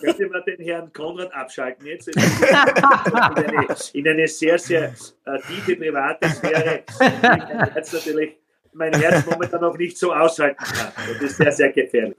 könnte 0.00 0.26
man 0.28 0.42
den 0.46 0.64
Herrn 0.64 0.92
Konrad 0.92 1.32
abschalten 1.32 1.86
jetzt? 1.86 2.08
in, 2.08 2.22
eine, 2.22 3.66
in 3.92 4.08
eine 4.08 4.28
sehr, 4.28 4.58
sehr 4.58 4.94
äh, 5.24 5.38
tiefe 5.46 5.76
private 5.76 6.28
Sphäre, 6.28 6.84
mein 7.22 7.46
Herz 7.46 7.92
natürlich 7.92 8.38
mein 8.72 8.94
Herz 8.94 9.26
momentan 9.26 9.60
noch 9.60 9.76
nicht 9.76 9.98
so 9.98 10.12
aushalten 10.12 10.62
kann. 10.62 10.92
Das 11.14 11.22
ist 11.22 11.36
sehr, 11.36 11.52
sehr 11.52 11.72
gefährlich. 11.72 12.16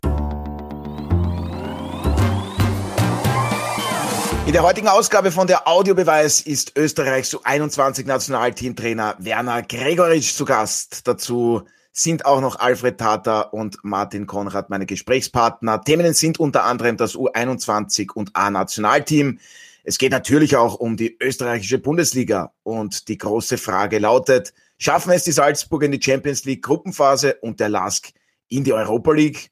In 4.45 4.53
der 4.53 4.63
heutigen 4.63 4.87
Ausgabe 4.87 5.31
von 5.31 5.45
der 5.45 5.67
Audiobeweis 5.67 6.41
ist 6.41 6.75
Österreichs 6.75 7.35
U21-Nationalteamtrainer 7.35 9.15
Werner 9.19 9.61
Gregoritsch 9.61 10.33
zu 10.33 10.43
Gast. 10.43 11.07
Dazu 11.07 11.63
sind 12.01 12.25
auch 12.25 12.41
noch 12.41 12.59
Alfred 12.59 12.97
Tata 12.97 13.41
und 13.41 13.77
Martin 13.83 14.25
Konrad 14.25 14.69
meine 14.69 14.85
Gesprächspartner. 14.85 15.81
Themen 15.81 16.13
sind 16.13 16.39
unter 16.39 16.63
anderem 16.63 16.97
das 16.97 17.15
U21 17.15 18.11
und 18.13 18.35
A-Nationalteam. 18.35 19.39
Es 19.83 19.97
geht 19.97 20.11
natürlich 20.11 20.55
auch 20.55 20.75
um 20.75 20.97
die 20.97 21.17
österreichische 21.21 21.79
Bundesliga 21.79 22.53
und 22.63 23.07
die 23.07 23.17
große 23.17 23.57
Frage 23.57 23.99
lautet, 23.99 24.53
schaffen 24.77 25.11
es 25.11 25.23
die 25.23 25.31
Salzburg 25.31 25.83
in 25.83 25.91
die 25.91 26.01
Champions 26.01 26.45
League 26.45 26.63
Gruppenphase 26.63 27.35
und 27.41 27.59
der 27.59 27.69
LASK 27.69 28.11
in 28.47 28.63
die 28.63 28.73
Europa 28.73 29.11
League? 29.11 29.51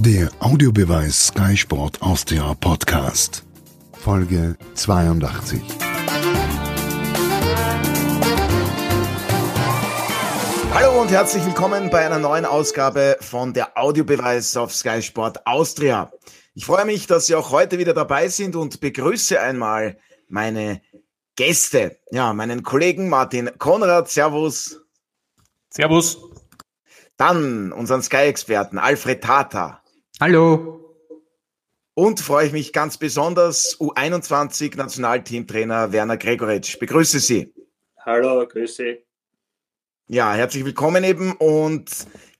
Der 0.00 0.30
Audiobeweis 0.38 1.26
Sky 1.26 1.56
Sport 1.56 2.00
Austria 2.00 2.54
Podcast. 2.54 3.44
Folge 3.92 4.56
82. 4.74 5.89
Hallo 10.72 11.00
und 11.00 11.10
herzlich 11.10 11.44
willkommen 11.44 11.90
bei 11.90 12.06
einer 12.06 12.20
neuen 12.20 12.44
Ausgabe 12.44 13.16
von 13.20 13.52
der 13.52 13.76
Audiobeweis 13.76 14.56
auf 14.56 14.72
Sky 14.72 15.02
Sport 15.02 15.44
Austria. 15.44 16.12
Ich 16.54 16.64
freue 16.64 16.84
mich, 16.84 17.08
dass 17.08 17.26
Sie 17.26 17.34
auch 17.34 17.50
heute 17.50 17.78
wieder 17.78 17.92
dabei 17.92 18.28
sind 18.28 18.54
und 18.54 18.80
begrüße 18.80 19.40
einmal 19.40 19.98
meine 20.28 20.80
Gäste. 21.34 21.98
Ja, 22.12 22.32
meinen 22.32 22.62
Kollegen 22.62 23.08
Martin 23.08 23.50
Konrad. 23.58 24.10
Servus. 24.10 24.80
Servus. 25.70 26.18
Dann 27.16 27.72
unseren 27.72 28.02
Sky-Experten 28.02 28.78
Alfred 28.78 29.24
Tata. 29.24 29.82
Hallo. 30.20 30.94
Und 31.94 32.20
freue 32.20 32.46
ich 32.46 32.52
mich 32.52 32.72
ganz 32.72 32.96
besonders, 32.96 33.76
U21-Nationalteamtrainer 33.80 35.90
Werner 35.90 36.16
Gregoritsch. 36.16 36.78
Begrüße 36.78 37.18
Sie. 37.18 37.52
Hallo, 37.98 38.46
grüße. 38.46 39.09
Ja, 40.12 40.34
herzlich 40.34 40.64
willkommen 40.64 41.04
eben 41.04 41.34
und 41.34 41.88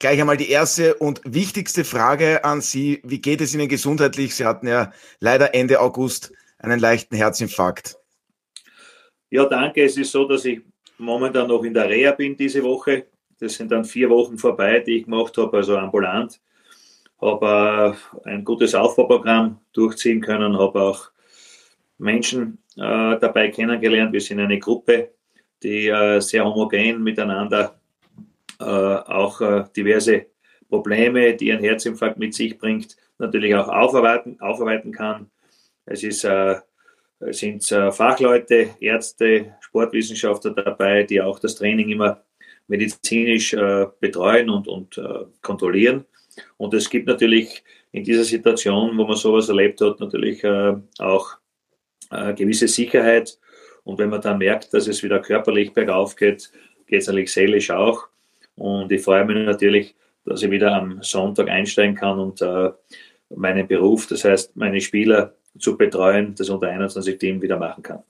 gleich 0.00 0.20
einmal 0.20 0.36
die 0.36 0.50
erste 0.50 0.96
und 0.96 1.20
wichtigste 1.24 1.84
Frage 1.84 2.44
an 2.44 2.62
Sie. 2.62 3.00
Wie 3.04 3.20
geht 3.20 3.40
es 3.40 3.54
Ihnen 3.54 3.68
gesundheitlich? 3.68 4.34
Sie 4.34 4.44
hatten 4.44 4.66
ja 4.66 4.90
leider 5.20 5.54
Ende 5.54 5.80
August 5.80 6.32
einen 6.58 6.80
leichten 6.80 7.14
Herzinfarkt. 7.14 7.96
Ja, 9.30 9.44
danke. 9.44 9.84
Es 9.84 9.96
ist 9.96 10.10
so, 10.10 10.26
dass 10.26 10.46
ich 10.46 10.62
momentan 10.98 11.46
noch 11.46 11.62
in 11.62 11.72
der 11.72 11.88
Reha 11.88 12.10
bin 12.10 12.36
diese 12.36 12.64
Woche. 12.64 13.06
Das 13.38 13.54
sind 13.54 13.70
dann 13.70 13.84
vier 13.84 14.10
Wochen 14.10 14.36
vorbei, 14.36 14.80
die 14.80 14.96
ich 14.96 15.04
gemacht 15.04 15.38
habe, 15.38 15.58
also 15.58 15.78
ambulant 15.78 16.40
habe 17.20 17.96
ein 18.24 18.44
gutes 18.44 18.74
Aufbauprogramm 18.74 19.60
durchziehen 19.72 20.20
können, 20.20 20.58
habe 20.58 20.82
auch 20.82 21.12
Menschen 21.98 22.58
äh, 22.76 23.16
dabei 23.20 23.48
kennengelernt. 23.50 24.12
Wir 24.12 24.20
sind 24.20 24.40
eine 24.40 24.58
Gruppe, 24.58 25.12
die 25.62 25.88
äh, 25.88 26.20
sehr 26.20 26.44
homogen 26.44 27.02
miteinander 27.02 27.78
äh, 28.58 28.64
auch 28.64 29.40
äh, 29.40 29.64
diverse 29.76 30.26
Probleme, 30.68 31.34
die 31.34 31.52
ein 31.52 31.60
Herzinfarkt 31.60 32.18
mit 32.18 32.34
sich 32.34 32.58
bringt, 32.58 32.96
natürlich 33.18 33.54
auch 33.54 33.68
aufarbeiten, 33.68 34.40
aufarbeiten 34.40 34.92
kann. 34.92 35.30
Es 35.86 36.02
ist, 36.02 36.24
äh, 36.24 36.56
sind 37.30 37.70
äh, 37.72 37.90
Fachleute, 37.90 38.70
Ärzte, 38.80 39.54
Sportwissenschaftler 39.60 40.52
dabei, 40.52 41.02
die 41.02 41.20
auch 41.20 41.38
das 41.38 41.56
Training 41.56 41.90
immer 41.90 42.22
medizinisch 42.68 43.50
betreuen 43.98 44.48
und, 44.48 44.68
und 44.68 45.02
kontrollieren. 45.42 46.04
Und 46.56 46.72
es 46.72 46.88
gibt 46.88 47.08
natürlich 47.08 47.64
in 47.92 48.04
dieser 48.04 48.24
Situation, 48.24 48.96
wo 48.96 49.04
man 49.04 49.16
sowas 49.16 49.48
erlebt 49.48 49.80
hat, 49.80 50.00
natürlich 50.00 50.44
äh, 50.44 50.74
auch 50.98 51.36
äh, 52.10 52.34
gewisse 52.34 52.68
Sicherheit. 52.68 53.38
Und 53.90 53.98
wenn 53.98 54.08
man 54.08 54.20
dann 54.20 54.38
merkt, 54.38 54.72
dass 54.72 54.86
es 54.86 55.02
wieder 55.02 55.18
körperlich 55.18 55.72
bergauf 55.72 56.14
geht, 56.14 56.52
geht 56.86 57.00
es 57.00 57.08
natürlich 57.08 57.32
seelisch 57.32 57.72
auch. 57.72 58.06
Und 58.54 58.92
ich 58.92 59.02
freue 59.02 59.24
mich 59.24 59.44
natürlich, 59.44 59.96
dass 60.24 60.44
ich 60.44 60.50
wieder 60.52 60.76
am 60.76 61.02
Sonntag 61.02 61.48
einsteigen 61.48 61.96
kann 61.96 62.20
und 62.20 62.40
äh, 62.40 62.70
meinen 63.30 63.66
Beruf, 63.66 64.06
das 64.06 64.24
heißt 64.24 64.54
meine 64.54 64.80
Spieler 64.80 65.34
zu 65.58 65.76
betreuen, 65.76 66.36
das 66.36 66.50
unter 66.50 66.68
21 66.68 67.18
Team 67.18 67.42
wieder 67.42 67.58
machen 67.58 67.82
kann. 67.82 68.04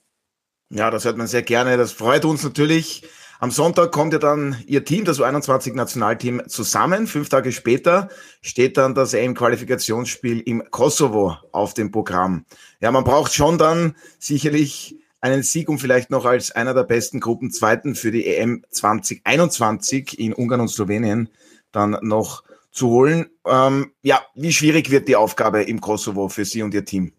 Ja, 0.69 0.91
das 0.91 1.03
hört 1.03 1.17
man 1.17 1.25
sehr 1.25 1.41
gerne. 1.41 1.77
Das 1.77 1.93
freut 1.93 2.25
uns 2.25 2.43
natürlich. 2.43 3.01
Am 3.39 3.49
Sonntag 3.49 3.91
kommt 3.91 4.13
ja 4.13 4.19
dann 4.19 4.57
Ihr 4.67 4.85
Team, 4.85 5.03
das 5.03 5.19
U21-Nationalteam, 5.19 6.43
zusammen. 6.47 7.07
Fünf 7.07 7.29
Tage 7.29 7.51
später 7.51 8.09
steht 8.43 8.77
dann 8.77 8.93
das 8.93 9.15
EM-Qualifikationsspiel 9.15 10.41
im 10.41 10.61
Kosovo 10.69 11.37
auf 11.51 11.73
dem 11.73 11.89
Programm. 11.89 12.45
Ja, 12.81 12.91
man 12.91 13.03
braucht 13.03 13.33
schon 13.33 13.57
dann 13.57 13.95
sicherlich 14.19 15.00
einen 15.21 15.43
Sieg, 15.43 15.69
um 15.69 15.79
vielleicht 15.79 16.09
noch 16.09 16.25
als 16.25 16.51
einer 16.51 16.73
der 16.73 16.83
besten 16.83 17.19
Gruppenzweiten 17.19 17.95
für 17.95 18.11
die 18.11 18.27
EM 18.27 18.65
2021 18.69 20.19
in 20.19 20.33
Ungarn 20.33 20.61
und 20.61 20.67
Slowenien 20.67 21.29
dann 21.71 21.97
noch 22.01 22.43
zu 22.71 22.89
holen. 22.89 23.29
Ähm, 23.45 23.91
ja, 24.01 24.21
wie 24.33 24.51
schwierig 24.51 24.89
wird 24.89 25.07
die 25.07 25.15
Aufgabe 25.15 25.63
im 25.63 25.79
Kosovo 25.79 26.27
für 26.27 26.45
Sie 26.45 26.63
und 26.63 26.73
Ihr 26.73 26.85
Team? 26.85 27.13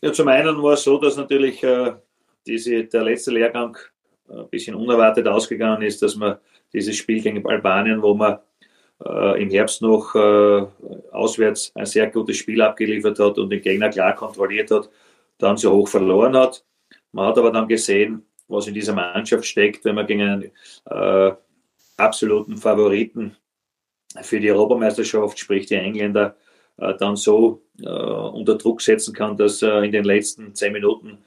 Ja, 0.00 0.12
zum 0.12 0.28
einen 0.28 0.62
war 0.62 0.74
es 0.74 0.84
so, 0.84 0.98
dass 0.98 1.16
natürlich 1.16 1.62
äh, 1.62 1.92
diese, 2.46 2.84
der 2.84 3.02
letzte 3.02 3.32
Lehrgang 3.32 3.76
ein 4.28 4.48
bisschen 4.48 4.76
unerwartet 4.76 5.26
ausgegangen 5.26 5.82
ist, 5.82 6.02
dass 6.02 6.16
man 6.16 6.38
dieses 6.72 6.96
Spiel 6.96 7.20
gegen 7.20 7.44
Albanien, 7.46 8.00
wo 8.00 8.14
man 8.14 8.38
äh, 9.04 9.42
im 9.42 9.50
Herbst 9.50 9.82
noch 9.82 10.14
äh, 10.14 10.66
auswärts 11.12 11.72
ein 11.74 11.86
sehr 11.86 12.08
gutes 12.08 12.36
Spiel 12.36 12.60
abgeliefert 12.62 13.18
hat 13.18 13.38
und 13.38 13.50
den 13.50 13.60
Gegner 13.60 13.88
klar 13.88 14.14
kontrolliert 14.14 14.70
hat, 14.70 14.88
dann 15.38 15.56
so 15.56 15.72
hoch 15.72 15.88
verloren 15.88 16.36
hat. 16.36 16.64
Man 17.12 17.26
hat 17.26 17.38
aber 17.38 17.50
dann 17.50 17.68
gesehen, 17.68 18.24
was 18.48 18.66
in 18.66 18.74
dieser 18.74 18.94
Mannschaft 18.94 19.44
steckt, 19.44 19.84
wenn 19.84 19.94
man 19.94 20.06
gegen 20.06 20.22
einen 20.22 20.50
äh, 20.90 21.32
absoluten 21.96 22.56
Favoriten 22.56 23.36
für 24.22 24.40
die 24.40 24.50
Europameisterschaft, 24.50 25.38
sprich 25.38 25.66
die 25.66 25.74
Engländer, 25.74 26.36
äh, 26.78 26.94
dann 26.94 27.16
so 27.16 27.62
äh, 27.80 27.88
unter 27.88 28.56
Druck 28.56 28.80
setzen 28.80 29.14
kann, 29.14 29.36
dass 29.36 29.62
in 29.62 29.92
den 29.92 30.04
letzten 30.04 30.54
zehn 30.54 30.72
Minuten 30.72 31.18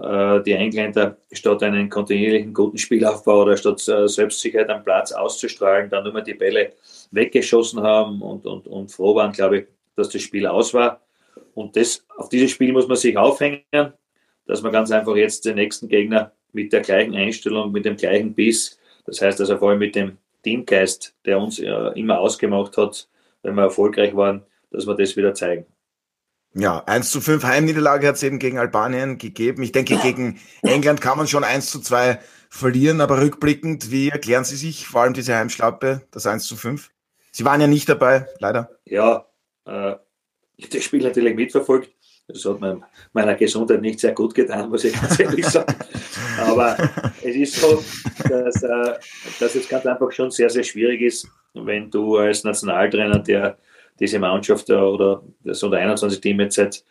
äh, 0.00 0.42
die 0.42 0.52
Engländer 0.52 1.16
statt 1.32 1.62
einen 1.62 1.88
kontinuierlichen 1.88 2.54
guten 2.54 2.78
Spielaufbau 2.78 3.42
oder 3.42 3.56
statt 3.56 3.86
äh, 3.88 4.06
Selbstsicherheit 4.06 4.70
am 4.70 4.84
Platz 4.84 5.12
auszustrahlen, 5.12 5.90
dann 5.90 6.04
nur 6.04 6.20
die 6.22 6.34
Bälle 6.34 6.74
weggeschossen 7.10 7.82
haben 7.82 8.22
und, 8.22 8.46
und, 8.46 8.66
und 8.68 8.92
froh 8.92 9.14
waren, 9.14 9.32
glaube 9.32 9.58
ich, 9.58 9.66
dass 9.96 10.10
das 10.10 10.22
Spiel 10.22 10.46
aus 10.46 10.72
war. 10.72 11.00
Und 11.54 11.76
das, 11.76 12.04
auf 12.16 12.28
dieses 12.28 12.50
Spiel 12.50 12.72
muss 12.72 12.88
man 12.88 12.96
sich 12.96 13.16
aufhängen, 13.16 13.62
dass 14.46 14.62
man 14.62 14.72
ganz 14.72 14.90
einfach 14.90 15.16
jetzt 15.16 15.44
den 15.44 15.56
nächsten 15.56 15.88
Gegner 15.88 16.32
mit 16.52 16.72
der 16.72 16.80
gleichen 16.80 17.14
Einstellung, 17.14 17.72
mit 17.72 17.84
dem 17.84 17.96
gleichen 17.96 18.34
Biss, 18.34 18.78
das 19.04 19.20
heißt 19.20 19.40
also 19.40 19.56
vor 19.58 19.70
allem 19.70 19.78
mit 19.78 19.94
dem 19.94 20.18
Teamgeist, 20.42 21.14
der 21.24 21.38
uns 21.38 21.58
immer 21.58 22.18
ausgemacht 22.18 22.76
hat, 22.76 23.08
wenn 23.42 23.54
wir 23.54 23.62
erfolgreich 23.62 24.14
waren, 24.14 24.44
dass 24.70 24.86
wir 24.86 24.94
das 24.94 25.16
wieder 25.16 25.34
zeigen. 25.34 25.66
Ja, 26.54 26.82
1 26.84 27.10
zu 27.10 27.20
5 27.20 27.44
Heimniederlage 27.44 28.08
hat 28.08 28.16
es 28.16 28.22
eben 28.22 28.38
gegen 28.38 28.58
Albanien 28.58 29.18
gegeben. 29.18 29.62
Ich 29.62 29.72
denke, 29.72 29.96
gegen 29.98 30.40
England 30.62 31.00
kann 31.00 31.18
man 31.18 31.26
schon 31.26 31.44
1 31.44 31.70
zu 31.70 31.80
2 31.80 32.18
verlieren, 32.48 33.00
aber 33.00 33.20
rückblickend, 33.20 33.90
wie 33.90 34.08
erklären 34.08 34.44
Sie 34.44 34.56
sich 34.56 34.86
vor 34.86 35.02
allem 35.02 35.12
diese 35.12 35.36
Heimschlappe, 35.36 36.02
das 36.10 36.26
1 36.26 36.46
zu 36.46 36.56
5? 36.56 36.90
Sie 37.32 37.44
waren 37.44 37.60
ja 37.60 37.66
nicht 37.66 37.88
dabei, 37.88 38.26
leider. 38.38 38.70
Ja, 38.84 39.26
äh, 39.66 39.96
das 40.58 40.84
Spiel 40.84 41.02
natürlich 41.02 41.34
mitverfolgt. 41.34 41.90
Das 42.26 42.44
hat 42.44 42.60
meiner 43.14 43.34
Gesundheit 43.36 43.80
nicht 43.80 44.00
sehr 44.00 44.12
gut 44.12 44.34
getan, 44.34 44.68
muss 44.68 44.84
ich 44.84 44.92
ganz 44.92 45.18
ehrlich 45.18 45.46
sagen. 45.46 45.74
Aber 46.38 46.76
es 47.22 47.34
ist 47.34 47.54
so, 47.54 47.82
dass, 48.28 48.62
äh, 48.62 48.94
dass 49.40 49.54
es 49.54 49.68
ganz 49.68 49.86
einfach 49.86 50.12
schon 50.12 50.30
sehr, 50.30 50.50
sehr 50.50 50.62
schwierig 50.62 51.00
ist, 51.00 51.26
wenn 51.54 51.90
du 51.90 52.16
als 52.18 52.44
Nationaltrainer, 52.44 53.20
der 53.20 53.56
diese 53.98 54.18
Mannschaft 54.18 54.70
oder 54.70 55.22
das 55.42 55.62
unter 55.62 55.78
21 55.78 56.20
Team 56.20 56.40
jetzt 56.40 56.56
seit 56.56 56.84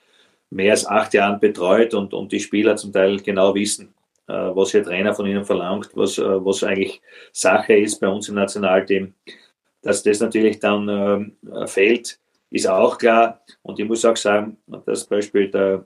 mehr 0.50 0.72
als 0.72 0.86
acht 0.86 1.14
Jahren 1.14 1.40
betreut 1.40 1.94
und, 1.94 2.14
und 2.14 2.32
die 2.32 2.40
Spieler 2.40 2.76
zum 2.76 2.92
Teil 2.92 3.18
genau 3.18 3.54
wissen, 3.54 3.94
äh, 4.28 4.34
was 4.34 4.72
der 4.72 4.84
Trainer 4.84 5.14
von 5.14 5.28
ihnen 5.28 5.46
verlangt, 5.46 5.92
was, 5.94 6.18
äh, 6.18 6.46
was 6.46 6.64
eigentlich 6.64 7.00
Sache 7.32 7.76
ist 7.76 8.00
bei 8.00 8.08
uns 8.08 8.28
im 8.28 8.36
Nationalteam. 8.36 9.14
Dass 9.84 10.02
das 10.02 10.20
natürlich 10.20 10.60
dann 10.60 10.90
ähm, 10.90 11.68
fehlt, 11.68 12.20
ist 12.50 12.68
auch 12.68 12.98
klar. 12.98 13.42
Und 13.62 13.80
ich 13.80 13.88
muss 13.88 14.06
auch 14.06 14.18
sagen, 14.18 14.58
dass 14.86 15.02
zum 15.02 15.10
Beispiel 15.10 15.50
der, 15.50 15.86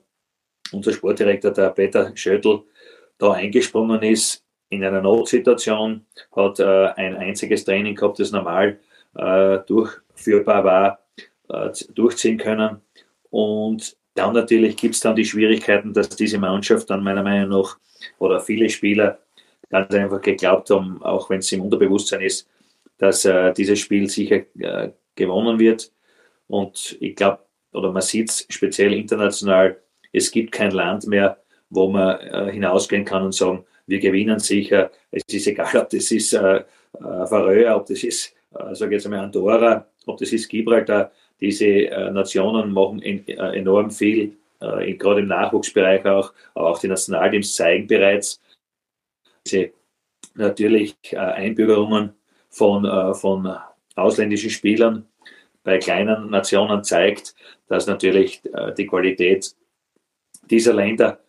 unser 0.72 0.94
Sportdirektor, 0.94 1.52
der 1.52 1.69
Peter 1.69 2.12
Schöttl, 2.16 2.63
da 3.18 3.34
eingesprungen 3.34 4.02
ist 4.04 4.44
in 4.69 4.84
einer 4.84 5.02
Notsituation, 5.02 6.06
hat 6.36 6.60
äh, 6.60 6.88
ein 6.96 7.16
einziges 7.18 7.63
Training 7.66 7.96
gehabt, 7.96 8.19
das 8.19 8.31
normal 8.31 8.80
äh, 9.16 9.60
durchführbar 9.68 10.63
war 10.63 11.00
äh, 11.50 11.72
durchziehen 11.94 12.38
können. 12.38 12.81
Und 13.30 13.96
dann 14.16 14.34
natürlich 14.34 14.75
gibt 14.78 14.96
es 14.96 15.02
dann 15.02 15.16
die 15.16 15.25
Schwierigkeiten, 15.25 15.94
dass 15.94 16.10
diese 16.10 16.38
Mannschaft 16.38 16.90
dann 16.90 17.04
meiner 17.04 17.24
Meinung 17.24 17.62
nach 17.62 17.78
oder 18.19 18.40
viele 18.40 18.69
Spieler 18.69 19.19
ganz 19.69 19.94
einfach 19.94 20.22
geglaubt 20.22 20.69
haben, 20.69 21.02
auch 21.02 21.30
wenn 21.30 21.40
es 21.40 21.52
im 21.52 21.62
Unterbewusstsein 21.62 22.22
ist, 22.22 22.48
dass 22.98 23.25
äh, 23.25 23.54
dieses 23.54 23.80
Spiel 23.80 24.10
sicher 24.10 24.44
äh, 24.60 24.92
gewonnen 25.16 25.60
wird. 25.60 25.92
Und 26.51 26.98
ich 27.00 27.15
glaube, 27.15 27.39
oder 27.71 27.92
man 27.94 28.01
sieht 28.01 28.30
es 28.30 28.45
speziell 28.50 28.94
international, 28.94 29.77
es 30.12 30.30
gibt 30.31 30.51
kein 30.51 30.71
Land 30.71 31.07
mehr, 31.07 31.38
wo 31.69 31.89
man 31.89 32.19
äh, 32.19 32.51
hinausgehen 32.51 33.06
kann 33.06 33.24
und 33.24 33.33
sagen, 33.33 33.63
wir 33.88 34.00
gewinnen 34.00 34.39
sicher. 34.39 34.92
Es 35.12 35.24
ist 35.31 35.48
egal, 35.48 35.77
ob 35.77 35.89
das 35.89 36.12
ist 36.12 36.33
äh, 36.33 36.57
äh 36.57 36.63
Färöer, 37.25 37.77
ob 37.77 37.86
das 37.86 38.03
ist, 38.03 38.36
äh, 38.53 38.75
sage 38.75 38.95
jetzt 38.95 39.06
einmal 39.06 39.21
Andorra, 39.21 39.88
ob 40.06 40.18
das 40.18 40.33
ist 40.33 40.50
Gibraltar. 40.50 41.12
Diese 41.39 41.65
äh, 41.65 42.12
Nationen 42.12 42.74
machen 42.74 43.01
in, 43.01 43.25
äh, 43.30 43.57
enorm 43.57 43.89
viel, 43.89 44.36
äh, 44.59 44.94
gerade 44.95 45.21
im 45.21 45.27
Nachwuchsbereich 45.27 46.06
auch, 46.06 46.33
aber 46.53 46.71
auch 46.71 46.80
die 46.80 46.89
Nationalteams 46.89 47.56
zeigen 47.56 47.88
bereits 47.88 48.42
diese 49.48 49.71
natürlich 50.36 50.98
äh, 51.12 51.18
Einbürgerungen 51.18 52.13
von, 52.50 53.15
von 53.15 53.56
ausländischen 53.95 54.50
Spielern 54.50 55.06
bei 55.63 55.78
kleinen 55.78 56.30
Nationen 56.30 56.84
zeigt, 56.84 57.36
dass 57.68 57.88
natürlich 57.88 58.42
die 58.78 58.88
Qualität 58.88 59.56
dieser 60.50 60.74
Länder 60.74 61.19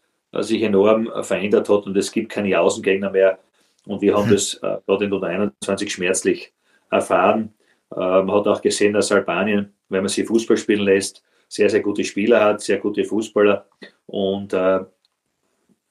sich 0.40 0.62
enorm 0.62 1.11
verändert 1.23 1.69
hat 1.69 1.87
und 1.87 1.96
es 1.96 2.11
gibt 2.11 2.32
keine 2.32 2.58
Außengegner 2.58 3.11
mehr. 3.11 3.38
Und 3.87 4.00
wir 4.00 4.17
haben 4.17 4.29
mhm. 4.29 4.32
das 4.32 4.55
äh, 4.55 4.79
dort 4.87 5.02
in 5.02 5.11
der 5.11 5.23
21 5.23 5.93
schmerzlich 5.93 6.52
erfahren. 6.90 7.55
Äh, 7.94 7.99
man 7.99 8.32
hat 8.32 8.46
auch 8.46 8.62
gesehen, 8.62 8.93
dass 8.93 9.12
Albanien, 9.12 9.75
wenn 9.88 10.02
man 10.02 10.08
sie 10.08 10.25
Fußball 10.25 10.56
spielen 10.56 10.84
lässt, 10.84 11.23
sehr, 11.49 11.69
sehr 11.69 11.81
gute 11.81 12.05
Spieler 12.05 12.43
hat, 12.43 12.61
sehr 12.61 12.79
gute 12.79 13.05
Fußballer. 13.05 13.67
Und 14.06 14.52
äh, 14.52 14.81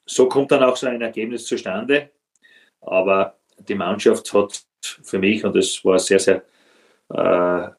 so 0.05 0.27
kommt 0.27 0.51
dann 0.51 0.63
auch 0.63 0.75
so 0.75 0.87
ein 0.87 1.01
Ergebnis 1.01 1.45
zustande. 1.45 2.09
Aber 2.81 3.37
die 3.57 3.75
Mannschaft 3.75 4.33
hat 4.33 4.63
für 4.81 5.19
mich, 5.19 5.43
und 5.43 5.55
das 5.55 5.83
war 5.85 5.99
sehr, 5.99 6.19
sehr 6.19 6.43
äh, 7.09 7.69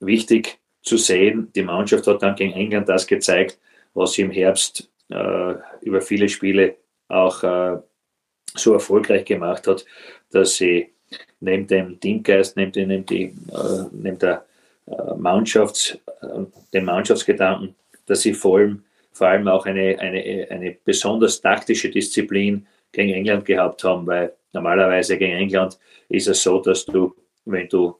wichtig 0.00 0.58
zu 0.82 0.96
sehen, 0.96 1.50
die 1.54 1.62
Mannschaft 1.62 2.06
hat 2.06 2.22
dann 2.22 2.36
gegen 2.36 2.52
England 2.52 2.88
das 2.88 3.06
gezeigt, 3.06 3.58
was 3.94 4.12
sie 4.12 4.22
im 4.22 4.30
Herbst 4.30 4.90
äh, 5.10 5.54
über 5.82 6.00
viele 6.00 6.28
Spiele 6.28 6.76
auch 7.08 7.42
äh, 7.42 7.78
so 8.54 8.72
erfolgreich 8.72 9.24
gemacht 9.24 9.66
hat, 9.66 9.84
dass 10.30 10.56
sie 10.56 10.92
neben 11.40 11.66
dem 11.66 12.00
Teamgeist, 12.00 12.56
neben, 12.56 12.72
dem, 12.72 12.88
neben, 12.88 13.06
die, 13.06 13.24
äh, 13.24 13.84
neben 13.92 14.18
der 14.18 14.44
äh, 14.86 15.14
Mannschafts, 15.16 15.98
äh, 16.22 16.44
dem 16.72 16.84
Mannschaftsgedanken, 16.84 17.74
dass 18.06 18.22
sie 18.22 18.34
vor 18.34 18.58
allem, 18.58 18.84
vor 19.12 19.28
allem 19.28 19.48
auch 19.48 19.66
eine, 19.66 19.98
eine, 19.98 20.46
eine 20.50 20.76
besonders 20.84 21.40
taktische 21.40 21.90
Disziplin 21.90 22.66
gegen 22.92 23.12
England 23.12 23.44
gehabt 23.44 23.84
haben, 23.84 24.06
weil 24.06 24.32
normalerweise 24.52 25.18
gegen 25.18 25.36
England 25.36 25.78
ist 26.08 26.28
es 26.28 26.42
so, 26.42 26.60
dass 26.60 26.84
du, 26.84 27.14
wenn 27.44 27.68
du 27.68 27.96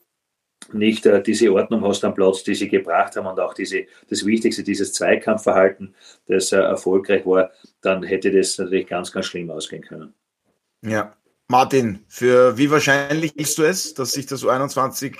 nicht 0.72 1.06
äh, 1.06 1.22
diese 1.22 1.52
Ordnung 1.52 1.84
hast 1.84 2.04
am 2.04 2.14
Platz, 2.14 2.42
die 2.44 2.54
sie 2.54 2.68
gebracht 2.68 3.16
haben 3.16 3.26
und 3.26 3.40
auch 3.40 3.54
diese, 3.54 3.86
das 4.08 4.24
Wichtigste, 4.24 4.62
dieses 4.62 4.92
Zweikampfverhalten, 4.92 5.94
das 6.26 6.52
äh, 6.52 6.56
erfolgreich 6.56 7.26
war, 7.26 7.50
dann 7.80 8.02
hätte 8.02 8.30
das 8.30 8.58
natürlich 8.58 8.86
ganz, 8.86 9.12
ganz 9.12 9.26
schlimm 9.26 9.50
ausgehen 9.50 9.82
können. 9.82 10.14
Ja. 10.82 11.14
Martin, 11.48 12.04
für 12.06 12.56
wie 12.58 12.70
wahrscheinlich 12.70 13.34
hältst 13.36 13.58
du 13.58 13.64
es, 13.64 13.94
dass 13.94 14.12
sich 14.12 14.26
das 14.26 14.44
U21 14.44 15.16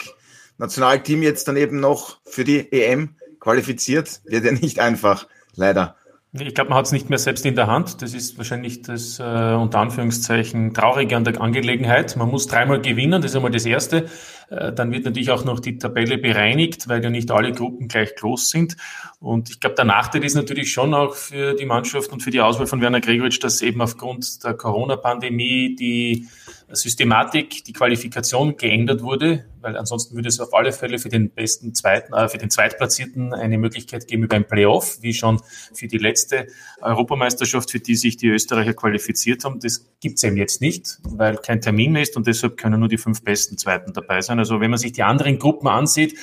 Nationalteam 0.59 1.23
jetzt 1.23 1.49
dann 1.49 1.57
eben 1.57 1.81
noch 1.81 2.21
für 2.25 2.45
die 2.45 2.71
EM 2.71 3.17
qualifiziert? 3.41 4.21
Wird 4.25 4.45
ja 4.45 4.53
nicht 4.53 4.79
einfach, 4.79 5.27
leider. 5.57 5.97
Ich 6.33 6.55
glaube, 6.55 6.71
man 6.71 6.79
hat 6.79 6.87
es 6.87 6.93
nicht 6.93 7.11
mehr 7.11 7.19
selbst 7.19 7.45
in 7.45 7.57
der 7.57 7.67
Hand. 7.67 8.03
Das 8.03 8.15
ist 8.15 8.39
wahrscheinlich 8.39 8.83
das 8.83 9.19
äh, 9.19 9.23
unter 9.23 9.81
Anführungszeichen 9.81 10.73
Traurige 10.75 11.17
an 11.17 11.25
der 11.25 11.41
Angelegenheit. 11.41 12.17
Man 12.17 12.29
muss 12.29 12.47
dreimal 12.47 12.81
gewinnen, 12.81 13.21
das 13.21 13.33
ist 13.33 13.37
einmal 13.37 13.51
das 13.51 13.67
Erste. 13.67 14.09
Äh, 14.49 14.73
dann 14.73 14.93
wird 14.93 15.07
natürlich 15.07 15.33
auch 15.33 15.45
noch 15.45 15.59
die 15.59 15.79
Tabelle 15.79 16.19
bereinigt, 16.19 16.89
weil 16.89 17.03
ja 17.03 17.11
nicht 17.11 17.33
alle 17.33 17.51
Gruppen 17.51 17.89
gleich 17.89 18.15
groß 18.15 18.49
sind. 18.49 18.77
Und 19.19 19.51
ich 19.51 19.59
glaube, 19.59 19.75
der 19.75 19.87
Nachteil 19.87 20.25
ist 20.25 20.37
natürlich 20.37 20.73
schon 20.73 20.95
auch 20.95 21.17
für 21.17 21.55
die 21.55 21.67
Mannschaft 21.67 22.13
und 22.13 22.23
für 22.23 22.31
die 22.31 22.41
Auswahl 22.41 22.69
von 22.69 22.81
Werner 22.81 23.01
Gregoritsch, 23.01 23.43
dass 23.43 23.61
eben 23.61 23.83
aufgrund 23.83 24.45
der 24.45 24.55
Corona-Pandemie 24.55 25.75
die 25.75 26.29
Systematik, 26.73 27.65
die 27.65 27.73
Qualifikation 27.73 28.57
geändert 28.57 29.03
wurde, 29.03 29.45
weil 29.61 29.77
ansonsten 29.77 30.15
würde 30.15 30.29
es 30.29 30.41
auf 30.41 30.55
alle 30.55 30.73
Fälle 30.73 30.99
für 30.99 31.09
den 31.09 31.31
besten 31.31 31.75
zweiten, 31.75 32.13
äh, 32.13 32.29
für 32.29 32.39
den 32.39 32.51
Zweitplatzierten 32.51 33.33
eine 33.35 33.59
Möglichkeit 33.59 34.07
geben 34.07 34.25
über 34.25 34.37
ein 34.37 34.47
Playoff, 34.47 34.99
wie 35.01 35.15
schon 35.15 35.41
für 35.75 35.89
die 35.89 35.99
letzte 35.99 36.47
Europameisterschaft, 36.81 37.71
für 37.71 37.81
die 37.81 37.97
sich 37.97 38.17
die 38.17 38.29
Österreicher 38.29 38.75
qualifiziert 38.75 39.45
haben. 39.45 39.61
Das 39.61 39.87
gibt 40.01 40.19
es 40.19 40.25
eben 40.25 40.37
jetzt 40.37 40.61
nicht, 40.61 40.99
weil 41.03 41.37
kein 41.37 41.61
Termin 41.61 41.93
mehr 41.93 42.03
ist 42.03 42.17
und 42.17 42.27
deshalb 42.27 42.57
können 42.57 42.81
nur 42.81 42.89
die 42.89 42.99
fünf 42.99 43.23
besten 43.23 43.59
Zweiten 43.59 43.93
dabei 43.93 44.21
sein. 44.21 44.39
Also 44.39 44.61
wenn 44.61 44.71
man 44.71 44.79
sich 44.79 44.93
die 44.93 45.03
anderen 45.03 45.39
Gruppen 45.39 45.69
ansieht, 45.69 46.17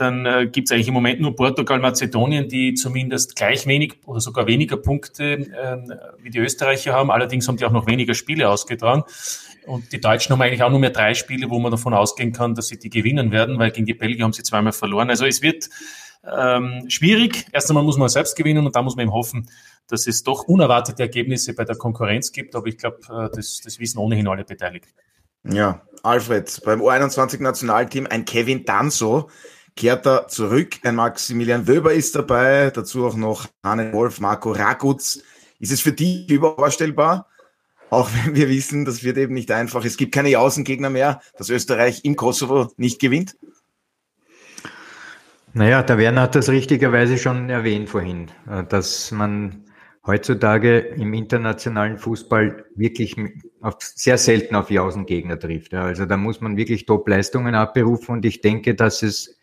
dann 0.00 0.24
äh, 0.24 0.48
gibt 0.50 0.68
es 0.68 0.72
eigentlich 0.72 0.88
im 0.88 0.94
Moment 0.94 1.20
nur 1.20 1.36
Portugal, 1.36 1.78
Mazedonien, 1.78 2.48
die 2.48 2.74
zumindest 2.74 3.36
gleich 3.36 3.66
wenig 3.66 3.98
oder 4.06 4.20
sogar 4.20 4.46
weniger 4.46 4.78
Punkte 4.78 5.32
äh, 5.32 5.76
wie 6.22 6.30
die 6.30 6.38
Österreicher 6.38 6.94
haben. 6.94 7.10
Allerdings 7.10 7.46
haben 7.46 7.58
die 7.58 7.66
auch 7.66 7.72
noch 7.72 7.86
weniger 7.86 8.14
Spiele 8.14 8.48
ausgetragen. 8.48 9.02
Und 9.70 9.92
die 9.92 10.00
Deutschen 10.00 10.32
haben 10.32 10.42
eigentlich 10.42 10.64
auch 10.64 10.70
nur 10.70 10.80
mehr 10.80 10.90
drei 10.90 11.14
Spiele, 11.14 11.48
wo 11.48 11.60
man 11.60 11.70
davon 11.70 11.94
ausgehen 11.94 12.32
kann, 12.32 12.56
dass 12.56 12.66
sie 12.66 12.78
die 12.78 12.90
gewinnen 12.90 13.30
werden, 13.30 13.56
weil 13.60 13.70
gegen 13.70 13.86
die 13.86 13.94
Belgier 13.94 14.24
haben 14.24 14.32
sie 14.32 14.42
zweimal 14.42 14.72
verloren. 14.72 15.10
Also 15.10 15.26
es 15.26 15.42
wird 15.42 15.70
ähm, 16.24 16.86
schwierig. 16.88 17.46
Erst 17.52 17.70
einmal 17.70 17.84
muss 17.84 17.96
man 17.96 18.08
selbst 18.08 18.34
gewinnen 18.34 18.66
und 18.66 18.74
dann 18.74 18.84
muss 18.84 18.96
man 18.96 19.04
eben 19.04 19.12
hoffen, 19.12 19.48
dass 19.86 20.08
es 20.08 20.24
doch 20.24 20.42
unerwartete 20.42 21.04
Ergebnisse 21.04 21.54
bei 21.54 21.64
der 21.64 21.76
Konkurrenz 21.76 22.32
gibt. 22.32 22.56
Aber 22.56 22.66
ich 22.66 22.78
glaube, 22.78 22.98
äh, 23.08 23.34
das, 23.34 23.60
das 23.64 23.78
wissen 23.78 23.98
ohnehin 23.98 24.26
alle 24.26 24.44
Beteiligten. 24.44 24.90
Ja, 25.44 25.82
Alfred, 26.02 26.60
beim 26.64 26.82
U21-Nationalteam 26.82 28.08
ein 28.08 28.24
Kevin 28.24 28.64
Danso 28.64 29.30
kehrt 29.76 30.04
er 30.04 30.26
zurück. 30.26 30.80
Ein 30.82 30.96
Maximilian 30.96 31.68
Wöber 31.68 31.92
ist 31.92 32.16
dabei, 32.16 32.70
dazu 32.70 33.06
auch 33.06 33.14
noch 33.14 33.46
Hanne 33.62 33.92
Wolf, 33.92 34.18
Marco 34.18 34.50
Ragutz. 34.50 35.22
Ist 35.60 35.70
es 35.70 35.80
für 35.80 35.92
die 35.92 36.26
vorstellbar? 36.40 37.28
Auch 37.90 38.08
wenn 38.14 38.34
wir 38.34 38.48
wissen, 38.48 38.84
das 38.84 39.02
wird 39.04 39.18
eben 39.18 39.34
nicht 39.34 39.50
einfach. 39.50 39.84
Es 39.84 39.96
gibt 39.96 40.14
keine 40.14 40.38
Außengegner 40.38 40.90
mehr, 40.90 41.20
dass 41.36 41.50
Österreich 41.50 42.04
im 42.04 42.16
Kosovo 42.16 42.72
nicht 42.76 43.00
gewinnt. 43.00 43.36
Naja, 45.52 45.82
der 45.82 45.98
Werner 45.98 46.22
hat 46.22 46.36
das 46.36 46.48
richtigerweise 46.48 47.18
schon 47.18 47.50
erwähnt 47.50 47.90
vorhin, 47.90 48.30
dass 48.68 49.10
man 49.10 49.64
heutzutage 50.06 50.78
im 50.78 51.12
internationalen 51.12 51.98
Fußball 51.98 52.64
wirklich 52.76 53.16
auf, 53.60 53.76
sehr 53.80 54.16
selten 54.16 54.54
auf 54.54 54.68
die 54.68 54.78
Außengegner 54.78 55.38
trifft. 55.38 55.74
Also 55.74 56.06
da 56.06 56.16
muss 56.16 56.40
man 56.40 56.56
wirklich 56.56 56.86
Top-Leistungen 56.86 57.56
abberufen 57.56 58.14
und 58.14 58.24
ich 58.24 58.40
denke, 58.40 58.76
dass 58.76 59.02
es 59.02 59.40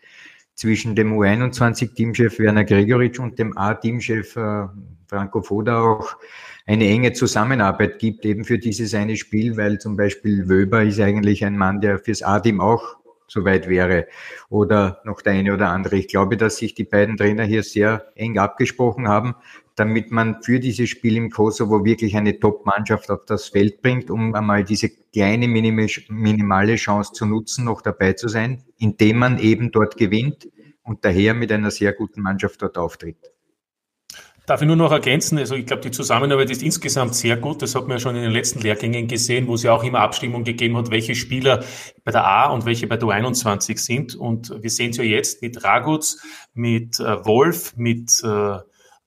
zwischen 0.56 0.96
dem 0.96 1.14
U21-Teamchef 1.14 2.40
Werner 2.40 2.64
Gregoritsch 2.64 3.20
und 3.20 3.38
dem 3.38 3.56
A-Teamchef 3.58 4.36
äh, 4.36 4.66
Franco 5.08 5.44
Foda 5.44 5.82
auch 5.82 6.16
eine 6.68 6.88
enge 6.88 7.14
Zusammenarbeit 7.14 7.98
gibt, 7.98 8.26
eben 8.26 8.44
für 8.44 8.60
dieses 8.60 8.94
eine 8.94 9.16
Spiel, 9.16 9.58
weil 9.58 9.80
zum 9.80 9.96
Beispiel 9.96 10.50
Wöber 10.50 10.84
ist 10.84 11.00
eigentlich 11.00 11.44
ein 11.46 11.58
Mann, 11.58 11.80
der 11.80 11.98
fürs 11.98 12.22
A-Team 12.22 12.60
auch 12.60 12.98
soweit 13.28 13.68
wäre 13.68 14.08
oder 14.50 15.02
noch 15.04 15.22
der 15.22 15.34
eine 15.34 15.54
oder 15.54 15.70
andere. 15.70 15.96
Ich 15.98 16.08
glaube, 16.08 16.38
dass 16.38 16.58
sich 16.58 16.76
die 16.76 16.84
beiden 16.84 17.18
Trainer 17.18 17.44
hier 17.44 17.64
sehr 17.64 18.12
eng 18.16 18.38
abgesprochen 18.38 19.08
haben, 19.08 19.36
damit 19.76 20.12
man 20.12 20.42
für 20.44 20.60
dieses 20.60 20.90
Spiel 20.90 21.16
im 21.18 21.30
Kosovo 21.30 21.86
wirklich 21.86 22.18
eine 22.18 22.40
Top-Mannschaft 22.40 23.10
auf 23.12 23.26
das 23.26 23.48
Feld 23.48 23.82
bringt, 23.82 24.10
um 24.10 24.36
einmal 24.36 24.64
diese 24.64 24.90
kleine 24.90 25.48
minimale 25.48 26.76
Chance 26.76 27.14
zu 27.14 27.26
nutzen, 27.26 27.66
noch 27.66 27.82
dabei 27.82 28.14
zu 28.14 28.28
sein, 28.28 28.64
indem 28.78 29.20
man 29.20 29.40
eben 29.40 29.72
dort 29.72 29.98
gewinnt 29.98 30.50
und 30.84 31.06
daher 31.06 31.34
mit 31.34 31.52
einer 31.52 31.72
sehr 31.72 31.94
guten 31.94 32.22
Mannschaft 32.22 32.62
dort 32.62 32.78
auftritt. 32.78 33.37
Darf 34.48 34.62
ich 34.62 34.68
nur 34.68 34.78
noch 34.78 34.94
ergänzen? 34.94 35.38
Also 35.38 35.56
ich 35.56 35.66
glaube, 35.66 35.82
die 35.82 35.92
Zusammenarbeit 35.92 36.50
ist 36.50 36.64
insgesamt 36.64 37.16
sehr 37.16 37.36
gut. 37.36 37.62
Das 37.62 37.76
hat 37.76 37.82
man 37.82 37.98
ja 37.98 38.00
schon 38.00 38.16
in 38.16 38.22
den 38.22 38.32
letzten 38.32 38.62
Lehrgängen 38.62 39.10
gesehen, 39.10 39.46
wo 39.46 39.56
es 39.56 39.64
ja 39.64 39.74
auch 39.74 39.84
immer 39.84 40.00
Abstimmung 40.00 40.46
gegeben 40.46 40.78
hat, 40.78 40.90
welche 40.90 41.16
Spieler 41.16 41.66
bei 42.06 42.14
der 42.14 42.26
A 42.26 42.46
und 42.52 42.66
welche 42.66 42.88
bei 42.88 42.96
der 42.96 43.10
U21 43.10 43.78
sind. 43.78 44.16
Und 44.16 44.54
wir 44.64 44.70
sehen 44.70 44.92
es 44.92 44.98
ja 44.98 45.04
jetzt 45.04 45.42
mit 45.42 45.66
Raguz, 45.66 46.22
mit 46.54 46.98
äh, 47.02 47.26
Wolf, 47.26 47.76
mit 47.76 48.24
äh, 48.24 48.60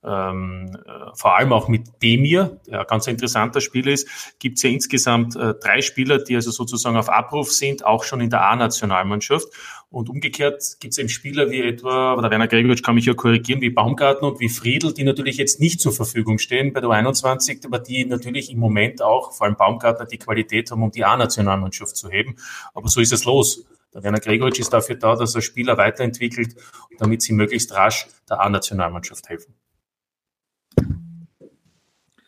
ähm, 0.03 0.77
äh, 0.87 0.91
vor 1.15 1.37
allem 1.37 1.53
auch 1.53 1.69
mit 1.69 2.03
Demir, 2.03 2.59
der 2.67 2.81
ein 2.81 2.87
ganz 2.87 3.07
interessanter 3.07 3.61
Spieler 3.61 3.93
ist, 3.93 4.09
gibt 4.39 4.57
es 4.57 4.63
ja 4.63 4.71
insgesamt 4.71 5.37
äh, 5.37 5.55
drei 5.55 5.83
Spieler, 5.83 6.19
die 6.19 6.37
also 6.37 6.51
sozusagen 6.51 6.97
auf 6.97 7.11
Abruf 7.11 7.53
sind, 7.53 7.85
auch 7.85 8.05
schon 8.05 8.21
in 8.21 8.31
der 8.31 8.43
A-Nationalmannschaft. 8.43 9.49
Und 9.91 10.09
umgekehrt 10.09 10.77
gibt 10.79 10.93
es 10.93 10.99
eben 10.99 11.09
Spieler 11.09 11.51
wie 11.51 11.61
etwa, 11.63 12.15
oder 12.15 12.31
Werner 12.31 12.47
Gregoritsch 12.47 12.83
kann 12.83 12.95
mich 12.95 13.07
ja 13.07 13.15
korrigieren, 13.15 13.61
wie 13.61 13.71
Baumgarten 13.71 14.27
und 14.27 14.41
wie 14.41 14.49
Friedl, 14.49 14.95
die 14.95 15.05
natürlich 15.05 15.37
jetzt 15.37 15.61
nicht 15.61 15.81
zur 15.81 15.93
Verfügung 15.93 16.39
stehen 16.39 16.73
bei 16.73 16.81
der 16.81 16.89
U21, 16.89 17.67
aber 17.67 17.81
die 17.81 18.05
natürlich 18.05 18.51
im 18.53 18.59
Moment 18.59 19.03
auch, 19.03 19.33
vor 19.33 19.47
allem 19.47 19.57
Baumgartner, 19.57 20.07
die 20.07 20.19
Qualität 20.19 20.71
haben, 20.71 20.83
um 20.83 20.93
die 20.93 21.05
A-Nationalmannschaft 21.05 21.97
zu 21.97 22.09
heben. 22.09 22.37
Aber 22.73 22.89
so 22.89 23.01
ist 23.01 23.13
es 23.13 23.25
los. 23.25 23.67
Der 23.93 24.05
Werner 24.05 24.21
Gregoritsch 24.21 24.61
ist 24.61 24.73
dafür 24.73 24.95
da, 24.95 25.17
dass 25.17 25.35
er 25.35 25.43
Spieler 25.43 25.77
weiterentwickelt, 25.77 26.55
damit 26.99 27.23
sie 27.23 27.33
möglichst 27.33 27.73
rasch 27.73 28.07
der 28.29 28.41
A-Nationalmannschaft 28.41 29.29
helfen. 29.29 29.55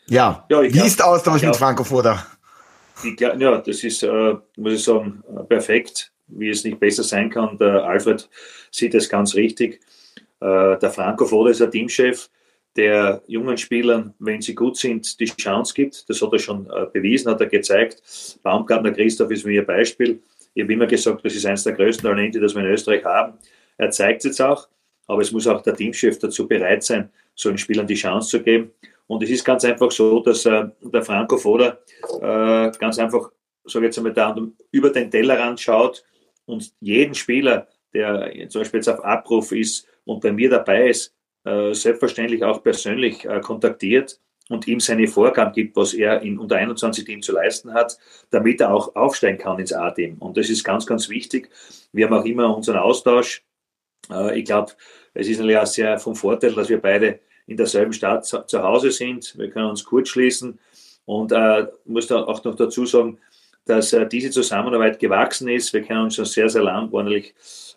Ja, 0.06 0.44
ja 0.48 0.62
wie 0.62 0.68
glaub, 0.68 0.86
ist 0.86 0.98
der 0.98 1.06
Austausch 1.06 1.42
mit 1.42 1.56
Franco 1.56 1.84
Foda? 1.84 2.26
Glaub, 3.16 3.40
ja, 3.40 3.58
das 3.58 3.82
ist, 3.84 4.02
äh, 4.02 4.34
muss 4.56 4.74
ich 4.74 4.84
sagen, 4.84 5.22
perfekt, 5.48 6.12
wie 6.28 6.50
es 6.50 6.64
nicht 6.64 6.78
besser 6.78 7.02
sein 7.02 7.30
kann. 7.30 7.58
Der 7.58 7.84
Alfred 7.84 8.28
sieht 8.70 8.94
es 8.94 9.08
ganz 9.08 9.34
richtig. 9.34 9.80
Äh, 10.40 10.78
der 10.78 10.90
Franco 10.90 11.26
Foda 11.26 11.50
ist 11.50 11.62
ein 11.62 11.70
Teamchef, 11.70 12.28
der 12.76 13.22
jungen 13.26 13.58
Spielern, 13.58 14.14
wenn 14.18 14.40
sie 14.40 14.54
gut 14.54 14.76
sind, 14.76 15.20
die 15.20 15.26
Chance 15.26 15.74
gibt. 15.74 16.08
Das 16.08 16.22
hat 16.22 16.32
er 16.32 16.38
schon 16.38 16.66
äh, 16.66 16.86
bewiesen, 16.92 17.30
hat 17.30 17.40
er 17.40 17.46
gezeigt. 17.46 18.02
Baumgartner 18.42 18.92
Christoph 18.92 19.30
ist 19.30 19.44
mir 19.44 19.60
ein 19.60 19.66
Beispiel. 19.66 20.22
Ich 20.54 20.62
habe 20.62 20.72
immer 20.72 20.86
gesagt, 20.86 21.24
das 21.24 21.34
ist 21.34 21.46
eines 21.46 21.64
der 21.64 21.74
größten 21.74 22.08
Talente, 22.08 22.40
das 22.40 22.54
wir 22.54 22.62
in 22.62 22.70
Österreich 22.70 23.04
haben. 23.04 23.34
Er 23.78 23.90
zeigt 23.90 24.20
es 24.20 24.24
jetzt 24.24 24.42
auch, 24.42 24.68
aber 25.06 25.22
es 25.22 25.32
muss 25.32 25.46
auch 25.46 25.62
der 25.62 25.74
Teamchef 25.74 26.18
dazu 26.18 26.46
bereit 26.46 26.82
sein, 26.82 27.10
so 27.34 27.48
den 27.48 27.58
Spielern 27.58 27.86
die 27.86 27.94
Chance 27.94 28.30
zu 28.30 28.42
geben. 28.42 28.70
Und 29.06 29.22
es 29.22 29.30
ist 29.30 29.44
ganz 29.44 29.64
einfach 29.64 29.90
so, 29.90 30.20
dass 30.20 30.46
äh, 30.46 30.64
der 30.80 31.02
Franco 31.02 31.36
Foda 31.36 31.78
äh, 32.20 32.70
ganz 32.78 32.98
einfach, 32.98 33.30
sage 33.64 33.86
ich 33.86 33.96
jetzt 33.96 33.98
einmal, 33.98 34.52
über 34.70 34.90
den 34.90 35.10
Tellerrand 35.10 35.60
schaut 35.60 36.04
und 36.46 36.72
jeden 36.80 37.14
Spieler, 37.14 37.68
der 37.92 38.48
zum 38.48 38.62
Beispiel 38.62 38.78
jetzt 38.78 38.88
auf 38.88 39.04
Abruf 39.04 39.52
ist 39.52 39.86
und 40.04 40.20
bei 40.22 40.32
mir 40.32 40.48
dabei 40.48 40.88
ist, 40.88 41.14
äh, 41.44 41.74
selbstverständlich 41.74 42.44
auch 42.44 42.62
persönlich 42.62 43.24
äh, 43.24 43.40
kontaktiert 43.40 44.20
und 44.48 44.68
ihm 44.68 44.80
seine 44.80 45.06
Vorgaben 45.06 45.52
gibt, 45.52 45.76
was 45.76 45.94
er 45.94 46.22
in 46.22 46.38
unter 46.38 46.56
21 46.56 47.04
Team 47.04 47.22
zu 47.22 47.32
leisten 47.32 47.72
hat, 47.72 47.98
damit 48.30 48.60
er 48.60 48.72
auch 48.72 48.94
aufsteigen 48.94 49.38
kann 49.38 49.58
ins 49.58 49.72
A-Team. 49.72 50.18
Und 50.18 50.36
das 50.36 50.48
ist 50.50 50.64
ganz, 50.64 50.86
ganz 50.86 51.08
wichtig. 51.08 51.50
Wir 51.92 52.06
haben 52.06 52.14
auch 52.14 52.24
immer 52.24 52.54
unseren 52.54 52.78
Austausch. 52.78 53.44
Äh, 54.10 54.38
ich 54.38 54.44
glaube, 54.44 54.72
es 55.14 55.28
ist 55.28 55.38
natürlich 55.38 55.58
auch 55.58 55.66
sehr 55.66 55.98
vom 55.98 56.14
Vorteil, 56.14 56.54
dass 56.54 56.68
wir 56.68 56.80
beide 56.80 57.20
in 57.52 57.56
derselben 57.56 57.92
Stadt 57.92 58.26
zu, 58.26 58.62
Hause 58.62 58.90
sind. 58.90 59.38
Wir 59.38 59.50
können 59.50 59.70
uns 59.70 59.84
kurz 59.84 60.08
schließen. 60.08 60.58
Und 61.04 61.32
äh, 61.32 61.66
muss 61.84 62.06
da 62.06 62.22
auch 62.22 62.42
noch 62.44 62.54
dazu 62.54 62.86
sagen, 62.86 63.18
dass 63.66 63.92
äh, 63.92 64.06
diese 64.06 64.30
Zusammenarbeit 64.30 64.98
gewachsen 64.98 65.48
ist. 65.48 65.72
Wir 65.72 65.82
kennen 65.82 66.02
uns 66.02 66.16
schon 66.16 66.24
sehr, 66.24 66.48
sehr 66.48 66.62
lang, 66.62 66.92
ordentlich 66.92 67.34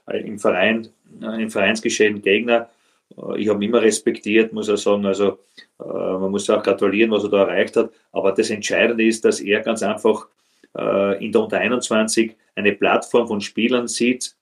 äh, 0.07 0.19
im 0.19 0.39
Verein, 0.39 0.89
äh, 1.21 1.41
im 1.41 1.49
Vereinsgeschehen 1.49 2.21
Gegner. 2.21 2.69
Äh, 3.17 3.41
ich 3.41 3.49
habe 3.49 3.63
ihn 3.63 3.69
immer 3.69 3.81
respektiert, 3.81 4.53
muss 4.53 4.67
er 4.67 4.77
sagen. 4.77 5.05
Also 5.05 5.39
äh, 5.79 5.83
man 5.83 6.31
muss 6.31 6.49
auch 6.49 6.63
gratulieren, 6.63 7.11
was 7.11 7.23
er 7.23 7.29
da 7.29 7.43
erreicht 7.43 7.75
hat. 7.77 7.91
Aber 8.11 8.31
das 8.31 8.49
Entscheidende 8.49 9.05
ist, 9.05 9.25
dass 9.25 9.41
er 9.41 9.61
ganz 9.61 9.83
einfach 9.83 10.27
äh, 10.77 11.23
in 11.23 11.31
der 11.31 11.41
Unter 11.41 11.57
21 11.57 12.35
eine 12.55 12.73
Plattform 12.73 13.27
von 13.27 13.41
Spielern 13.41 13.87
sieht, 13.87 14.35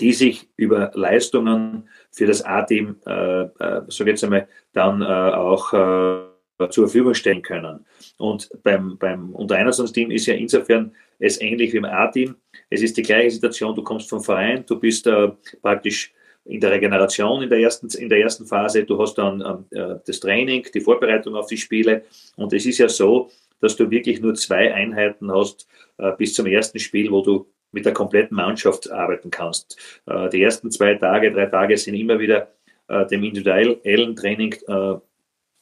die 0.00 0.12
sich 0.12 0.48
über 0.56 0.90
Leistungen 0.94 1.88
für 2.10 2.26
das 2.26 2.44
A-Team, 2.44 2.96
äh, 3.06 3.42
äh, 3.42 3.82
so 3.88 4.04
jetzt 4.04 4.24
einmal, 4.24 4.48
dann 4.72 5.02
äh, 5.02 5.04
auch 5.04 5.72
äh, 5.72 6.68
zur 6.70 6.86
Verfügung 6.86 7.14
stellen 7.14 7.42
können. 7.42 7.84
Und 8.18 8.50
beim, 8.62 8.98
beim 8.98 9.30
Unter 9.34 9.56
21 9.56 9.94
Team 9.94 10.10
ist 10.10 10.26
ja 10.26 10.34
insofern 10.34 10.92
es 11.18 11.40
ähnlich 11.40 11.72
wie 11.72 11.78
im 11.78 11.84
A-Team. 11.84 12.36
Es 12.70 12.82
ist 12.82 12.96
die 12.96 13.02
gleiche 13.02 13.30
Situation, 13.30 13.74
du 13.74 13.82
kommst 13.82 14.08
vom 14.08 14.22
Verein, 14.22 14.64
du 14.66 14.78
bist 14.78 15.06
äh, 15.06 15.28
praktisch 15.62 16.12
in 16.46 16.60
der 16.60 16.70
Regeneration 16.70 17.42
in 17.42 17.50
der 17.50 17.60
ersten, 17.60 17.88
in 17.98 18.08
der 18.08 18.20
ersten 18.20 18.46
Phase, 18.46 18.84
du 18.84 18.98
hast 19.00 19.18
dann 19.18 19.66
äh, 19.70 19.96
das 20.06 20.20
Training, 20.20 20.66
die 20.74 20.80
Vorbereitung 20.80 21.34
auf 21.34 21.46
die 21.46 21.58
Spiele 21.58 22.04
und 22.36 22.52
es 22.54 22.64
ist 22.64 22.78
ja 22.78 22.88
so, 22.88 23.30
dass 23.60 23.76
du 23.76 23.90
wirklich 23.90 24.20
nur 24.22 24.34
zwei 24.34 24.72
Einheiten 24.72 25.30
hast 25.30 25.68
bis 26.16 26.32
zum 26.32 26.46
ersten 26.46 26.78
Spiel, 26.78 27.10
wo 27.10 27.20
du 27.20 27.46
mit 27.72 27.84
der 27.84 27.92
kompletten 27.92 28.36
Mannschaft 28.36 28.90
arbeiten 28.90 29.30
kannst. 29.30 29.76
Äh, 30.06 30.28
die 30.30 30.42
ersten 30.42 30.70
zwei 30.70 30.94
Tage, 30.94 31.32
drei 31.32 31.46
Tage 31.46 31.76
sind 31.76 31.94
immer 31.94 32.18
wieder 32.18 32.52
äh, 32.88 33.06
dem 33.06 33.22
individuellen 33.24 34.16
Training 34.16 34.54
äh, 34.66 34.94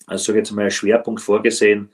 also 0.07 0.33
jetzt 0.33 0.53
mal 0.53 0.71
Schwerpunkt 0.71 1.21
vorgesehen. 1.21 1.91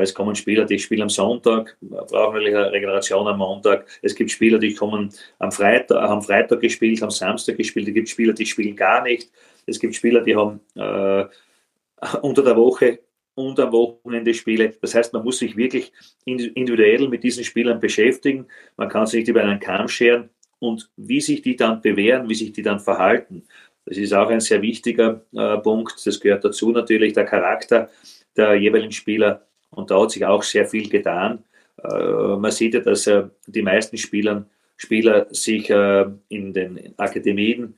Es 0.00 0.14
kommen 0.14 0.36
Spieler, 0.36 0.66
die 0.66 0.78
spielen 0.78 1.02
am 1.02 1.08
Sonntag, 1.08 1.76
brauchen 1.80 2.36
eine 2.36 2.70
Regeneration 2.70 3.26
am 3.26 3.38
Montag. 3.38 3.88
Es 4.02 4.14
gibt 4.14 4.30
Spieler, 4.30 4.60
die 4.60 4.72
kommen 4.72 5.12
am 5.40 5.50
Freitag, 5.50 5.96
am 5.96 6.22
Freitag 6.22 6.60
gespielt, 6.60 7.02
am 7.02 7.10
Samstag 7.10 7.56
gespielt. 7.56 7.88
Es 7.88 7.94
gibt 7.94 8.08
Spieler, 8.08 8.34
die 8.34 8.46
spielen 8.46 8.76
gar 8.76 9.02
nicht. 9.02 9.32
Es 9.66 9.80
gibt 9.80 9.96
Spieler, 9.96 10.20
die 10.20 10.36
haben 10.36 10.60
unter 12.22 12.44
der 12.44 12.54
Woche 12.54 13.00
und 13.34 13.58
am 13.60 13.72
Wochenende 13.72 14.34
Spiele. 14.34 14.74
Das 14.80 14.94
heißt, 14.94 15.12
man 15.12 15.24
muss 15.24 15.38
sich 15.38 15.56
wirklich 15.56 15.92
individuell 16.24 17.08
mit 17.08 17.22
diesen 17.22 17.44
Spielern 17.44 17.80
beschäftigen. 17.80 18.46
Man 18.76 18.88
kann 18.88 19.06
sich 19.06 19.20
nicht 19.20 19.28
über 19.28 19.42
einen 19.42 19.60
Kamm 19.60 19.88
scheren 19.88 20.30
und 20.58 20.90
wie 20.96 21.20
sich 21.20 21.42
die 21.42 21.56
dann 21.56 21.80
bewähren, 21.80 22.28
wie 22.28 22.34
sich 22.34 22.52
die 22.52 22.62
dann 22.62 22.80
verhalten. 22.80 23.44
Das 23.86 23.98
ist 23.98 24.14
auch 24.14 24.30
ein 24.30 24.40
sehr 24.40 24.62
wichtiger 24.62 25.22
äh, 25.34 25.58
Punkt. 25.58 25.94
Das 26.06 26.20
gehört 26.20 26.44
dazu 26.44 26.70
natürlich 26.70 27.12
der 27.12 27.24
Charakter 27.24 27.90
der 28.36 28.54
jeweiligen 28.54 28.92
Spieler. 28.92 29.46
Und 29.70 29.90
da 29.90 30.00
hat 30.00 30.12
sich 30.12 30.24
auch 30.24 30.42
sehr 30.42 30.66
viel 30.66 30.88
getan. 30.88 31.44
Äh, 31.82 32.36
man 32.36 32.50
sieht 32.50 32.74
ja, 32.74 32.80
dass 32.80 33.06
äh, 33.06 33.24
die 33.46 33.62
meisten 33.62 33.98
Spielern, 33.98 34.46
Spieler 34.76 35.26
sich 35.30 35.70
äh, 35.70 36.06
in 36.28 36.52
den 36.52 36.94
Akademien 36.96 37.74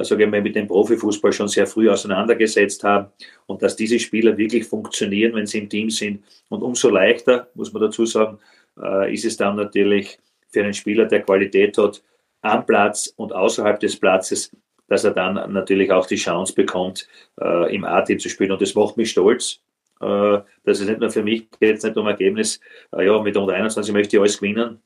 sage 0.00 0.24
ich 0.24 0.30
mal, 0.30 0.42
mit 0.42 0.54
dem 0.54 0.66
Profifußball 0.66 1.32
schon 1.32 1.48
sehr 1.48 1.66
früh 1.66 1.88
auseinandergesetzt 1.88 2.84
haben 2.84 3.08
und 3.46 3.62
dass 3.62 3.76
diese 3.76 3.98
Spieler 3.98 4.36
wirklich 4.36 4.66
funktionieren, 4.66 5.34
wenn 5.34 5.46
sie 5.46 5.58
im 5.58 5.68
Team 5.68 5.90
sind. 5.90 6.24
Und 6.48 6.62
umso 6.62 6.90
leichter, 6.90 7.48
muss 7.54 7.72
man 7.72 7.82
dazu 7.82 8.04
sagen, 8.04 8.38
äh, 8.80 9.12
ist 9.12 9.24
es 9.24 9.36
dann 9.36 9.56
natürlich 9.56 10.18
für 10.50 10.62
einen 10.62 10.74
Spieler, 10.74 11.06
der 11.06 11.22
Qualität 11.22 11.76
hat, 11.78 12.02
am 12.42 12.64
Platz 12.66 13.12
und 13.16 13.32
außerhalb 13.32 13.80
des 13.80 13.98
Platzes, 13.98 14.54
dass 14.88 15.04
er 15.04 15.10
dann 15.10 15.52
natürlich 15.52 15.90
auch 15.90 16.06
die 16.06 16.16
Chance 16.16 16.54
bekommt, 16.54 17.08
äh, 17.40 17.74
im 17.74 17.84
A-Team 17.84 18.18
zu 18.18 18.28
spielen. 18.28 18.52
Und 18.52 18.62
das 18.62 18.74
macht 18.74 18.96
mich 18.96 19.10
stolz. 19.10 19.60
Äh, 20.00 20.38
das 20.64 20.80
ist 20.80 20.88
nicht 20.88 21.00
nur 21.00 21.10
für 21.10 21.22
mich, 21.22 21.50
geht 21.58 21.78
es 21.78 21.82
nicht 21.82 21.96
um 21.96 22.06
Ergebnis. 22.06 22.60
Ja, 22.96 23.20
mit 23.20 23.36
unter 23.36 23.54
21 23.54 23.92
möchte 23.92 24.16
ich 24.16 24.20
alles 24.20 24.38
gewinnen. 24.38 24.80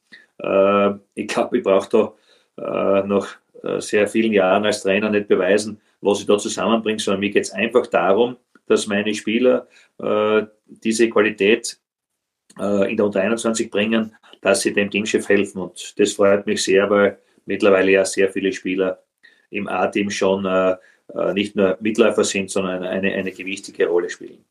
Ich 1.15 1.29
glaube, 1.29 1.59
ich 1.59 1.63
brauche 1.63 2.15
da 2.57 3.03
noch 3.05 3.29
sehr 3.79 4.09
vielen 4.09 4.33
Jahren 4.33 4.65
als 4.65 4.83
Trainer 4.83 5.11
nicht 5.11 5.29
beweisen, 5.29 5.81
was 6.01 6.21
ich 6.21 6.27
da 6.27 6.37
zusammenbringe, 6.39 6.99
sondern 6.99 7.21
mir 7.21 7.31
geht 7.31 7.45
es 7.45 7.53
einfach 7.53 7.87
darum, 7.87 8.37
dass 8.67 8.87
meine 8.87 9.15
Spieler 9.15 9.69
äh, 9.99 10.43
diese 10.67 11.09
Qualität 11.09 11.79
äh, 12.59 12.91
in 12.91 12.97
der 12.97 13.07
Unter 13.07 13.21
21 13.21 13.71
bringen, 13.71 14.15
dass 14.41 14.63
sie 14.63 14.73
dem 14.73 14.91
Teamchef 14.91 15.29
helfen. 15.29 15.61
Und 15.61 15.99
das 15.99 16.13
freut 16.13 16.47
mich 16.47 16.63
sehr, 16.63 16.89
weil 16.91 17.19
mittlerweile 17.47 17.93
ja 17.93 18.05
sehr 18.05 18.31
viele 18.31 18.53
Spieler 18.53 19.03
im 19.51 19.69
A-Team 19.69 20.11
schon 20.11 20.45
äh, 20.45 20.77
äh 21.15 21.33
nicht 21.35 21.57
nur 21.57 21.77
Mitläufer 21.81 22.25
sind, 22.25 22.51
sondern 22.51 22.83
eine, 22.85 23.13
eine 23.13 23.33
gewichtige 23.33 23.87
Rolle 23.87 24.11
spielen. 24.11 24.45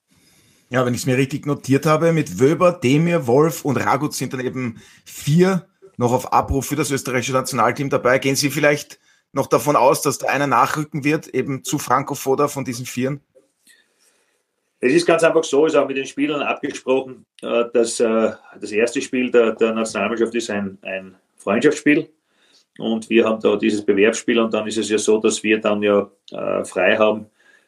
Ja, 0.70 0.86
wenn 0.86 0.94
ich 0.94 1.02
es 1.02 1.06
mir 1.06 1.18
richtig 1.18 1.46
notiert 1.46 1.86
habe, 1.86 2.14
mit 2.14 2.40
Wöber, 2.40 2.72
Demir, 2.72 3.28
Wolf 3.28 3.66
und 3.66 3.76
Ragut 3.76 4.14
sind 4.14 4.32
dann 4.34 4.40
eben 4.40 4.82
vier 5.04 5.68
noch 6.02 6.14
auf 6.14 6.34
Abruf 6.34 6.66
für 6.66 6.76
das 6.76 6.90
österreichische 6.90 7.32
Nationalteam 7.32 7.90
dabei. 7.90 8.18
Gehen 8.18 8.36
Sie 8.36 8.50
vielleicht 8.50 9.00
noch 9.34 9.46
davon 9.46 9.76
aus, 9.76 10.02
dass 10.02 10.18
da 10.18 10.28
einer 10.28 10.48
nachrücken 10.48 11.04
wird, 11.04 11.28
eben 11.28 11.64
zu 11.64 11.78
Franco 11.78 12.16
Foda 12.16 12.48
von 12.48 12.66
diesen 12.66 12.88
Vieren? 12.88 13.22
Es 14.80 14.94
ist 14.94 15.06
ganz 15.06 15.24
einfach 15.24 15.44
so, 15.44 15.68
ist 15.68 15.76
auch 15.76 15.88
mit 15.88 15.98
den 15.98 16.08
Spielern 16.08 16.42
abgesprochen, 16.42 17.28
äh, 17.44 17.66
dass 17.72 18.00
äh, 18.00 18.32
das 18.60 18.72
erste 18.72 19.00
Spiel 19.00 19.30
der, 19.30 19.52
der 19.52 19.74
Nationalmannschaft 19.74 20.34
ist 20.34 20.50
ein, 20.50 20.80
ein 20.82 21.16
Freundschaftsspiel 21.38 22.10
und 22.80 23.08
wir 23.12 23.26
haben 23.26 23.40
da 23.40 23.56
dieses 23.56 23.86
Bewerbsspiel 23.86 24.40
und 24.40 24.56
dann 24.56 24.66
ist 24.66 24.80
es 24.80 24.90
ja 24.90 24.98
so, 24.98 25.20
dass 25.20 25.44
wir 25.44 25.62
dann 25.62 25.84
ja 25.84 26.10
äh, 26.32 26.66
frei 26.66 26.98
haben, 26.98 27.28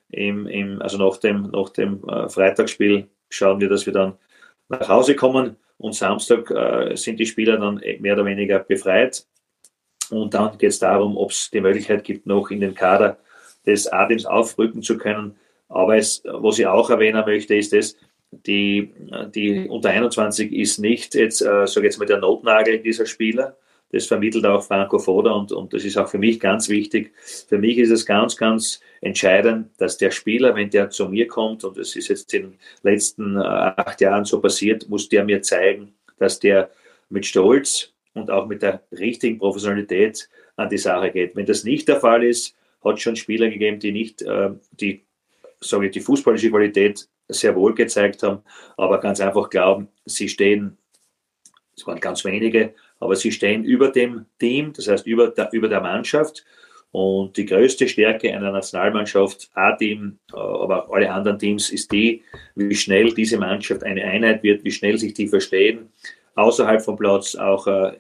im, 0.09 0.47
im, 0.47 0.81
also 0.81 0.97
nach 0.97 1.17
dem, 1.17 1.51
nach 1.51 1.69
dem 1.69 2.01
Freitagsspiel 2.29 3.07
schauen 3.29 3.59
wir, 3.59 3.69
dass 3.69 3.85
wir 3.85 3.93
dann 3.93 4.13
nach 4.69 4.87
Hause 4.87 5.15
kommen 5.15 5.55
und 5.77 5.95
Samstag 5.95 6.49
äh, 6.51 6.95
sind 6.95 7.19
die 7.19 7.25
Spieler 7.25 7.57
dann 7.57 7.81
mehr 7.99 8.13
oder 8.13 8.25
weniger 8.25 8.59
befreit. 8.59 9.25
Und 10.09 10.33
dann 10.33 10.57
geht 10.57 10.69
es 10.69 10.79
darum, 10.79 11.17
ob 11.17 11.31
es 11.31 11.49
die 11.49 11.61
Möglichkeit 11.61 12.03
gibt, 12.03 12.25
noch 12.25 12.51
in 12.51 12.59
den 12.59 12.75
Kader 12.75 13.17
des 13.65 13.87
Atems 13.87 14.25
aufrücken 14.25 14.81
zu 14.81 14.97
können. 14.97 15.35
Aber 15.69 15.97
es, 15.97 16.21
was 16.25 16.59
ich 16.59 16.67
auch 16.67 16.89
erwähnen 16.89 17.23
möchte, 17.25 17.55
ist 17.55 17.73
das, 17.73 17.95
die, 18.31 18.93
die 19.33 19.67
unter 19.67 19.89
21 19.89 20.51
ist 20.51 20.79
nicht 20.79 21.15
jetzt, 21.15 21.41
äh, 21.41 21.67
sage 21.67 21.85
jetzt 21.85 21.99
mal, 21.99 22.05
der 22.05 22.19
Notnagel 22.19 22.79
dieser 22.79 23.05
Spieler. 23.05 23.57
Das 23.93 24.07
vermittelt 24.07 24.43
auch 24.45 24.63
Franco 24.63 24.97
Foda 24.97 25.31
und, 25.31 25.51
und 25.51 25.71
das 25.71 25.85
ist 25.85 25.97
auch 25.97 26.09
für 26.09 26.17
mich 26.17 26.39
ganz 26.39 26.67
wichtig. 26.67 27.13
Für 27.47 27.59
mich 27.59 27.77
ist 27.77 27.91
es 27.91 28.07
ganz, 28.07 28.35
ganz 28.35 28.81
entscheidend, 29.01 29.69
dass 29.77 29.99
der 29.99 30.09
Spieler, 30.09 30.55
wenn 30.55 30.71
der 30.71 30.89
zu 30.89 31.07
mir 31.07 31.27
kommt, 31.27 31.63
und 31.63 31.77
das 31.77 31.95
ist 31.95 32.07
jetzt 32.07 32.33
in 32.33 32.41
den 32.41 32.53
letzten 32.81 33.37
äh, 33.37 33.43
acht 33.43 34.01
Jahren 34.01 34.25
so 34.25 34.41
passiert, 34.41 34.89
muss 34.89 35.09
der 35.09 35.23
mir 35.23 35.43
zeigen, 35.43 35.93
dass 36.17 36.39
der 36.39 36.71
mit 37.09 37.27
Stolz 37.27 37.93
und 38.15 38.31
auch 38.31 38.47
mit 38.47 38.63
der 38.63 38.81
richtigen 38.91 39.37
Professionalität 39.37 40.27
an 40.55 40.69
die 40.69 40.79
Sache 40.79 41.11
geht. 41.11 41.35
Wenn 41.35 41.45
das 41.45 41.63
nicht 41.63 41.87
der 41.87 41.99
Fall 41.99 42.23
ist, 42.23 42.55
hat 42.83 42.95
es 42.95 43.01
schon 43.01 43.15
Spieler 43.15 43.49
gegeben, 43.49 43.77
die 43.77 43.91
nicht 43.91 44.23
äh, 44.23 44.49
die, 44.71 45.05
sage 45.61 45.85
ich, 45.85 45.91
die 45.91 46.01
fußballische 46.01 46.49
Qualität 46.49 47.07
sehr 47.27 47.55
wohl 47.55 47.75
gezeigt 47.75 48.23
haben, 48.23 48.41
aber 48.75 48.99
ganz 48.99 49.21
einfach 49.21 49.51
glauben, 49.51 49.87
sie 50.05 50.29
stehen, 50.29 50.77
es 51.77 51.85
waren 51.85 51.99
ganz 51.99 52.25
wenige, 52.25 52.73
aber 53.03 53.15
sie 53.15 53.31
stehen 53.31 53.63
über 53.63 53.89
dem 53.89 54.25
Team, 54.39 54.73
das 54.73 54.87
heißt 54.87 55.05
über 55.07 55.29
der, 55.29 55.51
über 55.51 55.67
der 55.67 55.81
Mannschaft. 55.81 56.45
Und 56.91 57.37
die 57.37 57.45
größte 57.47 57.87
Stärke 57.87 58.31
einer 58.31 58.51
Nationalmannschaft, 58.51 59.49
A-Team, 59.55 60.19
äh, 60.31 60.37
aber 60.37 60.85
auch 60.85 60.93
alle 60.93 61.11
anderen 61.11 61.39
Teams, 61.39 61.71
ist 61.71 61.91
die, 61.91 62.21
wie 62.55 62.75
schnell 62.75 63.13
diese 63.13 63.37
Mannschaft 63.37 63.83
eine 63.83 64.03
Einheit 64.03 64.43
wird, 64.43 64.63
wie 64.63 64.71
schnell 64.71 64.99
sich 64.99 65.15
die 65.15 65.27
verstehen, 65.27 65.89
außerhalb 66.35 66.81
vom 66.83 66.95
Platz, 66.95 67.35
auch 67.35 67.65
äh, 67.65 67.93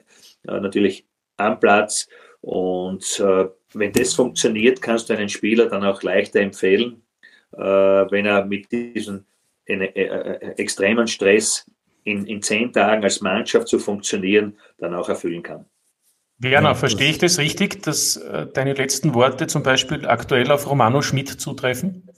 natürlich 0.43 1.05
am 1.37 1.59
Platz. 1.59 2.07
Und 2.41 3.19
äh, 3.19 3.47
wenn 3.73 3.91
das 3.93 4.13
funktioniert, 4.13 4.81
kannst 4.81 5.09
du 5.09 5.17
einen 5.17 5.29
Spieler 5.29 5.67
dann 5.67 5.83
auch 5.83 6.03
leichter 6.03 6.41
empfehlen, 6.41 7.01
äh, 7.53 7.61
wenn 7.61 8.25
er 8.27 8.45
mit 8.45 8.71
diesem 8.71 9.25
äh, 9.65 9.75
äh, 9.75 10.53
extremen 10.57 11.07
Stress 11.07 11.65
in, 12.03 12.25
in 12.25 12.41
zehn 12.41 12.71
Tagen 12.71 13.03
als 13.03 13.21
Mannschaft 13.21 13.67
zu 13.67 13.79
funktionieren, 13.79 14.57
dann 14.77 14.93
auch 14.93 15.09
erfüllen 15.09 15.43
kann. 15.43 15.65
Werner, 16.37 16.75
verstehe 16.75 17.09
ich 17.09 17.17
das 17.17 17.37
richtig, 17.39 17.83
dass 17.83 18.17
äh, 18.17 18.47
deine 18.47 18.73
letzten 18.73 19.13
Worte 19.13 19.47
zum 19.47 19.63
Beispiel 19.63 20.05
aktuell 20.05 20.51
auf 20.51 20.69
Romano 20.69 21.01
Schmidt 21.01 21.29
zutreffen? 21.29 22.09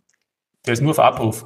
Der 0.66 0.74
ist 0.74 0.82
nur 0.82 0.92
auf 0.92 1.00
Abruf. 1.00 1.46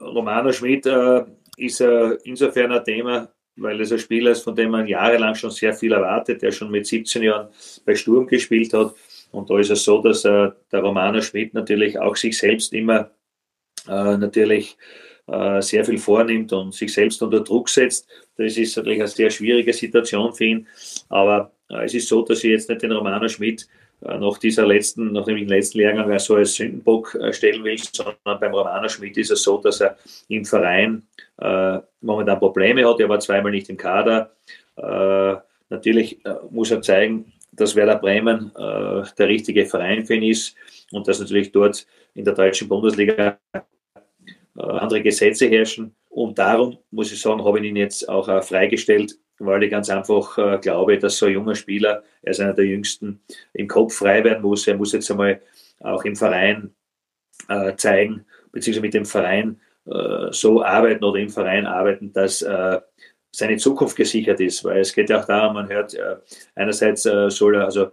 Romano 0.00 0.52
Schmidt 0.52 0.86
äh, 0.86 1.24
ist 1.56 1.80
äh, 1.80 2.12
insofern 2.24 2.72
ein 2.72 2.84
Thema, 2.84 3.28
weil 3.56 3.80
es 3.80 3.92
ein 3.92 3.98
Spieler 3.98 4.30
ist, 4.30 4.42
von 4.42 4.54
dem 4.54 4.70
man 4.70 4.86
jahrelang 4.86 5.34
schon 5.34 5.50
sehr 5.50 5.74
viel 5.74 5.92
erwartet, 5.92 6.42
der 6.42 6.52
schon 6.52 6.70
mit 6.70 6.86
17 6.86 7.22
Jahren 7.22 7.48
bei 7.84 7.94
Sturm 7.94 8.26
gespielt 8.26 8.72
hat. 8.72 8.94
Und 9.32 9.50
da 9.50 9.58
ist 9.58 9.70
es 9.70 9.84
so, 9.84 10.00
dass 10.00 10.24
äh, 10.24 10.50
der 10.72 10.80
Romano 10.80 11.20
Schmidt 11.20 11.54
natürlich 11.54 11.98
auch 11.98 12.16
sich 12.16 12.38
selbst 12.38 12.72
immer 12.72 13.10
äh, 13.88 14.16
natürlich 14.16 14.76
äh, 15.28 15.60
sehr 15.60 15.84
viel 15.84 15.98
vornimmt 15.98 16.52
und 16.52 16.72
sich 16.72 16.92
selbst 16.92 17.20
unter 17.20 17.40
Druck 17.40 17.68
setzt. 17.68 18.08
Das 18.36 18.56
ist 18.56 18.76
natürlich 18.76 19.00
eine 19.00 19.08
sehr 19.08 19.30
schwierige 19.30 19.72
Situation 19.72 20.32
für 20.32 20.44
ihn. 20.44 20.66
Aber 21.08 21.50
äh, 21.68 21.84
es 21.84 21.94
ist 21.94 22.08
so, 22.08 22.22
dass 22.22 22.44
ich 22.44 22.50
jetzt 22.50 22.68
nicht 22.68 22.82
den 22.82 22.92
Romano 22.92 23.28
Schmidt 23.28 23.66
äh, 24.02 24.18
nach 24.18 24.38
dieser 24.38 24.66
letzten, 24.66 25.12
nach 25.12 25.24
dem 25.24 25.36
letzten 25.48 25.78
Lehrgang 25.78 26.16
so 26.20 26.36
als 26.36 26.54
Sündenbock 26.54 27.18
stellen 27.32 27.64
will, 27.64 27.76
sondern 27.76 28.14
beim 28.24 28.54
Romano 28.54 28.88
Schmidt 28.88 29.16
ist 29.16 29.32
es 29.32 29.42
so, 29.42 29.58
dass 29.58 29.80
er 29.80 29.96
im 30.28 30.44
Verein 30.44 31.02
äh, 31.38 31.78
momentan 32.02 32.38
Probleme 32.38 32.88
hat. 32.88 33.00
Er 33.00 33.08
war 33.08 33.18
zweimal 33.18 33.50
nicht 33.50 33.68
im 33.68 33.76
Kader. 33.76 34.30
Äh, 34.76 35.34
natürlich 35.70 36.20
muss 36.50 36.70
er 36.70 36.82
zeigen, 36.82 37.32
dass 37.50 37.74
Werder 37.74 37.96
Bremen 37.96 38.52
der 38.54 39.28
richtige 39.28 39.64
Verein 39.64 40.04
für 40.04 40.14
ihn 40.14 40.24
ist 40.24 40.54
und 40.92 41.08
dass 41.08 41.18
natürlich 41.18 41.50
dort 41.50 41.86
in 42.14 42.24
der 42.24 42.34
deutschen 42.34 42.68
Bundesliga 42.68 43.38
andere 44.58 45.02
Gesetze 45.02 45.46
herrschen. 45.48 45.94
Und 46.08 46.38
darum, 46.38 46.78
muss 46.90 47.12
ich 47.12 47.20
sagen, 47.20 47.44
habe 47.44 47.58
ich 47.60 47.66
ihn 47.66 47.76
jetzt 47.76 48.08
auch 48.08 48.28
äh, 48.28 48.40
freigestellt, 48.40 49.18
weil 49.38 49.62
ich 49.62 49.70
ganz 49.70 49.90
einfach 49.90 50.38
äh, 50.38 50.58
glaube, 50.58 50.98
dass 50.98 51.18
so 51.18 51.26
ein 51.26 51.32
junger 51.32 51.54
Spieler, 51.54 52.02
er 52.22 52.30
ist 52.30 52.40
einer 52.40 52.54
der 52.54 52.64
jüngsten, 52.64 53.20
im 53.52 53.68
Kopf 53.68 53.94
frei 53.94 54.24
werden 54.24 54.42
muss. 54.42 54.66
Er 54.66 54.76
muss 54.76 54.92
jetzt 54.92 55.10
einmal 55.10 55.40
auch 55.80 56.04
im 56.04 56.16
Verein 56.16 56.74
äh, 57.48 57.76
zeigen, 57.76 58.24
beziehungsweise 58.50 58.82
mit 58.82 58.94
dem 58.94 59.04
Verein 59.04 59.60
äh, 59.86 60.28
so 60.30 60.64
arbeiten 60.64 61.04
oder 61.04 61.20
im 61.20 61.28
Verein 61.28 61.66
arbeiten, 61.66 62.12
dass 62.12 62.40
äh, 62.40 62.80
seine 63.30 63.58
Zukunft 63.58 63.96
gesichert 63.96 64.40
ist. 64.40 64.64
Weil 64.64 64.80
es 64.80 64.94
geht 64.94 65.10
ja 65.10 65.20
auch 65.20 65.26
darum, 65.26 65.54
man 65.54 65.68
hört, 65.68 65.94
einerseits 66.54 67.02
soll 67.02 67.56
er, 67.56 67.66
also 67.66 67.90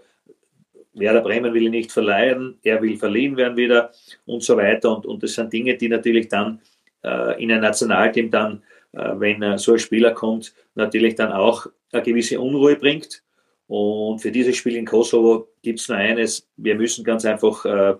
Werder 0.94 1.22
Bremen 1.22 1.54
will 1.54 1.64
ihn 1.64 1.72
nicht 1.72 1.92
verleihen, 1.92 2.60
er 2.64 2.82
will 2.82 2.98
verliehen 2.98 3.36
werden 3.38 3.58
wieder 3.58 3.92
und 4.26 4.44
so 4.44 4.58
weiter. 4.58 4.96
Und, 4.96 5.06
und 5.06 5.24
das 5.24 5.34
sind 5.34 5.52
Dinge, 5.52 5.76
die 5.76 5.90
natürlich 5.90 6.28
dann 6.28 6.62
äh, 7.04 7.42
in 7.42 7.52
ein 7.52 7.62
Nationalteam 7.62 8.30
dann, 8.30 8.64
äh, 8.94 9.14
wenn 9.16 9.42
äh, 9.42 9.58
so 9.58 9.74
ein 9.74 9.80
Spieler 9.80 10.12
kommt, 10.12 10.54
natürlich 10.76 11.16
dann 11.16 11.32
auch 11.32 11.68
eine 11.92 12.04
gewisse 12.04 12.40
Unruhe 12.40 12.76
bringt. 12.76 13.24
Und 13.68 14.20
für 14.20 14.32
dieses 14.32 14.56
Spiel 14.56 14.76
in 14.76 14.86
Kosovo 14.86 15.48
gibt 15.62 15.80
es 15.80 15.88
nur 15.88 15.98
eines, 15.98 16.48
wir 16.58 16.76
müssen 16.76 17.04
ganz 17.04 17.26
einfach 17.26 17.66
äh, 17.66 17.96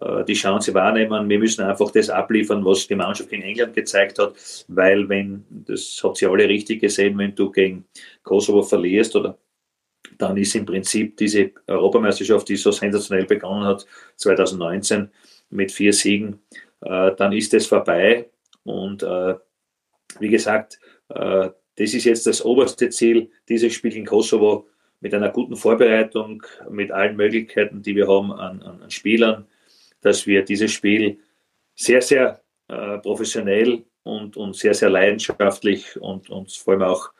äh, 0.00 0.24
die 0.24 0.34
Chance 0.34 0.74
wahrnehmen. 0.74 1.28
Wir 1.28 1.38
müssen 1.38 1.64
einfach 1.64 1.90
das 1.90 2.10
abliefern, 2.10 2.64
was 2.64 2.86
die 2.86 2.94
Mannschaft 2.94 3.32
in 3.32 3.42
England 3.42 3.74
gezeigt 3.74 4.18
hat, 4.18 4.34
weil 4.68 5.08
wenn, 5.08 5.44
das 5.50 6.00
habt 6.02 6.20
ihr 6.22 6.30
alle 6.30 6.48
richtig 6.48 6.80
gesehen, 6.80 7.18
wenn 7.18 7.34
du 7.34 7.50
gegen 7.50 7.84
Kosovo 8.22 8.62
verlierst 8.62 9.14
oder 9.16 9.38
dann 10.18 10.36
ist 10.36 10.54
im 10.54 10.66
Prinzip 10.66 11.16
diese 11.16 11.50
Europameisterschaft, 11.66 12.48
die 12.48 12.56
so 12.56 12.70
sensationell 12.70 13.26
begonnen 13.26 13.64
hat, 13.64 13.86
2019 14.16 15.10
mit 15.50 15.72
vier 15.72 15.92
Siegen, 15.92 16.40
äh, 16.82 17.12
dann 17.16 17.32
ist 17.32 17.54
es 17.54 17.66
vorbei. 17.66 18.28
Und 18.64 19.02
äh, 19.02 19.34
wie 20.20 20.28
gesagt, 20.28 20.78
äh, 21.08 21.50
das 21.76 21.94
ist 21.94 22.04
jetzt 22.04 22.26
das 22.26 22.44
oberste 22.44 22.90
Ziel, 22.90 23.30
dieses 23.48 23.72
Spiel 23.72 23.96
in 23.96 24.06
Kosovo 24.06 24.68
mit 25.00 25.12
einer 25.12 25.30
guten 25.30 25.56
Vorbereitung, 25.56 26.42
mit 26.70 26.90
allen 26.92 27.16
Möglichkeiten, 27.16 27.82
die 27.82 27.96
wir 27.96 28.08
haben 28.08 28.32
an, 28.32 28.62
an, 28.62 28.90
Spielern, 28.90 29.46
dass 30.00 30.26
wir 30.26 30.42
dieses 30.42 30.72
Spiel 30.72 31.18
sehr, 31.74 32.00
sehr 32.00 32.40
äh, 32.68 32.98
professionell 32.98 33.84
und, 34.02 34.36
und 34.36 34.56
sehr, 34.56 34.74
sehr 34.74 34.90
leidenschaftlich 34.90 36.00
und, 36.00 36.30
und 36.30 36.52
vor 36.52 36.74
allem 36.74 36.84
auch 36.84 37.10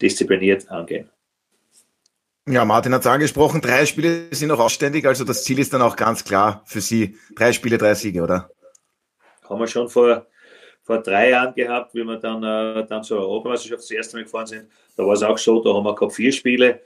diszipliniert 0.00 0.70
angehen. 0.70 1.10
Ja, 2.50 2.64
Martin 2.64 2.94
hat 2.94 3.02
es 3.02 3.06
angesprochen, 3.06 3.60
drei 3.60 3.84
Spiele 3.84 4.28
sind 4.30 4.48
noch 4.48 4.58
ausständig, 4.58 5.04
also 5.06 5.22
das 5.22 5.44
Ziel 5.44 5.58
ist 5.58 5.74
dann 5.74 5.82
auch 5.82 5.96
ganz 5.96 6.24
klar 6.24 6.62
für 6.64 6.80
Sie. 6.80 7.18
Drei 7.36 7.52
Spiele, 7.52 7.76
drei 7.76 7.92
Siege, 7.94 8.22
oder? 8.22 8.48
Haben 9.46 9.60
wir 9.60 9.66
schon 9.66 9.90
vor, 9.90 10.26
vor 10.82 11.02
drei 11.02 11.30
Jahren 11.30 11.54
gehabt, 11.54 11.94
wie 11.94 12.04
wir 12.04 12.16
dann, 12.16 12.42
äh, 12.42 12.86
dann 12.86 13.02
zur 13.02 13.18
Europameisterschaft 13.18 13.82
das 13.82 13.90
erste 13.90 14.16
Mal 14.16 14.22
gefahren 14.22 14.46
sind. 14.46 14.66
Da 14.96 15.04
war 15.04 15.12
es 15.12 15.22
auch 15.22 15.36
so, 15.36 15.62
da 15.62 15.74
haben 15.74 15.84
wir 15.84 15.94
gehabt 15.94 16.14
vier 16.14 16.32
Spiele, 16.32 16.80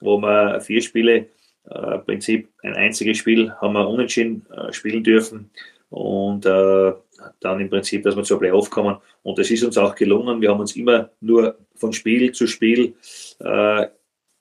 wo 0.00 0.18
wir 0.18 0.60
vier 0.60 0.82
Spiele, 0.82 1.28
äh, 1.70 1.94
im 1.94 2.04
Prinzip 2.04 2.50
ein 2.62 2.74
einziges 2.74 3.16
Spiel, 3.16 3.52
haben 3.52 3.72
wir 3.72 3.88
unentschieden 3.88 4.44
äh, 4.54 4.70
spielen 4.74 5.02
dürfen. 5.02 5.50
Und 5.88 6.44
äh, 6.44 6.92
dann 7.40 7.60
im 7.60 7.70
Prinzip, 7.70 8.02
dass 8.02 8.16
wir 8.16 8.22
zur 8.22 8.38
Playoff 8.38 8.68
kommen. 8.68 8.98
Und 9.22 9.38
das 9.38 9.50
ist 9.50 9.64
uns 9.64 9.78
auch 9.78 9.94
gelungen. 9.94 10.42
Wir 10.42 10.50
haben 10.50 10.60
uns 10.60 10.76
immer 10.76 11.08
nur 11.20 11.56
von 11.74 11.94
Spiel 11.94 12.32
zu 12.32 12.46
Spiel 12.46 12.94
äh, 13.40 13.86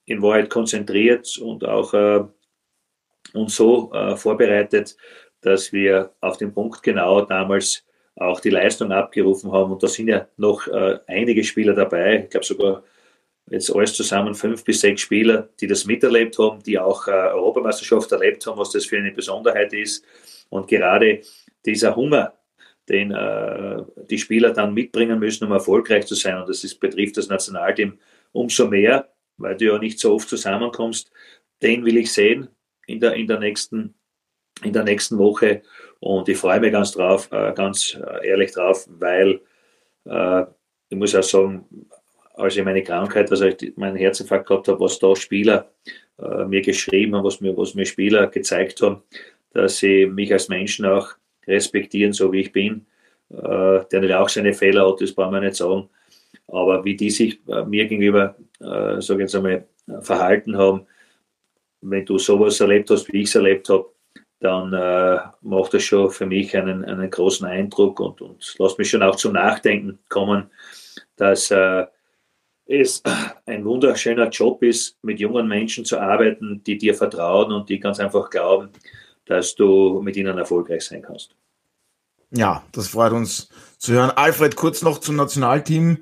in 0.06 0.22
Wahrheit 0.22 0.50
konzentriert 0.50 1.38
und 1.38 1.66
auch 1.66 1.94
äh, 1.94 2.24
uns 3.34 3.56
so 3.56 3.92
äh, 3.94 4.16
vorbereitet, 4.16 4.96
dass 5.42 5.72
wir 5.74 6.12
auf 6.22 6.38
den 6.38 6.54
Punkt 6.54 6.84
genau 6.84 7.22
damals 7.22 7.84
auch 8.16 8.40
die 8.40 8.50
Leistung 8.50 8.92
abgerufen 8.92 9.52
haben. 9.52 9.74
Und 9.74 9.84
da 9.84 9.88
sind 9.88 10.08
ja 10.08 10.28
noch 10.38 10.68
äh, 10.68 11.00
einige 11.08 11.44
Spieler 11.44 11.74
dabei, 11.74 12.24
ich 12.24 12.30
glaube 12.30 12.46
sogar 12.46 12.84
jetzt 13.50 13.74
alles 13.74 13.94
zusammen 13.94 14.34
fünf 14.34 14.64
bis 14.64 14.82
sechs 14.82 15.02
Spieler, 15.02 15.50
die 15.60 15.68
das 15.68 15.86
miterlebt 15.86 16.38
haben, 16.40 16.64
die 16.64 16.80
auch 16.80 17.08
äh, 17.08 17.12
Europameisterschaft 17.12 18.12
erlebt 18.12 18.46
haben, 18.48 18.58
was 18.58 18.72
das 18.72 18.86
für 18.86 18.98
eine 18.98 19.12
Besonderheit 19.12 19.74
ist. 19.74 20.04
Und 20.50 20.68
gerade 20.68 21.22
dieser 21.66 21.96
Hunger, 21.96 22.34
den 22.90 23.12
äh, 23.12 23.84
die 24.10 24.18
Spieler 24.18 24.52
dann 24.52 24.74
mitbringen 24.74 25.20
müssen, 25.20 25.46
um 25.46 25.52
erfolgreich 25.52 26.06
zu 26.06 26.16
sein, 26.16 26.38
und 26.40 26.50
das 26.50 26.64
ist, 26.64 26.80
betrifft 26.80 27.18
das 27.18 27.28
Nationalteam 27.28 28.00
umso 28.32 28.68
mehr, 28.68 29.10
weil 29.38 29.58
du 29.58 29.66
ja 29.66 29.78
nicht 29.78 30.00
so 30.00 30.16
oft 30.16 30.30
zusammenkommst. 30.30 31.12
Den 31.62 31.86
will 31.86 31.98
ich 31.98 32.12
sehen 32.12 32.50
in 32.88 33.00
der, 33.00 33.14
in 33.14 33.28
der, 33.28 33.40
nächsten, 33.40 33.96
in 34.64 34.74
der 34.74 34.84
nächsten 34.84 35.18
Woche. 35.18 35.62
Und 36.00 36.30
ich 36.30 36.38
freue 36.38 36.60
mich 36.60 36.72
ganz 36.72 36.92
drauf, 36.92 37.30
äh, 37.32 37.54
ganz 37.54 37.96
äh, 37.96 38.28
ehrlich 38.28 38.52
drauf, 38.52 38.88
weil 38.90 39.42
äh, 40.06 40.44
ich 40.90 40.98
muss 40.98 41.16
auch 41.16 41.24
sagen, 41.24 41.66
als 42.36 42.56
ich 42.56 42.64
meine 42.64 42.84
Krankheit, 42.84 43.32
also 43.32 43.46
ich 43.46 43.76
meinen 43.78 43.96
Herzinfarkt 43.96 44.48
gehabt 44.48 44.68
habe, 44.68 44.80
was 44.80 45.00
da 45.00 45.16
Spieler 45.16 45.72
mir 46.48 46.62
geschrieben 46.62 47.16
haben, 47.16 47.24
was 47.24 47.42
mir, 47.42 47.56
was 47.58 47.76
mir 47.76 47.86
Spieler 47.86 48.28
gezeigt 48.28 48.82
haben, 48.82 49.04
dass 49.52 49.78
sie 49.78 50.06
mich 50.06 50.32
als 50.32 50.50
Menschen 50.50 50.86
auch 50.86 51.10
respektieren, 51.48 52.14
so 52.14 52.32
wie 52.32 52.42
ich 52.42 52.52
bin, 52.52 52.86
der 53.30 53.88
natürlich 53.92 54.16
auch 54.16 54.30
seine 54.30 54.54
Fehler 54.54 54.88
hat, 54.88 55.02
das 55.02 55.14
brauchen 55.14 55.34
wir 55.34 55.42
nicht 55.42 55.56
sagen. 55.56 55.90
Aber 56.48 56.86
wie 56.86 56.96
die 56.96 57.10
sich 57.10 57.40
äh, 57.48 57.64
mir 57.64 57.88
gegenüber, 57.88 58.36
äh, 58.60 59.02
sage 59.02 59.16
ich 59.16 59.20
jetzt 59.20 59.36
einmal, 59.36 59.66
verhalten 60.02 60.58
haben, 60.58 60.88
wenn 61.82 62.06
du 62.06 62.18
sowas 62.18 62.60
erlebt 62.60 62.90
hast, 62.90 63.12
wie 63.14 63.22
ich 63.22 63.28
es 63.28 63.36
erlebt 63.36 63.70
habe, 63.70 63.86
dann 64.40 64.74
äh, 64.74 65.20
macht 65.42 65.74
das 65.74 65.84
schon 65.84 66.10
für 66.12 66.26
mich 66.26 66.56
einen, 66.56 66.84
einen 66.84 67.10
großen 67.10 67.48
Eindruck 67.48 68.00
und, 68.00 68.22
und 68.22 68.56
lässt 68.60 68.78
mich 68.78 68.90
schon 68.90 69.04
auch 69.04 69.16
zum 69.16 69.34
Nachdenken 69.34 70.00
kommen, 70.10 70.50
dass 71.16 71.52
äh, 71.52 71.86
es 72.66 73.02
ein 73.46 73.64
wunderschöner 73.64 74.30
Job 74.30 74.64
ist, 74.64 74.98
mit 75.04 75.20
jungen 75.20 75.48
Menschen 75.48 75.86
zu 75.86 76.00
arbeiten, 76.00 76.64
die 76.64 76.78
dir 76.78 76.96
vertrauen 76.96 77.52
und 77.52 77.70
die 77.70 77.80
ganz 77.80 78.00
einfach 78.00 78.30
glauben, 78.30 78.70
dass 79.26 79.56
du 79.56 80.02
mit 80.02 80.18
ihnen 80.18 80.38
erfolgreich 80.38 80.84
sein 80.84 81.02
kannst. 81.02 81.36
Ja, 82.32 82.64
das 82.72 82.90
freut 82.90 83.14
uns 83.14 83.50
zu 83.78 83.94
hören. 83.94 84.12
Alfred, 84.12 84.56
kurz 84.56 84.82
noch 84.82 84.98
zum 84.98 85.16
Nationalteam. 85.16 86.00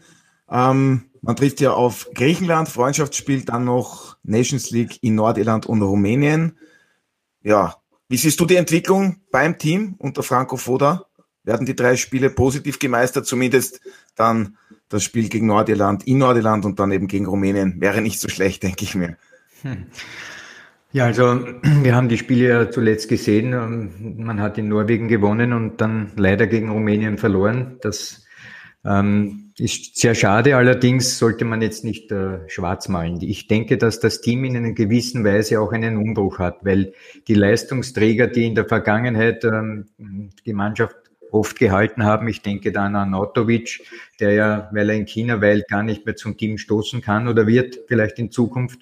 Ähm, 0.50 1.06
man 1.22 1.36
trifft 1.36 1.62
ja 1.62 1.72
auf 1.72 2.10
Griechenland, 2.14 2.68
Freundschaftsspiel, 2.68 3.46
dann 3.46 3.66
noch 3.66 4.18
Nations 4.24 4.72
League 4.72 5.00
in 5.02 5.16
Nordirland 5.16 5.66
und 5.66 5.82
Rumänien. 5.82 6.58
Ja, 7.42 7.76
wie 8.10 8.18
siehst 8.18 8.40
du 8.40 8.46
die 8.46 8.58
Entwicklung 8.58 9.22
beim 9.32 9.58
Team 9.58 9.96
unter 9.98 10.22
Franco 10.22 10.58
Foda? 10.58 11.06
Werden 11.44 11.66
die 11.66 11.76
drei 11.76 11.96
Spiele 11.96 12.30
positiv 12.30 12.80
gemeistert, 12.80 13.26
zumindest 13.26 13.82
dann 14.16 14.58
das 14.90 15.04
Spiel 15.04 15.30
gegen 15.30 15.48
Nordirland 15.48 16.06
in 16.06 16.20
Nordirland 16.20 16.66
und 16.66 16.80
dann 16.80 16.92
eben 16.92 17.08
gegen 17.08 17.26
Rumänien 17.26 17.82
wäre 17.82 18.02
nicht 18.02 18.20
so 18.20 18.30
schlecht, 18.30 18.64
denke 18.64 18.84
ich 18.84 18.96
mir. 18.96 19.18
Hm. 19.62 19.88
Ja, 20.92 21.06
also 21.06 21.44
wir 21.64 21.96
haben 21.96 22.08
die 22.08 22.20
Spiele 22.20 22.48
ja 22.48 22.70
zuletzt 22.70 23.10
gesehen. 23.10 24.18
Man 24.18 24.40
hat 24.40 24.58
in 24.58 24.68
Norwegen 24.68 25.08
gewonnen 25.08 25.52
und 25.52 25.82
dann 25.82 26.12
leider 26.16 26.48
gegen 26.48 26.70
Rumänien 26.70 27.18
verloren. 27.18 27.80
Das 27.82 28.26
ähm, 28.86 29.43
ist 29.60 29.98
sehr 29.98 30.16
schade. 30.16 30.56
Allerdings 30.56 31.18
sollte 31.18 31.46
man 31.46 31.62
jetzt 31.62 31.84
nicht 31.84 32.12
äh, 32.12 32.48
schwarz 32.48 32.90
malen. 32.90 33.22
Ich 33.22 33.48
denke, 33.48 33.78
dass 33.78 34.00
das 34.00 34.22
Team 34.22 34.46
in 34.46 34.58
einer 34.58 34.72
gewissen 34.72 35.24
Weise 35.24 35.60
auch 35.60 35.72
einen 35.72 35.98
Umbruch 35.98 36.40
hat, 36.40 36.66
weil 36.66 36.94
die 37.28 37.36
Leistungsträger, 37.36 38.28
die 38.28 38.46
in 38.46 38.56
der 38.56 38.66
Vergangenheit 38.66 39.44
ähm, 39.44 39.86
die 40.46 40.54
Mannschaft 40.54 40.96
oft 41.34 41.58
gehalten 41.58 42.04
haben. 42.04 42.28
Ich 42.28 42.42
denke 42.42 42.72
dann 42.72 42.96
an 42.96 43.14
Otovic, 43.14 43.82
der 44.20 44.34
ja, 44.34 44.70
weil 44.72 44.90
er 44.90 44.96
in 44.96 45.08
China 45.08 45.42
weilt, 45.42 45.68
gar 45.68 45.84
nicht 45.84 46.06
mehr 46.06 46.16
zum 46.16 46.38
Team 46.38 46.58
stoßen 46.58 47.02
kann 47.02 47.28
oder 47.28 47.48
wird, 47.48 47.80
vielleicht 47.88 48.20
in 48.20 48.32
Zukunft. 48.32 48.80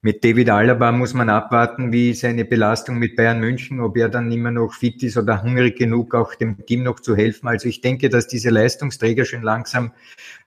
Mit 0.00 0.22
David 0.22 0.48
Alaba 0.50 0.92
muss 0.92 1.12
man 1.12 1.28
abwarten, 1.28 1.90
wie 1.92 2.14
seine 2.14 2.44
Belastung 2.44 2.98
mit 2.98 3.16
Bayern 3.16 3.40
München, 3.40 3.80
ob 3.80 3.96
er 3.96 4.08
dann 4.08 4.30
immer 4.30 4.52
noch 4.52 4.72
fit 4.72 5.02
ist 5.02 5.16
oder 5.16 5.42
hungrig 5.42 5.76
genug, 5.76 6.14
auch 6.14 6.36
dem 6.36 6.64
Team 6.66 6.84
noch 6.84 7.00
zu 7.00 7.16
helfen. 7.16 7.48
Also 7.48 7.68
ich 7.68 7.80
denke, 7.80 8.08
dass 8.08 8.28
diese 8.28 8.50
Leistungsträger 8.50 9.24
schon 9.24 9.42
langsam 9.42 9.92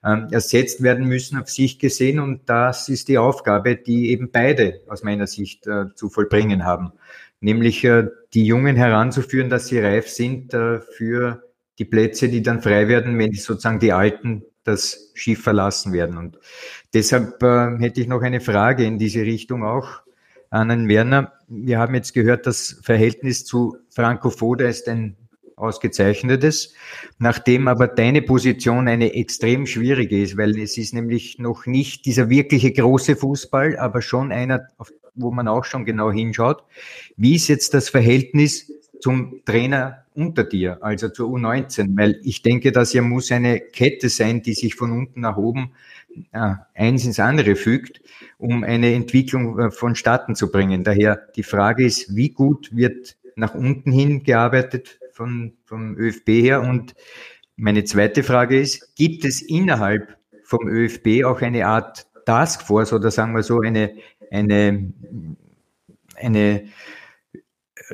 ähm, 0.05 0.27
ersetzt 0.31 0.81
werden 0.83 1.05
müssen 1.05 1.37
auf 1.37 1.49
sich 1.49 1.79
gesehen. 1.79 2.19
Und 2.19 2.49
das 2.49 2.87
ist 2.87 3.09
die 3.09 3.17
Aufgabe, 3.17 3.75
die 3.75 4.11
eben 4.11 4.31
beide 4.31 4.81
aus 4.87 5.03
meiner 5.03 5.27
Sicht 5.27 5.67
äh, 5.67 5.93
zu 5.95 6.09
vollbringen 6.09 6.63
haben. 6.63 6.93
Nämlich 7.41 7.83
äh, 7.83 8.07
die 8.33 8.45
Jungen 8.45 8.77
heranzuführen, 8.77 9.49
dass 9.49 9.67
sie 9.67 9.79
reif 9.79 10.07
sind 10.07 10.53
äh, 10.53 10.79
für 10.79 11.43
die 11.77 11.85
Plätze, 11.85 12.29
die 12.29 12.41
dann 12.41 12.61
frei 12.61 12.87
werden, 12.87 13.17
wenn 13.17 13.33
sozusagen 13.33 13.79
die 13.79 13.91
Alten 13.91 14.43
das 14.63 15.12
Schiff 15.13 15.41
verlassen 15.41 15.93
werden. 15.93 16.17
Und 16.17 16.39
deshalb 16.93 17.41
äh, 17.43 17.78
hätte 17.80 18.02
ich 18.02 18.08
noch 18.08 18.21
eine 18.21 18.41
Frage 18.41 18.84
in 18.84 18.97
diese 18.97 19.21
Richtung 19.21 19.63
auch 19.63 20.02
an 20.50 20.69
Herrn 20.69 20.88
Werner. 20.88 21.34
Wir 21.47 21.80
haben 21.80 21.95
jetzt 21.95 22.13
gehört, 22.13 22.45
das 22.45 22.80
Verhältnis 22.84 23.45
zu 23.45 23.78
Franco 23.89 24.30
Foda 24.30 24.67
ist 24.67 24.88
ein 24.88 25.15
ausgezeichnetes, 25.56 26.74
nachdem 27.19 27.67
aber 27.67 27.88
deine 27.88 28.21
Position 28.21 28.88
eine 28.88 29.13
extrem 29.13 29.65
schwierige 29.65 30.21
ist, 30.21 30.36
weil 30.38 30.60
es 30.60 30.78
ist 30.78 30.93
nämlich 30.93 31.38
noch 31.39 31.65
nicht 31.65 32.06
dieser 32.06 32.30
wirkliche 32.30 32.71
große 32.71 33.15
Fußball, 33.15 33.78
aber 33.78 34.02
schon 34.02 34.32
einer, 34.32 34.67
wo 35.13 35.32
man 35.32 35.47
auch 35.47 35.63
schon 35.65 35.86
genau 35.86 36.12
hinschaut. 36.12 36.63
Wie 37.15 37.36
ist 37.36 37.47
jetzt 37.47 37.74
das 37.74 37.89
Verhältnis 37.89 38.71
zum 39.01 39.41
Trainer 39.45 40.05
unter 40.13 40.43
dir, 40.43 40.77
also 40.81 41.09
zur 41.09 41.29
U19, 41.29 41.97
weil 41.97 42.19
ich 42.23 42.41
denke, 42.41 42.71
dass 42.71 42.93
ja 42.93 43.01
muss 43.01 43.31
eine 43.31 43.59
Kette 43.59 44.09
sein, 44.09 44.41
die 44.41 44.53
sich 44.53 44.75
von 44.75 44.91
unten 44.91 45.21
nach 45.21 45.37
oben 45.37 45.71
äh, 46.33 46.55
eins 46.75 47.05
ins 47.05 47.19
andere 47.19 47.55
fügt, 47.55 48.01
um 48.37 48.63
eine 48.63 48.93
Entwicklung 48.93 49.57
äh, 49.59 49.71
vonstatten 49.71 50.35
zu 50.35 50.51
bringen. 50.51 50.83
Daher 50.83 51.15
die 51.35 51.43
Frage 51.43 51.85
ist, 51.85 52.15
wie 52.15 52.29
gut 52.29 52.75
wird 52.75 53.17
nach 53.35 53.55
unten 53.55 53.91
hin 53.91 54.23
gearbeitet 54.23 54.99
von, 55.13 55.53
vom 55.65 55.97
ÖFB 55.97 56.27
her? 56.29 56.61
Und 56.61 56.93
meine 57.55 57.83
zweite 57.85 58.23
Frage 58.23 58.59
ist, 58.59 58.95
gibt 58.95 59.25
es 59.25 59.41
innerhalb 59.41 60.17
vom 60.43 60.67
ÖFB 60.67 61.23
auch 61.25 61.41
eine 61.41 61.65
Art 61.65 62.07
Taskforce 62.25 62.93
oder 62.93 63.09
sagen 63.11 63.33
wir 63.33 63.43
so 63.43 63.61
eine, 63.61 63.95
eine, 64.29 64.93
eine 66.15 66.65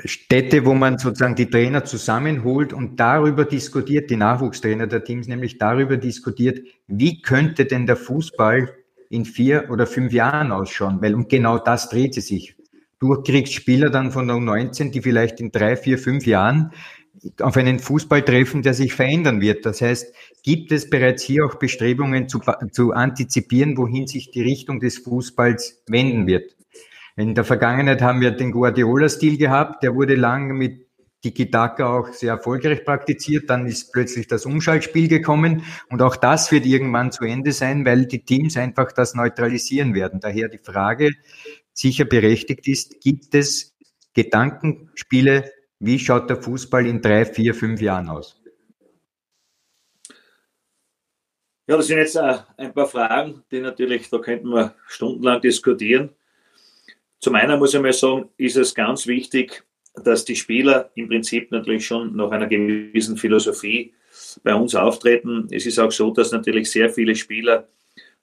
Städte, 0.05 0.65
wo 0.65 0.73
man 0.73 0.97
sozusagen 0.97 1.35
die 1.35 1.49
Trainer 1.49 1.85
zusammenholt 1.85 2.73
und 2.73 2.99
darüber 2.99 3.45
diskutiert, 3.45 4.09
die 4.09 4.15
Nachwuchstrainer 4.15 4.87
der 4.87 5.03
Teams 5.03 5.27
nämlich 5.27 5.57
darüber 5.57 5.97
diskutiert, 5.97 6.59
wie 6.87 7.21
könnte 7.21 7.65
denn 7.65 7.85
der 7.85 7.97
Fußball 7.97 8.73
in 9.09 9.25
vier 9.25 9.69
oder 9.69 9.87
fünf 9.87 10.11
Jahren 10.13 10.51
ausschauen, 10.51 11.01
weil 11.01 11.15
um 11.15 11.27
genau 11.27 11.57
das 11.57 11.89
dreht 11.89 12.17
es 12.17 12.27
sich. 12.27 12.55
Du 12.99 13.21
kriegst 13.21 13.53
Spieler 13.53 13.89
dann 13.89 14.11
von 14.11 14.27
der 14.27 14.37
U19, 14.37 14.91
die 14.91 15.01
vielleicht 15.01 15.39
in 15.39 15.51
drei, 15.51 15.75
vier, 15.77 15.99
fünf 15.99 16.25
Jahren 16.25 16.71
auf 17.41 17.57
einen 17.57 17.79
Fußball 17.79 18.23
treffen, 18.23 18.61
der 18.61 18.73
sich 18.73 18.93
verändern 18.93 19.41
wird. 19.41 19.65
Das 19.65 19.81
heißt, 19.81 20.13
gibt 20.43 20.71
es 20.71 20.89
bereits 20.89 21.23
hier 21.23 21.45
auch 21.45 21.55
Bestrebungen 21.55 22.27
zu, 22.27 22.39
zu 22.71 22.91
antizipieren, 22.93 23.77
wohin 23.77 24.07
sich 24.07 24.31
die 24.31 24.41
Richtung 24.41 24.79
des 24.79 24.99
Fußballs 24.99 25.83
wenden 25.87 26.27
wird? 26.27 26.56
In 27.17 27.33
der 27.33 27.43
Vergangenheit 27.43 28.03
haben 28.03 28.21
wir 28.21 28.29
den 28.29 28.51
Guardiola-Stil 28.51 29.39
gehabt, 29.39 29.81
der 29.81 29.95
wurde 29.95 30.13
lange 30.13 30.53
mit 30.53 30.85
Tiki-Taka 31.23 31.97
auch 31.97 32.13
sehr 32.13 32.33
erfolgreich 32.33 32.85
praktiziert. 32.85 33.49
Dann 33.49 33.65
ist 33.65 33.91
plötzlich 33.91 34.27
das 34.27 34.45
Umschaltspiel 34.45 35.07
gekommen 35.07 35.63
und 35.89 36.03
auch 36.03 36.15
das 36.15 36.51
wird 36.51 36.67
irgendwann 36.67 37.11
zu 37.11 37.23
Ende 37.23 37.53
sein, 37.53 37.85
weil 37.85 38.05
die 38.05 38.23
Teams 38.23 38.55
einfach 38.55 38.91
das 38.91 39.15
neutralisieren 39.15 39.95
werden. 39.95 40.19
Daher 40.19 40.47
die 40.47 40.59
Frage 40.59 41.11
sicher 41.73 42.05
berechtigt 42.05 42.67
ist, 42.67 43.01
gibt 43.01 43.33
es 43.33 43.75
Gedankenspiele, 44.13 45.51
wie 45.79 45.97
schaut 45.97 46.29
der 46.29 46.41
Fußball 46.41 46.85
in 46.85 47.01
drei, 47.01 47.25
vier, 47.25 47.55
fünf 47.55 47.81
Jahren 47.81 48.09
aus? 48.09 48.41
Ja, 51.67 51.77
das 51.77 51.87
sind 51.87 51.97
jetzt 51.97 52.15
äh, 52.15 52.37
ein 52.57 52.73
paar 52.73 52.87
Fragen, 52.87 53.43
die 53.51 53.59
natürlich, 53.59 54.09
da 54.09 54.19
könnten 54.19 54.49
wir 54.49 54.75
stundenlang 54.87 55.41
diskutieren. 55.41 56.11
Zum 57.19 57.35
einen 57.35 57.59
muss 57.59 57.73
ich 57.73 57.81
mal 57.81 57.93
sagen, 57.93 58.29
ist 58.37 58.57
es 58.57 58.73
ganz 58.75 59.07
wichtig, 59.07 59.63
dass 60.03 60.25
die 60.25 60.35
Spieler 60.35 60.91
im 60.95 61.07
Prinzip 61.07 61.51
natürlich 61.51 61.85
schon 61.85 62.15
nach 62.15 62.31
einer 62.31 62.47
gewissen 62.47 63.17
Philosophie 63.17 63.93
bei 64.43 64.53
uns 64.53 64.75
auftreten. 64.75 65.47
Es 65.51 65.65
ist 65.65 65.79
auch 65.79 65.91
so, 65.91 66.11
dass 66.11 66.31
natürlich 66.31 66.69
sehr 66.69 66.89
viele 66.89 67.15
Spieler, 67.15 67.67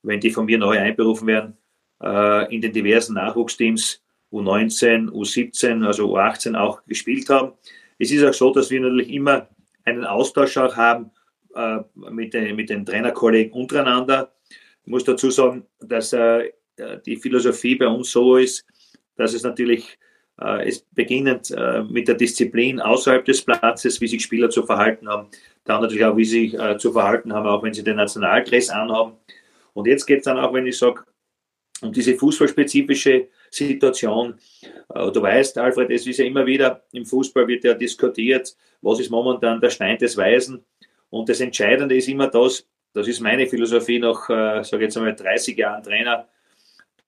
wenn 0.03 0.21
die 0.21 0.31
von 0.31 0.47
mir 0.47 0.59
neu 0.59 0.79
einberufen 0.79 1.27
werden, 1.27 1.57
äh, 2.03 2.55
in 2.55 2.61
den 2.61 2.73
diversen 2.73 3.15
Nachwuchsteams 3.15 4.01
U19, 4.33 5.11
U17, 5.11 5.85
also 5.85 6.15
U18 6.15 6.57
auch 6.57 6.85
gespielt 6.87 7.29
haben. 7.31 7.53
Es 7.99 8.11
ist 8.11 8.25
auch 8.25 8.35
so, 8.35 8.53
dass 8.53 8.71
wir 8.71 8.81
natürlich 8.81 9.11
immer 9.11 9.49
einen 9.85 10.05
Austausch 10.05 10.57
auch 10.57 10.77
haben 10.77 11.11
äh, 11.55 11.79
mit, 12.11 12.35
den, 12.35 12.57
mit 12.57 12.71
den 12.71 12.85
Trainerkollegen 12.85 13.53
untereinander. 13.53 14.33
Ich 14.85 14.91
muss 14.91 15.05
dazu 15.05 15.31
sagen, 15.31 15.65
dass 15.81 16.13
äh, 16.13 16.51
die 17.07 17.17
Philosophie 17.17 17.77
bei 17.77 17.87
uns 17.87 18.11
so 18.11 18.37
ist, 18.37 18.67
dass 19.17 19.35
es 19.35 19.43
natürlich 19.43 19.99
äh, 20.41 20.69
es 20.69 20.81
beginnend 20.93 21.51
äh, 21.51 21.83
mit 21.83 22.09
der 22.09 22.17
Disziplin 22.17 22.81
außerhalb 22.81 23.25
des 23.25 23.43
Platzes, 23.43 24.01
wie 24.01 24.09
sich 24.09 24.23
Spieler 24.23 24.51
zu 24.51 24.65
verhalten 24.65 25.09
haben, 25.09 25.29
dann 25.65 25.81
natürlich 25.81 26.05
auch, 26.05 26.17
wie 26.17 26.25
sie 26.25 26.51
sich 26.51 26.61
äh, 26.61 26.77
zu 26.79 26.93
verhalten 26.93 27.33
haben, 27.33 27.47
auch 27.47 27.63
wenn 27.63 27.75
sie 27.75 27.85
den 27.85 27.97
Nationaldress 27.97 28.71
anhaben. 28.71 29.13
Und 29.73 29.87
jetzt 29.87 30.07
geht 30.07 30.19
es 30.19 30.25
dann 30.25 30.39
auch, 30.39 30.53
wenn 30.53 30.67
ich 30.67 30.79
sage, 30.79 31.05
um 31.83 31.93
diese 31.93 32.15
fußballspezifische 32.15 33.29
Situation. 33.51 34.35
Äh, 34.95 35.11
du 35.13 35.23
weißt, 35.23 35.59
Alfred, 35.59 35.91
es 35.91 36.07
ist 36.07 36.19
ja 36.19 36.25
immer 36.25 36.47
wieder 36.47 36.83
im 36.93 37.05
Fußball 37.05 37.47
wird 37.47 37.65
ja 37.65 37.75
diskutiert, 37.75 38.57
was 38.81 39.01
ist 39.01 39.11
momentan 39.11 39.61
der 39.61 39.71
Stein 39.71 39.99
des 39.99 40.17
Weisen. 40.17 40.65
Und 41.11 41.29
das 41.29 41.41
Entscheidende 41.41 41.97
ist 41.97 42.09
immer 42.09 42.29
das, 42.29 42.67
das 42.93 43.09
ist 43.09 43.21
meine 43.21 43.47
Philosophie 43.47 43.99
nach, 43.99 44.29
äh, 44.31 44.63
sage 44.63 44.85
jetzt 44.85 44.97
einmal, 44.97 45.15
30 45.15 45.57
Jahren 45.57 45.83
Trainer, 45.83 46.29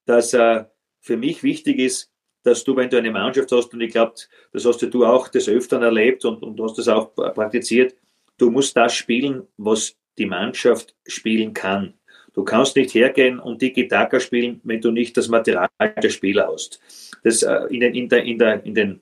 dass 0.05 0.35
äh, 0.35 0.65
für 1.07 1.17
mich 1.17 1.45
wichtig 1.45 1.79
ist, 1.79 2.11
dass 2.43 2.65
du, 2.65 2.75
wenn 2.75 2.91
du 2.91 2.97
eine 2.97 3.13
Mannschaft 3.13 3.53
hast, 3.53 3.73
und 3.73 3.81
ich 3.81 3.93
glaube, 3.93 4.15
das 4.53 4.65
hast 4.65 4.83
du 4.83 5.05
auch 5.07 5.29
des 5.29 5.49
Öfteren 5.49 5.85
erlebt 5.85 6.25
und, 6.25 6.43
und 6.43 6.61
hast 6.61 6.79
das 6.79 6.89
auch 6.89 7.15
praktiziert, 7.15 7.95
du 8.39 8.51
musst 8.51 8.77
das 8.77 8.93
spielen, 8.95 9.47
was 9.57 9.95
die 10.19 10.27
Mannschaft 10.27 10.97
spielen 11.07 11.55
kann. 11.55 11.95
Du 12.35 12.43
kannst 12.43 12.75
nicht 12.75 12.93
hergehen 12.93 13.39
und 13.39 13.61
Tiki-Taka 13.61 14.19
spielen, 14.19 14.61
wenn 14.65 14.81
du 14.81 14.91
nicht 14.91 15.17
das 15.17 15.29
Material 15.29 15.69
der 15.81 16.11
Spieler 16.11 16.49
hast. 16.53 16.81
Das, 17.23 17.43
äh, 17.43 17.67
in, 17.71 17.81
den, 17.81 17.95
in, 17.95 18.09
der, 18.09 18.25
in, 18.25 18.39
der, 18.39 18.65
in 18.65 18.75
den 18.75 19.01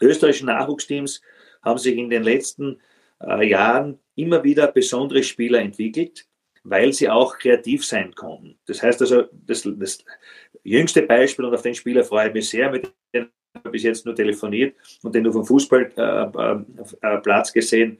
österreichischen 0.00 0.46
Nachwuchsteams 0.46 1.22
haben 1.62 1.78
sich 1.78 1.96
in 1.96 2.10
den 2.10 2.22
letzten 2.24 2.78
äh, 3.20 3.48
Jahren 3.48 3.98
immer 4.16 4.44
wieder 4.44 4.70
besondere 4.70 5.22
Spieler 5.22 5.60
entwickelt, 5.60 6.27
weil 6.70 6.92
sie 6.92 7.08
auch 7.08 7.38
kreativ 7.38 7.84
sein 7.84 8.14
konnten. 8.14 8.58
Das 8.66 8.82
heißt 8.82 9.00
also, 9.00 9.24
das, 9.32 9.62
das 9.64 10.04
jüngste 10.62 11.02
Beispiel, 11.02 11.44
und 11.44 11.54
auf 11.54 11.62
den 11.62 11.74
Spieler 11.74 12.04
freue 12.04 12.28
ich 12.28 12.34
mich 12.34 12.48
sehr, 12.48 12.70
mit 12.70 12.92
dem 13.14 13.28
ich 13.64 13.70
bis 13.70 13.82
jetzt 13.82 14.06
nur 14.06 14.14
telefoniert 14.14 14.76
und 15.02 15.14
den 15.14 15.24
nur 15.24 15.32
vom 15.32 15.44
Fußballplatz 15.44 16.88
äh, 17.02 17.50
äh, 17.50 17.52
gesehen, 17.52 17.98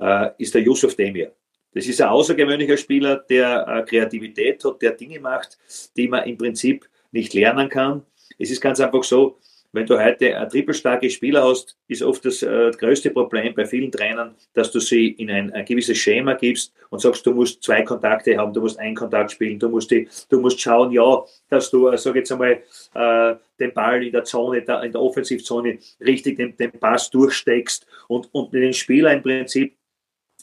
äh, 0.00 0.30
ist 0.38 0.54
der 0.54 0.62
Yusuf 0.62 0.94
Demir. 0.96 1.32
Das 1.72 1.86
ist 1.86 2.00
ein 2.00 2.08
außergewöhnlicher 2.08 2.76
Spieler, 2.76 3.16
der 3.28 3.66
äh, 3.68 3.82
Kreativität 3.84 4.64
hat, 4.64 4.82
der 4.82 4.92
Dinge 4.92 5.20
macht, 5.20 5.58
die 5.96 6.08
man 6.08 6.24
im 6.24 6.36
Prinzip 6.38 6.88
nicht 7.12 7.34
lernen 7.34 7.68
kann. 7.68 8.04
Es 8.38 8.50
ist 8.50 8.60
ganz 8.60 8.80
einfach 8.80 9.04
so, 9.04 9.38
wenn 9.72 9.86
du 9.86 10.02
heute 10.02 10.36
ein 10.38 10.48
trippelstarke 10.48 11.10
Spieler 11.10 11.44
hast, 11.44 11.76
ist 11.88 12.02
oft 12.02 12.24
das 12.24 12.42
äh, 12.42 12.70
größte 12.70 13.10
Problem 13.10 13.54
bei 13.54 13.66
vielen 13.66 13.92
Trainern, 13.92 14.34
dass 14.54 14.70
du 14.72 14.80
sie 14.80 15.08
in 15.08 15.30
ein, 15.30 15.52
ein, 15.52 15.64
gewisses 15.64 15.98
Schema 15.98 16.34
gibst 16.34 16.72
und 16.88 17.00
sagst, 17.00 17.26
du 17.26 17.32
musst 17.32 17.62
zwei 17.62 17.82
Kontakte 17.82 18.36
haben, 18.38 18.52
du 18.54 18.62
musst 18.62 18.78
einen 18.78 18.94
Kontakt 18.94 19.32
spielen, 19.32 19.58
du 19.58 19.68
musst, 19.68 19.90
die, 19.90 20.08
du 20.30 20.40
musst 20.40 20.60
schauen, 20.60 20.90
ja, 20.92 21.22
dass 21.50 21.70
du, 21.70 21.88
äh, 21.88 21.98
sag 21.98 22.14
jetzt 22.16 22.32
einmal, 22.32 22.62
äh, 22.94 23.36
den 23.60 23.74
Ball 23.74 24.02
in 24.02 24.12
der 24.12 24.24
Zone, 24.24 24.62
da, 24.62 24.82
in 24.82 24.92
der 24.92 25.02
Offensivzone 25.02 25.78
richtig 26.00 26.36
den, 26.36 26.56
den 26.56 26.72
Pass 26.72 27.10
durchsteckst 27.10 27.86
und, 28.06 28.28
und 28.32 28.54
den 28.54 28.72
Spieler 28.72 29.12
im 29.12 29.22
Prinzip, 29.22 29.76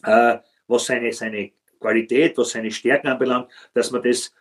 äh, 0.04 0.38
was 0.68 0.86
seine, 0.86 1.12
seine 1.12 1.52
Qualität, 1.80 2.38
was 2.38 2.52
seine 2.52 2.72
Stärken 2.72 3.08
anbelangt, 3.08 3.50
dass 3.74 3.92
man 3.92 4.04
das 4.04 4.32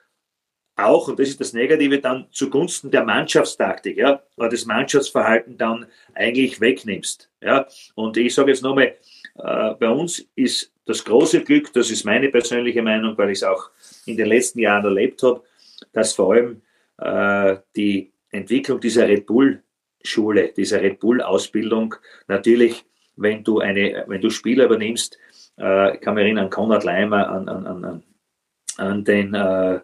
auch, 0.77 1.09
und 1.09 1.19
das 1.19 1.29
ist 1.29 1.41
das 1.41 1.53
Negative, 1.53 2.01
dann 2.01 2.27
zugunsten 2.33 2.91
der 2.91 3.05
Mannschaftstaktik, 3.05 3.97
ja, 3.97 4.23
oder 4.37 4.49
des 4.49 4.67
Mannschaftsverhalten 4.67 5.57
dann 5.57 5.87
eigentlich 6.15 6.61
wegnimmst. 6.61 7.31
Ja. 7.41 7.67
Und 7.95 8.17
ich 8.17 8.35
sage 8.35 8.51
jetzt 8.51 8.63
nochmal, 8.63 8.95
äh, 9.37 9.75
bei 9.79 9.89
uns 9.89 10.27
ist 10.35 10.73
das 10.87 11.05
große 11.05 11.43
Glück, 11.45 11.73
das 11.73 11.91
ist 11.91 12.05
meine 12.05 12.29
persönliche 12.29 12.83
Meinung, 12.83 13.17
weil 13.17 13.31
ich 13.31 13.39
es 13.39 13.45
auch 13.45 13.71
in 14.07 14.17
den 14.17 14.27
letzten 14.27 14.59
Jahren 14.59 14.85
erlebt 14.85 15.23
habe, 15.23 15.43
dass 15.93 16.15
vor 16.15 16.35
allem 16.35 16.63
äh, 16.99 17.57
die 17.77 18.13
Entwicklung 18.31 18.81
dieser 18.81 19.09
Red 19.09 19.27
Bull 19.27 19.63
Schule, 20.03 20.53
dieser 20.55 20.83
Red 20.83 21.01
Bull 21.01 21.23
Ausbildung 21.23 21.95
natürlich, 22.29 22.85
wenn 23.17 23.43
du 23.43 23.61
eine, 23.61 24.05
wenn 24.07 24.21
du 24.21 24.29
Spieler 24.29 24.67
übernimmst, 24.67 25.19
äh, 25.59 25.95
ich 25.95 26.01
kann 26.01 26.15
mich 26.15 26.25
erinnern 26.25 26.45
an 26.45 26.51
Konrad 26.51 26.85
Leimer, 26.85 27.29
an, 27.29 27.49
an, 27.49 27.67
an, 27.67 28.03
an 28.77 29.05
den 29.05 29.35
äh, 29.35 29.81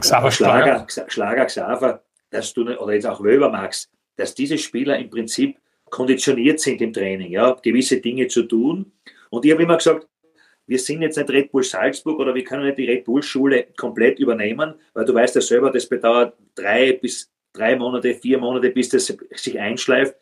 Xaver 0.00 0.30
Schlager, 0.30 0.86
Schlager 1.08 1.46
Xaver, 1.46 2.02
dass 2.30 2.52
du, 2.54 2.62
oder 2.78 2.94
jetzt 2.94 3.06
auch 3.06 3.22
Wöber 3.22 3.50
Max, 3.50 3.90
dass 4.16 4.34
diese 4.34 4.58
Spieler 4.58 4.98
im 4.98 5.10
Prinzip 5.10 5.58
konditioniert 5.90 6.60
sind 6.60 6.80
im 6.80 6.92
Training, 6.92 7.30
ja, 7.30 7.52
gewisse 7.62 8.00
Dinge 8.00 8.26
zu 8.28 8.44
tun. 8.44 8.92
Und 9.30 9.44
ich 9.44 9.52
habe 9.52 9.62
immer 9.62 9.76
gesagt, 9.76 10.08
wir 10.66 10.78
sind 10.78 11.02
jetzt 11.02 11.18
nicht 11.18 11.30
Red 11.30 11.52
Bull 11.52 11.62
Salzburg 11.62 12.18
oder 12.18 12.34
wir 12.34 12.44
können 12.44 12.64
nicht 12.64 12.78
die 12.78 12.86
Red 12.86 13.04
Bull 13.04 13.22
Schule 13.22 13.66
komplett 13.76 14.18
übernehmen, 14.18 14.74
weil 14.94 15.04
du 15.04 15.14
weißt 15.14 15.34
ja 15.34 15.40
selber, 15.40 15.70
das 15.70 15.86
bedauert 15.86 16.34
drei 16.54 16.92
bis 16.92 17.30
drei 17.52 17.76
Monate, 17.76 18.14
vier 18.14 18.38
Monate, 18.38 18.70
bis 18.70 18.88
das 18.88 19.14
sich 19.34 19.58
einschleift. 19.58 20.16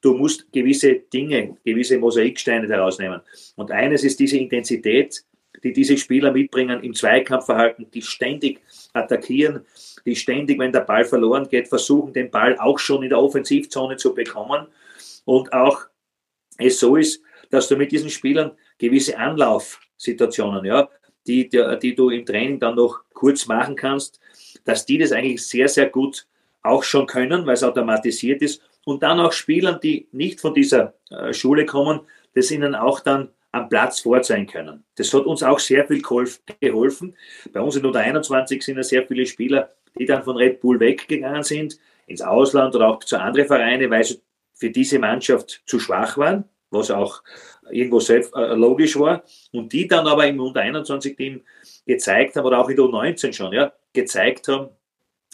Du 0.00 0.14
musst 0.14 0.52
gewisse 0.52 0.94
Dinge, 0.94 1.56
gewisse 1.64 1.98
Mosaiksteine 1.98 2.66
daraus 2.66 2.98
nehmen. 2.98 3.20
Und 3.56 3.70
eines 3.70 4.04
ist 4.04 4.20
diese 4.20 4.36
Intensität, 4.36 5.24
die 5.64 5.72
diese 5.72 5.96
Spieler 5.96 6.30
mitbringen 6.30 6.82
im 6.84 6.94
Zweikampfverhalten, 6.94 7.90
die 7.90 8.02
ständig 8.02 8.60
attackieren, 8.92 9.64
die 10.04 10.14
ständig, 10.14 10.58
wenn 10.58 10.72
der 10.72 10.80
Ball 10.80 11.04
verloren 11.04 11.48
geht, 11.48 11.68
versuchen, 11.68 12.12
den 12.12 12.30
Ball 12.30 12.56
auch 12.58 12.78
schon 12.78 13.02
in 13.02 13.08
der 13.08 13.18
Offensivzone 13.18 13.96
zu 13.96 14.14
bekommen. 14.14 14.68
Und 15.24 15.52
auch 15.52 15.86
es 16.58 16.78
so 16.78 16.96
ist, 16.96 17.22
dass 17.50 17.68
du 17.68 17.76
mit 17.76 17.90
diesen 17.90 18.10
Spielern 18.10 18.52
gewisse 18.78 19.18
Anlaufsituationen, 19.18 20.64
ja, 20.64 20.88
die, 21.26 21.48
die, 21.48 21.78
die 21.80 21.94
du 21.94 22.10
im 22.10 22.26
Training 22.26 22.60
dann 22.60 22.76
noch 22.76 23.00
kurz 23.14 23.46
machen 23.46 23.74
kannst, 23.74 24.20
dass 24.64 24.84
die 24.84 24.98
das 24.98 25.12
eigentlich 25.12 25.46
sehr, 25.46 25.68
sehr 25.68 25.88
gut 25.88 26.26
auch 26.62 26.82
schon 26.82 27.06
können, 27.06 27.46
weil 27.46 27.54
es 27.54 27.62
automatisiert 27.62 28.42
ist. 28.42 28.62
Und 28.84 29.02
dann 29.02 29.20
auch 29.20 29.32
Spielern, 29.32 29.80
die 29.82 30.08
nicht 30.12 30.40
von 30.40 30.52
dieser 30.52 30.94
äh, 31.10 31.32
Schule 31.32 31.64
kommen, 31.64 32.00
das 32.34 32.50
ihnen 32.50 32.74
auch 32.74 33.00
dann 33.00 33.30
am 33.54 33.68
Platz 33.68 34.00
vorzeigen 34.00 34.46
können. 34.46 34.84
Das 34.96 35.14
hat 35.14 35.26
uns 35.26 35.42
auch 35.42 35.60
sehr 35.60 35.86
viel 35.86 36.02
geholfen. 36.02 37.16
Bei 37.52 37.60
uns 37.60 37.76
in 37.76 37.86
unter 37.86 38.00
21 38.00 38.62
sind 38.62 38.76
ja 38.76 38.82
sehr 38.82 39.06
viele 39.06 39.26
Spieler, 39.26 39.70
die 39.96 40.06
dann 40.06 40.24
von 40.24 40.36
Red 40.36 40.60
Bull 40.60 40.80
weggegangen 40.80 41.44
sind, 41.44 41.78
ins 42.06 42.20
Ausland 42.20 42.74
oder 42.74 42.88
auch 42.88 42.98
zu 43.04 43.18
anderen 43.18 43.46
Vereinen, 43.46 43.90
weil 43.90 44.02
sie 44.02 44.20
für 44.54 44.70
diese 44.70 44.98
Mannschaft 44.98 45.62
zu 45.66 45.78
schwach 45.78 46.18
waren, 46.18 46.44
was 46.70 46.90
auch 46.90 47.22
irgendwo 47.70 48.00
selbst, 48.00 48.34
äh, 48.34 48.54
logisch 48.54 48.98
war. 48.98 49.22
Und 49.52 49.72
die 49.72 49.86
dann 49.86 50.06
aber 50.06 50.26
im 50.26 50.40
unter 50.40 50.60
21 50.60 51.16
Team 51.16 51.42
gezeigt 51.86 52.34
haben, 52.34 52.46
oder 52.46 52.58
auch 52.58 52.68
in 52.68 52.76
der 52.76 52.84
U19 52.86 53.32
schon, 53.32 53.52
ja, 53.52 53.72
gezeigt 53.92 54.48
haben, 54.48 54.70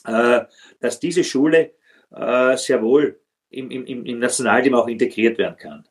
äh, 0.04 0.44
dass 0.80 1.00
diese 1.00 1.24
Schule 1.24 1.72
äh, 2.14 2.56
sehr 2.56 2.82
wohl 2.82 3.18
im, 3.48 3.70
im, 3.70 4.04
im 4.04 4.18
Nationalteam 4.18 4.74
auch 4.74 4.88
integriert 4.88 5.38
werden 5.38 5.56
kann. 5.56 5.84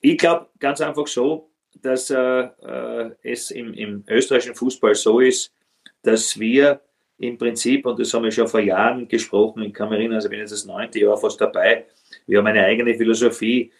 Ich 0.00 0.18
glaube 0.18 0.48
ganz 0.58 0.80
einfach 0.80 1.06
so, 1.06 1.50
dass 1.82 2.10
äh, 2.10 2.16
äh, 2.16 3.10
es 3.22 3.50
im, 3.50 3.74
im, 3.74 4.04
österreichischen 4.08 4.54
Fußball 4.54 4.94
so 4.94 5.20
ist, 5.20 5.52
dass 6.02 6.38
wir 6.38 6.80
im 7.18 7.36
Prinzip, 7.36 7.84
und 7.84 7.98
das 7.98 8.12
haben 8.14 8.24
wir 8.24 8.30
schon 8.30 8.48
vor 8.48 8.60
Jahren 8.60 9.06
gesprochen, 9.06 9.62
in 9.62 9.72
Kamerin, 9.72 10.12
also 10.12 10.26
ich 10.26 10.30
bin 10.30 10.40
jetzt 10.40 10.52
das 10.52 10.64
neunte 10.64 11.00
Jahr 11.00 11.18
fast 11.18 11.40
dabei, 11.40 11.86
wir 12.26 12.38
haben 12.38 12.46
eine 12.46 12.64
eigene 12.64 12.94
Philosophie 12.94 13.70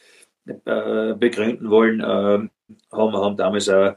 äh, 0.47 1.15
begründen 1.15 1.71
wollen, 1.71 2.01
ähm, 2.01 2.51
haben, 2.93 3.17
haben 3.17 3.37
damals 3.37 3.69
auch, 3.69 3.95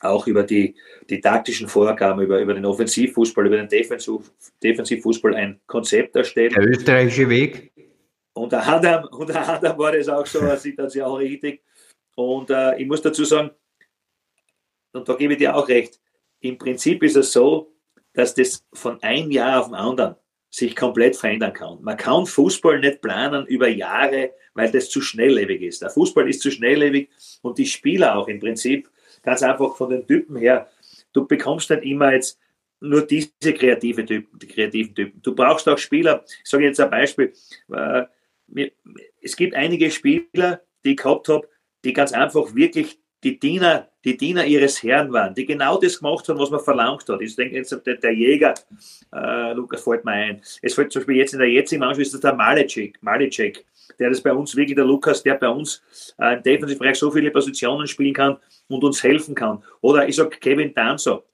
auch 0.00 0.26
über 0.26 0.42
die, 0.42 0.74
die 1.08 1.20
taktischen 1.20 1.68
Vorgaben, 1.68 2.22
über, 2.22 2.40
über 2.40 2.54
den 2.54 2.64
Offensivfußball, 2.64 3.46
über 3.46 3.56
den 3.56 3.68
Defensiv, 3.68 4.32
Defensivfußball 4.62 5.34
ein 5.34 5.60
Konzept 5.66 6.16
erstellt. 6.16 6.56
Der 6.56 6.66
österreichische 6.66 7.28
Weg. 7.28 7.72
Unter 8.34 8.66
anderem, 8.66 9.04
unter 9.10 9.48
anderem 9.48 9.78
war 9.78 9.92
das 9.92 10.08
auch 10.08 10.26
so 10.26 10.40
eine 10.40 10.56
Situation 10.56 11.16
richtig. 11.16 11.62
Und 12.14 12.50
äh, 12.50 12.76
ich 12.78 12.86
muss 12.86 13.02
dazu 13.02 13.24
sagen, 13.24 13.50
und 14.92 15.08
da 15.08 15.14
gebe 15.14 15.34
ich 15.34 15.38
dir 15.38 15.54
auch 15.54 15.68
recht, 15.68 16.00
im 16.40 16.58
Prinzip 16.58 17.02
ist 17.02 17.16
es 17.16 17.32
so, 17.32 17.72
dass 18.12 18.34
das 18.34 18.64
von 18.72 19.02
einem 19.02 19.30
Jahr 19.30 19.60
auf 19.60 19.66
den 19.66 19.74
anderen 19.74 20.16
sich 20.50 20.76
komplett 20.76 21.16
verändern 21.16 21.54
kann. 21.54 21.78
Man 21.82 21.96
kann 21.96 22.26
Fußball 22.26 22.78
nicht 22.78 23.00
planen 23.00 23.46
über 23.46 23.68
Jahre, 23.68 24.32
weil 24.52 24.70
das 24.70 24.90
zu 24.90 25.00
schnelllebig 25.00 25.62
ist. 25.62 25.80
Der 25.80 25.88
Fußball 25.88 26.28
ist 26.28 26.42
zu 26.42 26.50
schnelllebig 26.50 27.08
und 27.40 27.56
die 27.56 27.64
Spieler 27.64 28.16
auch 28.16 28.28
im 28.28 28.38
Prinzip 28.38 28.90
ganz 29.22 29.42
einfach 29.42 29.74
von 29.76 29.88
den 29.88 30.06
Typen 30.06 30.36
her. 30.36 30.68
Du 31.14 31.26
bekommst 31.26 31.70
nicht 31.70 31.84
immer 31.84 32.12
jetzt 32.12 32.38
nur 32.80 33.06
diese 33.06 33.30
kreative 33.40 34.04
Typen, 34.04 34.38
die 34.38 34.46
kreativen 34.46 34.94
Typen. 34.94 35.22
Du 35.22 35.34
brauchst 35.34 35.66
auch 35.68 35.78
Spieler. 35.78 36.22
Ich 36.26 36.50
sage 36.50 36.64
jetzt 36.64 36.80
ein 36.80 36.90
Beispiel. 36.90 37.32
Es 39.20 39.36
gibt 39.36 39.54
einige 39.54 39.90
Spieler, 39.90 40.62
die 40.84 40.92
ich 40.92 40.96
gehabt 40.96 41.28
habe, 41.28 41.48
die 41.84 41.92
ganz 41.92 42.12
einfach 42.12 42.54
wirklich 42.54 42.98
die 43.24 43.38
Diener, 43.38 43.88
die 44.04 44.16
Diener 44.16 44.44
ihres 44.44 44.82
Herrn 44.82 45.12
waren, 45.12 45.34
die 45.34 45.46
genau 45.46 45.78
das 45.78 45.98
gemacht 45.98 46.28
haben, 46.28 46.38
was 46.38 46.50
man 46.50 46.60
verlangt 46.60 47.08
hat. 47.08 47.20
Ich 47.20 47.36
denke 47.36 47.56
jetzt 47.56 47.70
der, 47.86 47.94
der 47.96 48.12
Jäger, 48.12 48.54
äh, 49.14 49.52
Lukas 49.52 49.82
fällt 49.82 50.04
mir 50.04 50.12
ein. 50.12 50.42
Es 50.60 50.74
fällt 50.74 50.92
zum 50.92 51.00
Beispiel 51.00 51.16
jetzt 51.16 51.32
in 51.32 51.38
der 51.38 51.48
jetzigen 51.48 51.80
Mannschaft 51.80 52.00
ist 52.00 52.14
das 52.14 52.20
der 52.20 52.34
Malecek, 52.34 53.00
Malecek, 53.00 53.64
der 53.98 54.10
das 54.10 54.20
bei 54.20 54.32
uns 54.32 54.56
wirklich, 54.56 54.74
der 54.74 54.84
Lukas, 54.84 55.22
der 55.22 55.34
bei 55.34 55.48
uns 55.48 55.82
äh, 56.18 56.34
im 56.36 56.42
Defensivbereich 56.42 56.98
so 56.98 57.10
viele 57.10 57.30
Positionen 57.30 57.86
spielen 57.86 58.14
kann 58.14 58.38
und 58.68 58.82
uns 58.82 59.02
helfen 59.02 59.34
kann. 59.34 59.62
Oder 59.80 60.08
ich 60.08 60.16
sage, 60.16 60.38
Kevin 60.38 60.74
Danzo 60.74 61.24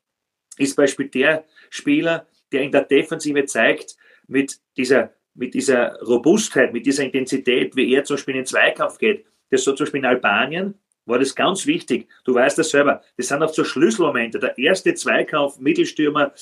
ist 0.59 0.76
Beispiel 0.76 1.09
der 1.09 1.44
Spieler, 1.70 2.26
der 2.52 2.62
in 2.62 2.72
der 2.72 2.83
Defensive 2.83 3.46
zeigt, 3.46 3.96
mit 4.26 4.61
dieser 4.76 5.12
mit 5.38 5.55
dieser 5.55 5.98
Robustheit, 6.03 6.72
mit 6.72 6.85
dieser 6.85 7.05
Intensität, 7.05 7.74
wie 7.77 7.94
er 7.94 8.05
zum 8.05 8.16
Beispiel 8.16 8.35
in 8.35 8.40
den 8.40 8.46
Zweikampf 8.46 8.98
geht. 8.98 9.24
Das 9.51 9.64
so 9.64 9.72
zum 9.72 9.85
Beispiel 9.85 10.01
in 10.01 10.07
Albanien 10.07 10.74
war 11.07 11.18
das 11.18 11.35
ganz 11.35 11.66
wichtig. 11.66 12.07
Du 12.24 12.35
weißt 12.35 12.59
das 12.59 12.70
selber. 12.70 13.03
Das 13.16 13.29
sind 13.29 13.42
auch 13.42 13.53
so 13.53 13.64
Schlüsselmomente. 13.64 14.38
Der 14.38 14.59
erste 14.59 14.94
Zweikampf, 14.94 15.59
Mittelstürmer 15.59 16.33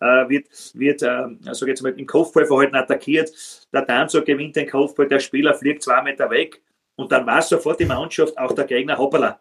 äh, 0.00 0.28
wird, 0.28 0.46
wird 0.74 1.02
äh, 1.02 1.26
also 1.46 1.66
jetzt 1.66 1.82
mal 1.82 1.92
im 1.98 2.06
Kopfballverhalten 2.06 2.74
attackiert. 2.74 3.30
Der 3.72 3.86
Tanzer 3.86 4.22
gewinnt 4.22 4.56
den 4.56 4.68
Kopfball, 4.68 5.08
der 5.08 5.20
Spieler 5.20 5.52
fliegt 5.54 5.82
zwei 5.82 6.00
Meter 6.02 6.30
weg 6.30 6.62
und 6.96 7.12
dann 7.12 7.26
war 7.26 7.42
sofort 7.42 7.80
die 7.80 7.84
Mannschaft, 7.84 8.38
auch 8.38 8.52
der 8.52 8.64
Gegner, 8.64 8.96
hoppala. 8.96 9.40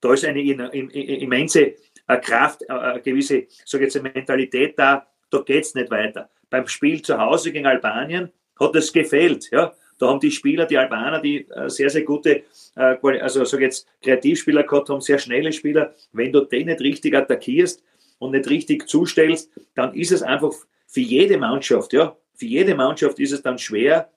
Da 0.00 0.12
ist 0.12 0.24
eine 0.24 0.40
immense 0.40 1.74
äh, 2.06 2.16
Kraft, 2.20 2.62
äh, 2.62 2.72
eine 2.72 3.00
gewisse, 3.02 3.46
so 3.64 3.78
jetzt 3.78 3.96
eine 3.96 4.10
Mentalität 4.10 4.78
da, 4.78 5.06
da 5.30 5.38
geht 5.40 5.64
es 5.64 5.74
nicht 5.74 5.90
weiter. 5.90 6.30
Beim 6.50 6.66
Spiel 6.66 7.02
zu 7.02 7.18
Hause 7.18 7.52
gegen 7.52 7.66
Albanien 7.66 8.32
hat 8.58 8.74
es 8.76 8.92
gefehlt. 8.92 9.50
Ja? 9.50 9.74
Da 9.98 10.08
haben 10.08 10.20
die 10.20 10.30
Spieler, 10.30 10.64
die 10.64 10.78
Albaner, 10.78 11.20
die 11.20 11.48
äh, 11.50 11.68
sehr, 11.68 11.90
sehr 11.90 12.02
gute, 12.02 12.44
äh, 12.76 12.96
also 13.20 13.44
sag 13.44 13.60
jetzt 13.60 13.86
Kreativspieler 14.02 14.62
gehabt 14.62 14.88
haben, 14.88 15.00
sehr 15.00 15.18
schnelle 15.18 15.52
Spieler. 15.52 15.94
Wenn 16.12 16.32
du 16.32 16.40
den 16.40 16.66
nicht 16.66 16.80
richtig 16.80 17.14
attackierst 17.14 17.82
und 18.18 18.30
nicht 18.30 18.48
richtig 18.48 18.88
zustellst, 18.88 19.50
dann 19.74 19.94
ist 19.94 20.12
es 20.12 20.22
einfach 20.22 20.52
für 20.86 21.00
jede 21.00 21.36
Mannschaft, 21.36 21.92
ja, 21.92 22.16
für 22.34 22.46
jede 22.46 22.74
Mannschaft 22.74 23.18
ist 23.18 23.32
es 23.32 23.42
dann 23.42 23.58
schwer, 23.58 24.10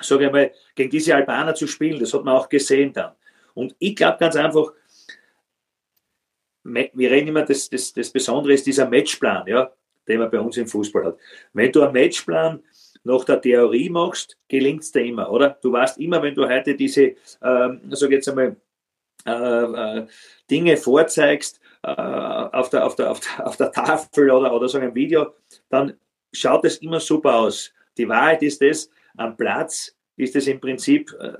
sage 0.00 0.26
ich 0.26 0.32
mal, 0.32 0.52
gegen 0.74 0.90
diese 0.90 1.14
Albaner 1.14 1.54
zu 1.54 1.66
spielen. 1.66 1.98
Das 1.98 2.12
hat 2.12 2.24
man 2.24 2.36
auch 2.36 2.48
gesehen 2.48 2.92
dann. 2.92 3.12
Und 3.54 3.74
ich 3.78 3.96
glaube 3.96 4.18
ganz 4.20 4.36
einfach, 4.36 4.72
wir 6.62 7.10
reden 7.10 7.28
immer, 7.28 7.42
das, 7.42 7.70
das, 7.70 7.92
das 7.92 8.10
Besondere 8.10 8.52
ist 8.52 8.66
dieser 8.66 8.88
Matchplan, 8.88 9.46
ja, 9.46 9.72
den 10.08 10.20
man 10.20 10.30
bei 10.30 10.40
uns 10.40 10.56
im 10.56 10.66
Fußball 10.66 11.06
hat. 11.06 11.18
Wenn 11.52 11.72
du 11.72 11.82
einen 11.82 11.92
Matchplan 11.92 12.62
nach 13.04 13.24
der 13.24 13.40
Theorie 13.40 13.88
machst, 13.88 14.36
gelingt 14.48 14.82
es 14.82 14.92
dir 14.92 15.04
immer, 15.04 15.30
oder? 15.30 15.58
Du 15.62 15.72
weißt 15.72 15.98
immer, 15.98 16.22
wenn 16.22 16.34
du 16.34 16.48
heute 16.48 16.74
diese, 16.74 17.14
ähm, 17.42 17.80
sag 17.90 18.10
jetzt 18.10 18.28
einmal, 18.28 18.56
äh, 19.26 19.98
äh, 19.98 20.06
Dinge 20.50 20.76
vorzeigst 20.76 21.60
äh, 21.82 21.90
auf, 21.90 22.70
der, 22.70 22.86
auf, 22.86 22.94
der, 22.96 23.10
auf, 23.10 23.20
der, 23.20 23.46
auf 23.46 23.56
der 23.56 23.72
Tafel 23.72 24.30
oder, 24.30 24.52
oder 24.52 24.68
so 24.68 24.78
ein 24.78 24.94
Video, 24.94 25.34
dann 25.68 25.94
schaut 26.32 26.64
es 26.64 26.78
immer 26.78 27.00
super 27.00 27.34
aus. 27.34 27.72
Die 27.96 28.08
Wahrheit 28.08 28.42
ist 28.42 28.62
das, 28.62 28.90
am 29.16 29.36
Platz 29.36 29.96
ist 30.16 30.36
es 30.36 30.46
im 30.46 30.60
Prinzip 30.60 31.12
äh, 31.20 31.32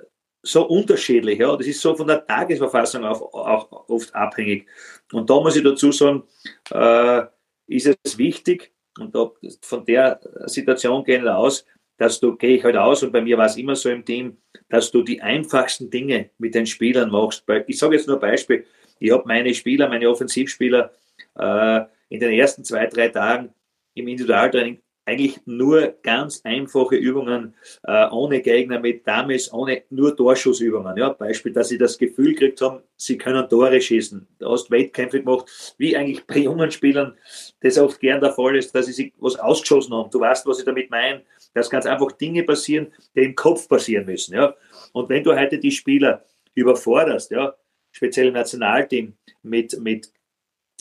so 0.42 0.66
unterschiedlich. 0.66 1.38
Ja? 1.38 1.56
Das 1.56 1.66
ist 1.66 1.80
so 1.80 1.94
von 1.94 2.06
der 2.06 2.26
Tagesverfassung 2.26 3.04
auch, 3.04 3.20
auch 3.32 3.88
oft 3.88 4.14
abhängig. 4.14 4.66
Und 5.12 5.28
da 5.28 5.40
muss 5.40 5.56
ich 5.56 5.64
dazu 5.64 5.92
sagen, 5.92 6.22
äh, 6.70 7.22
ist 7.66 7.96
es 8.02 8.18
wichtig, 8.18 8.72
und 8.98 9.14
von 9.62 9.84
der 9.84 10.20
Situation 10.46 11.04
gehen 11.04 11.24
wir 11.24 11.36
aus, 11.36 11.66
dass 11.98 12.20
du, 12.20 12.36
gehe 12.36 12.56
ich 12.56 12.64
halt 12.64 12.76
aus, 12.76 13.02
und 13.02 13.12
bei 13.12 13.20
mir 13.20 13.36
war 13.38 13.46
es 13.46 13.56
immer 13.56 13.76
so 13.76 13.90
im 13.90 14.04
Team, 14.04 14.38
dass 14.68 14.90
du 14.90 15.02
die 15.02 15.20
einfachsten 15.20 15.90
Dinge 15.90 16.30
mit 16.38 16.54
den 16.54 16.66
Spielern 16.66 17.10
machst. 17.10 17.44
Ich 17.66 17.78
sage 17.78 17.96
jetzt 17.96 18.06
nur 18.06 18.16
ein 18.16 18.20
Beispiel, 18.20 18.64
ich 18.98 19.10
habe 19.12 19.24
meine 19.26 19.52
Spieler, 19.54 19.88
meine 19.88 20.08
Offensivspieler 20.08 20.92
äh, 21.38 21.80
in 22.08 22.20
den 22.20 22.32
ersten 22.32 22.64
zwei, 22.64 22.86
drei 22.86 23.08
Tagen 23.08 23.52
im 23.94 24.08
Individualtraining 24.08 24.80
eigentlich 25.06 25.38
nur 25.46 25.94
ganz 26.02 26.40
einfache 26.42 26.96
Übungen 26.96 27.54
äh, 27.84 28.08
ohne 28.10 28.42
Gegner 28.42 28.80
mit 28.80 29.06
Dames, 29.06 29.52
ohne 29.52 29.84
nur 29.88 30.16
Torschussübungen. 30.16 30.96
Ja, 30.96 31.10
Beispiel, 31.10 31.52
dass 31.52 31.68
sie 31.68 31.78
das 31.78 31.96
Gefühl 31.96 32.34
gekriegt 32.34 32.60
haben, 32.60 32.80
sie 32.96 33.16
können 33.16 33.48
Tore 33.48 33.80
schießen. 33.80 34.26
Du 34.40 34.50
hast 34.50 34.70
Wettkämpfe 34.70 35.20
gemacht, 35.20 35.74
wie 35.78 35.96
eigentlich 35.96 36.26
bei 36.26 36.38
jungen 36.38 36.72
Spielern 36.72 37.16
das 37.60 37.78
oft 37.78 38.00
gern 38.00 38.20
der 38.20 38.32
Fall 38.32 38.56
ist, 38.56 38.74
dass 38.74 38.86
sie 38.86 38.92
sich 38.92 39.12
was 39.18 39.36
ausgeschossen 39.36 39.94
haben. 39.94 40.10
Du 40.10 40.18
weißt, 40.18 40.44
was 40.44 40.58
ich 40.58 40.64
damit 40.64 40.90
meine, 40.90 41.22
dass 41.54 41.70
ganz 41.70 41.86
einfach 41.86 42.10
Dinge 42.12 42.42
passieren, 42.42 42.88
die 43.14 43.20
im 43.20 43.34
Kopf 43.36 43.68
passieren 43.68 44.06
müssen. 44.06 44.34
Ja. 44.34 44.56
Und 44.92 45.08
wenn 45.08 45.22
du 45.22 45.34
heute 45.34 45.58
die 45.58 45.70
Spieler 45.70 46.24
überforderst, 46.54 47.30
ja, 47.30 47.54
speziell 47.92 48.28
im 48.28 48.34
Nationalteam, 48.34 49.14
mit, 49.42 49.78
mit, 49.80 50.10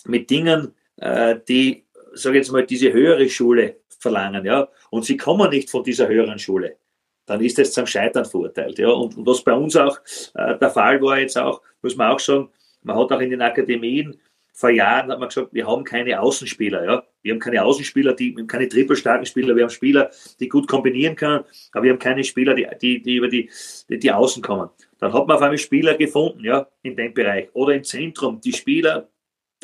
mit 0.06 0.30
Dingen, 0.32 0.74
äh, 0.98 1.36
die, 1.48 1.86
sage 2.14 2.38
jetzt 2.38 2.52
mal, 2.52 2.66
diese 2.66 2.92
höhere 2.92 3.30
Schule 3.30 3.78
verlangen, 4.06 4.46
ja, 4.46 4.68
und 4.92 5.04
sie 5.06 5.18
kommen 5.18 5.50
nicht 5.50 5.70
von 5.70 5.84
dieser 5.84 6.08
höheren 6.08 6.38
Schule, 6.38 6.78
dann 7.26 7.42
ist 7.42 7.58
es 7.58 7.74
zum 7.74 7.88
Scheitern 7.88 8.26
verurteilt. 8.26 8.78
Ja. 8.78 8.90
Und, 8.90 9.18
und 9.18 9.26
was 9.26 9.44
bei 9.44 9.54
uns 9.54 9.76
auch 9.76 9.98
äh, 10.36 10.58
der 10.60 10.70
Fall 10.70 11.02
war 11.02 11.20
jetzt 11.20 11.38
auch, 11.38 11.62
muss 11.82 11.96
man 11.96 12.12
auch 12.12 12.20
sagen, 12.20 12.50
man 12.84 12.98
hat 12.98 13.12
auch 13.12 13.20
in 13.20 13.32
den 13.32 13.42
Akademien 13.42 14.20
vor 14.56 14.70
Jahren 14.70 15.12
hat 15.12 15.20
man 15.20 15.28
gesagt, 15.28 15.54
wir 15.54 15.68
haben 15.68 15.84
keine 15.84 16.22
Außenspieler, 16.22 16.86
ja. 16.86 17.04
Wir 17.22 17.34
haben 17.34 17.40
keine 17.40 17.62
Außenspieler, 17.62 18.14
die, 18.14 18.34
wir 18.36 18.44
haben 18.44 18.48
keine 18.48 18.70
trippelstarken 18.70 19.26
Spieler, 19.26 19.54
wir 19.54 19.64
haben 19.64 19.70
Spieler, 19.70 20.12
die 20.40 20.48
gut 20.48 20.68
kombinieren 20.70 21.18
können, 21.18 21.44
aber 21.74 21.84
wir 21.84 21.92
haben 21.92 22.00
keine 22.00 22.24
Spieler, 22.24 22.56
die, 22.56 22.66
die, 22.82 23.02
die 23.02 23.16
über 23.16 23.28
die, 23.28 23.50
die, 23.90 24.00
die 24.00 24.12
Außen 24.12 24.42
kommen. 24.42 24.70
Dann 25.00 25.12
hat 25.12 25.28
man 25.28 25.36
auf 25.36 25.42
einmal 25.42 25.58
Spieler 25.58 25.96
gefunden, 25.96 26.46
ja, 26.46 26.68
in 26.84 26.96
dem 26.96 27.14
Bereich. 27.14 27.50
Oder 27.52 27.74
im 27.74 27.84
Zentrum, 27.84 28.40
die 28.40 28.54
Spieler, 28.54 29.10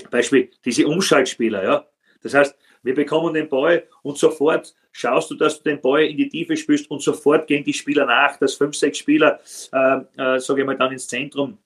Beispiel 0.10 0.49
diese 0.65 0.86
Umschaltspieler, 0.86 1.63
ja. 1.63 1.86
Das 2.21 2.34
heißt, 2.34 2.54
wir 2.84 2.96
bekommen 2.96 3.34
den 3.34 3.50
Ball 3.50 3.88
und 4.02 4.17
sofort 4.17 4.74
schaust 4.91 5.32
du, 5.32 5.36
dass 5.36 5.58
du 5.58 5.70
den 5.70 5.82
Ball 5.82 6.04
in 6.04 6.17
die 6.17 6.30
Tiefe 6.30 6.58
spielst 6.58 6.89
und 6.89 7.02
sofort 7.02 7.48
gehen 7.48 7.63
die 7.63 7.74
Spieler 7.74 8.06
nach, 8.06 8.38
dass 8.38 8.56
fünf, 8.56 8.76
sechs 8.76 8.98
Spieler, 8.98 9.39
äh, 9.72 10.00
äh, 10.17 10.39
sage 10.39 10.62
ich 10.62 10.65
mal, 10.65 10.78
dann 10.78 10.91
ins 10.91 11.08
Zentrum 11.08 11.58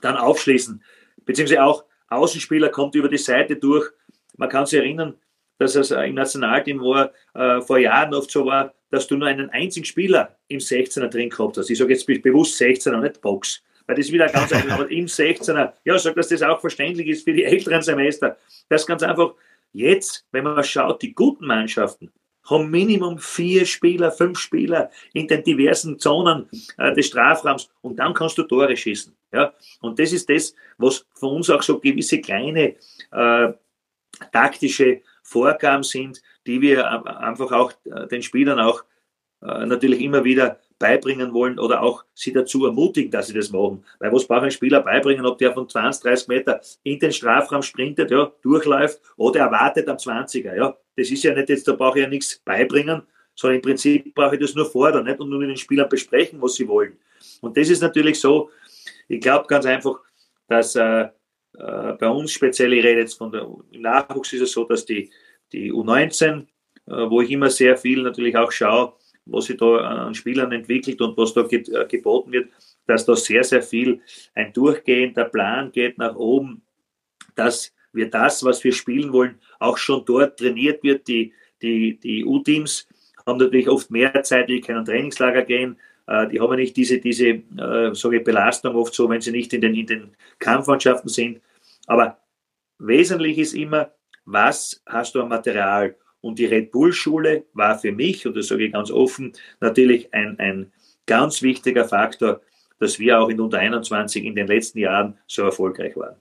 dann 0.00 0.16
aufschließen. 0.16 0.82
Beziehungsweise 1.24 1.62
auch 1.62 1.84
Außenspieler 2.08 2.68
kommt 2.68 2.94
über 2.94 3.08
die 3.08 3.18
Seite 3.18 3.56
durch. 3.56 3.88
Man 4.36 4.48
kann 4.48 4.66
sich 4.66 4.78
erinnern, 4.78 5.14
dass 5.58 5.74
es 5.74 5.90
im 5.90 6.14
Nationalteam 6.14 6.80
war, 6.80 7.12
äh, 7.34 7.60
vor 7.62 7.78
Jahren 7.78 8.14
oft 8.14 8.30
so 8.30 8.44
war, 8.44 8.74
dass 8.90 9.06
du 9.06 9.16
nur 9.16 9.28
einen 9.28 9.50
einzigen 9.50 9.86
Spieler 9.86 10.36
im 10.48 10.58
16er 10.58 11.08
drin 11.08 11.30
gehabt 11.30 11.56
hast. 11.56 11.70
Ich 11.70 11.78
sage 11.78 11.92
jetzt 11.92 12.06
bewusst 12.06 12.60
16er, 12.60 13.00
nicht 13.00 13.20
Box. 13.20 13.62
Weil 13.86 13.96
das 13.96 14.06
ist 14.06 14.12
wieder 14.12 14.28
ganz 14.28 14.52
einfach, 14.52 14.78
aber 14.78 14.90
im 14.90 15.06
16er, 15.06 15.72
ja, 15.84 15.98
sag, 15.98 16.14
dass 16.14 16.28
das 16.28 16.42
auch 16.42 16.60
verständlich 16.60 17.08
ist 17.08 17.24
für 17.24 17.32
die 17.32 17.44
älteren 17.44 17.82
Semester. 17.82 18.36
Das 18.68 18.86
ganz 18.86 19.02
einfach, 19.02 19.34
Jetzt, 19.72 20.26
wenn 20.32 20.44
man 20.44 20.62
schaut, 20.64 21.02
die 21.02 21.14
guten 21.14 21.46
Mannschaften 21.46 22.12
haben 22.44 22.70
Minimum 22.70 23.18
vier 23.18 23.64
Spieler, 23.66 24.10
fünf 24.10 24.38
Spieler 24.38 24.90
in 25.12 25.28
den 25.28 25.42
diversen 25.44 25.98
Zonen 25.98 26.48
äh, 26.76 26.92
des 26.94 27.06
Strafraums 27.06 27.70
und 27.82 27.96
dann 27.96 28.14
kannst 28.14 28.36
du 28.38 28.42
Tore 28.42 28.76
schießen. 28.76 29.14
Ja? 29.32 29.54
Und 29.80 29.98
das 29.98 30.12
ist 30.12 30.28
das, 30.28 30.54
was 30.76 31.06
für 31.14 31.26
uns 31.26 31.50
auch 31.50 31.62
so 31.62 31.78
gewisse 31.78 32.20
kleine 32.20 32.74
äh, 33.12 33.52
taktische 34.32 35.02
Vorgaben 35.22 35.84
sind, 35.84 36.20
die 36.46 36.60
wir 36.60 36.90
einfach 37.20 37.52
auch 37.52 37.72
äh, 37.84 38.08
den 38.08 38.22
Spielern 38.22 38.58
auch 38.58 38.82
äh, 39.40 39.64
natürlich 39.66 40.00
immer 40.00 40.24
wieder 40.24 40.60
beibringen 40.82 41.32
wollen 41.32 41.60
oder 41.60 41.80
auch 41.80 42.04
sie 42.12 42.32
dazu 42.32 42.66
ermutigen, 42.66 43.10
dass 43.10 43.28
sie 43.28 43.34
das 43.34 43.50
machen. 43.50 43.84
Weil 44.00 44.12
was 44.12 44.26
braucht 44.26 44.42
ein 44.42 44.50
Spieler 44.50 44.82
beibringen, 44.82 45.24
ob 45.24 45.38
der 45.38 45.54
von 45.54 45.68
20, 45.68 46.02
30 46.02 46.28
Meter 46.28 46.60
in 46.82 46.98
den 46.98 47.12
Strafraum 47.12 47.62
sprintet, 47.62 48.10
ja, 48.10 48.32
durchläuft 48.42 49.00
oder 49.16 49.40
erwartet 49.40 49.88
am 49.88 49.96
20er, 49.96 50.56
ja. 50.56 50.76
Das 50.96 51.10
ist 51.10 51.22
ja 51.22 51.32
nicht 51.32 51.48
jetzt, 51.48 51.66
da 51.68 51.72
brauche 51.72 51.98
ich 51.98 52.04
ja 52.04 52.10
nichts 52.10 52.42
beibringen, 52.44 53.02
sondern 53.34 53.56
im 53.56 53.62
Prinzip 53.62 54.12
brauche 54.14 54.34
ich 54.34 54.40
das 54.40 54.54
nur 54.54 54.66
fordern, 54.66 55.04
nicht? 55.04 55.20
Und 55.20 55.30
nur 55.30 55.38
mit 55.38 55.48
den 55.48 55.56
Spielern 55.56 55.88
besprechen, 55.88 56.42
was 56.42 56.56
sie 56.56 56.66
wollen. 56.68 56.98
Und 57.40 57.56
das 57.56 57.70
ist 57.70 57.80
natürlich 57.80 58.20
so, 58.20 58.50
ich 59.08 59.20
glaube 59.20 59.46
ganz 59.46 59.64
einfach, 59.64 60.00
dass 60.48 60.74
äh, 60.74 61.08
äh, 61.58 61.92
bei 61.98 62.08
uns 62.08 62.32
speziell, 62.32 62.72
ich 62.72 62.84
rede 62.84 63.00
jetzt 63.00 63.14
von 63.14 63.30
der, 63.30 63.48
im 63.70 63.80
Nachwuchs 63.80 64.32
ist 64.32 64.42
es 64.42 64.52
so, 64.52 64.64
dass 64.64 64.84
die, 64.84 65.10
die 65.52 65.72
U19, 65.72 66.40
äh, 66.40 66.46
wo 66.86 67.20
ich 67.20 67.30
immer 67.30 67.50
sehr 67.50 67.76
viel 67.76 68.02
natürlich 68.02 68.36
auch 68.36 68.50
schaue, 68.50 68.94
was 69.26 69.46
sich 69.46 69.56
da 69.56 69.76
an 69.76 70.14
Spielern 70.14 70.52
entwickelt 70.52 71.00
und 71.00 71.16
was 71.16 71.32
da 71.34 71.42
äh, 71.42 71.86
geboten 71.86 72.32
wird, 72.32 72.50
dass 72.86 73.04
da 73.04 73.14
sehr, 73.14 73.44
sehr 73.44 73.62
viel 73.62 74.00
ein 74.34 74.52
durchgehender 74.52 75.24
Plan 75.24 75.70
geht 75.72 75.98
nach 75.98 76.16
oben, 76.16 76.62
dass 77.34 77.72
wir 77.92 78.10
das, 78.10 78.44
was 78.44 78.64
wir 78.64 78.72
spielen 78.72 79.12
wollen, 79.12 79.38
auch 79.58 79.76
schon 79.76 80.04
dort 80.04 80.38
trainiert 80.38 80.82
wird. 80.82 81.06
Die, 81.08 81.32
die, 81.60 81.98
die 81.98 82.24
U-Teams 82.24 82.88
haben 83.26 83.38
natürlich 83.38 83.68
oft 83.68 83.90
mehr 83.90 84.22
Zeit, 84.22 84.48
die 84.48 84.60
können 84.60 84.84
Trainingslager 84.84 85.42
gehen. 85.42 85.76
Äh, 86.06 86.28
die 86.28 86.40
haben 86.40 86.56
nicht 86.56 86.76
diese, 86.76 86.98
diese 86.98 87.28
äh, 87.28 87.94
sage 87.94 88.18
ich, 88.18 88.24
Belastung 88.24 88.74
oft 88.74 88.94
so, 88.94 89.08
wenn 89.08 89.20
sie 89.20 89.30
nicht 89.30 89.52
in 89.52 89.60
den, 89.60 89.74
in 89.74 89.86
den 89.86 90.16
Kampfmannschaften 90.38 91.08
sind. 91.08 91.40
Aber 91.86 92.18
wesentlich 92.78 93.38
ist 93.38 93.54
immer, 93.54 93.92
was 94.24 94.82
hast 94.86 95.14
du 95.14 95.20
am 95.20 95.28
Material? 95.28 95.96
Und 96.22 96.38
die 96.38 96.46
Red 96.46 96.70
Bull-Schule 96.70 97.44
war 97.52 97.78
für 97.78 97.92
mich, 97.92 98.26
und 98.26 98.36
das 98.36 98.46
sage 98.46 98.64
ich 98.64 98.72
ganz 98.72 98.90
offen, 98.90 99.32
natürlich 99.60 100.14
ein, 100.14 100.38
ein 100.38 100.72
ganz 101.04 101.42
wichtiger 101.42 101.84
Faktor, 101.84 102.40
dass 102.78 102.98
wir 102.98 103.20
auch 103.20 103.28
in 103.28 103.40
unter 103.40 103.58
21 103.58 104.24
in 104.24 104.34
den 104.34 104.46
letzten 104.46 104.78
Jahren 104.78 105.18
so 105.26 105.42
erfolgreich 105.42 105.96
waren. 105.96 106.16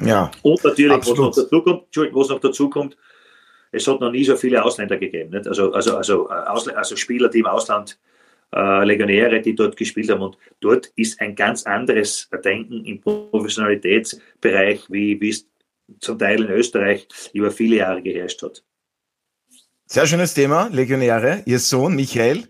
Ja. 0.00 0.30
Und 0.42 0.64
natürlich, 0.64 0.98
was 0.98 1.14
noch, 1.14 1.34
dazu 1.34 1.62
kommt, 1.62 2.14
was 2.14 2.28
noch 2.28 2.40
dazu 2.40 2.70
kommt, 2.70 2.96
es 3.72 3.86
hat 3.86 4.00
noch 4.00 4.10
nie 4.10 4.24
so 4.24 4.36
viele 4.36 4.62
Ausländer 4.62 4.96
gegeben. 4.96 5.30
Nicht? 5.30 5.46
Also, 5.46 5.72
also, 5.72 5.96
also, 5.96 6.28
äh, 6.28 6.72
also 6.74 6.96
Spieler, 6.96 7.28
die 7.28 7.40
im 7.40 7.46
Ausland, 7.46 7.98
äh, 8.54 8.84
Legionäre, 8.84 9.40
die 9.40 9.54
dort 9.54 9.76
gespielt 9.76 10.10
haben. 10.10 10.22
Und 10.22 10.36
dort 10.60 10.92
ist 10.96 11.20
ein 11.20 11.34
ganz 11.34 11.64
anderes 11.64 12.28
Denken 12.44 12.84
im 12.84 13.00
Professionalitätsbereich, 13.00 14.84
wie, 14.88 15.20
wie 15.20 15.30
es 15.30 15.48
zum 16.00 16.18
Teil 16.18 16.42
in 16.42 16.50
Österreich 16.50 17.08
über 17.32 17.50
viele 17.50 17.76
Jahre 17.76 18.02
geherrscht 18.02 18.42
hat. 18.42 18.64
Sehr 19.86 20.06
schönes 20.06 20.34
Thema, 20.34 20.68
Legionäre. 20.72 21.42
Ihr 21.44 21.58
Sohn 21.58 21.94
Michael 21.94 22.48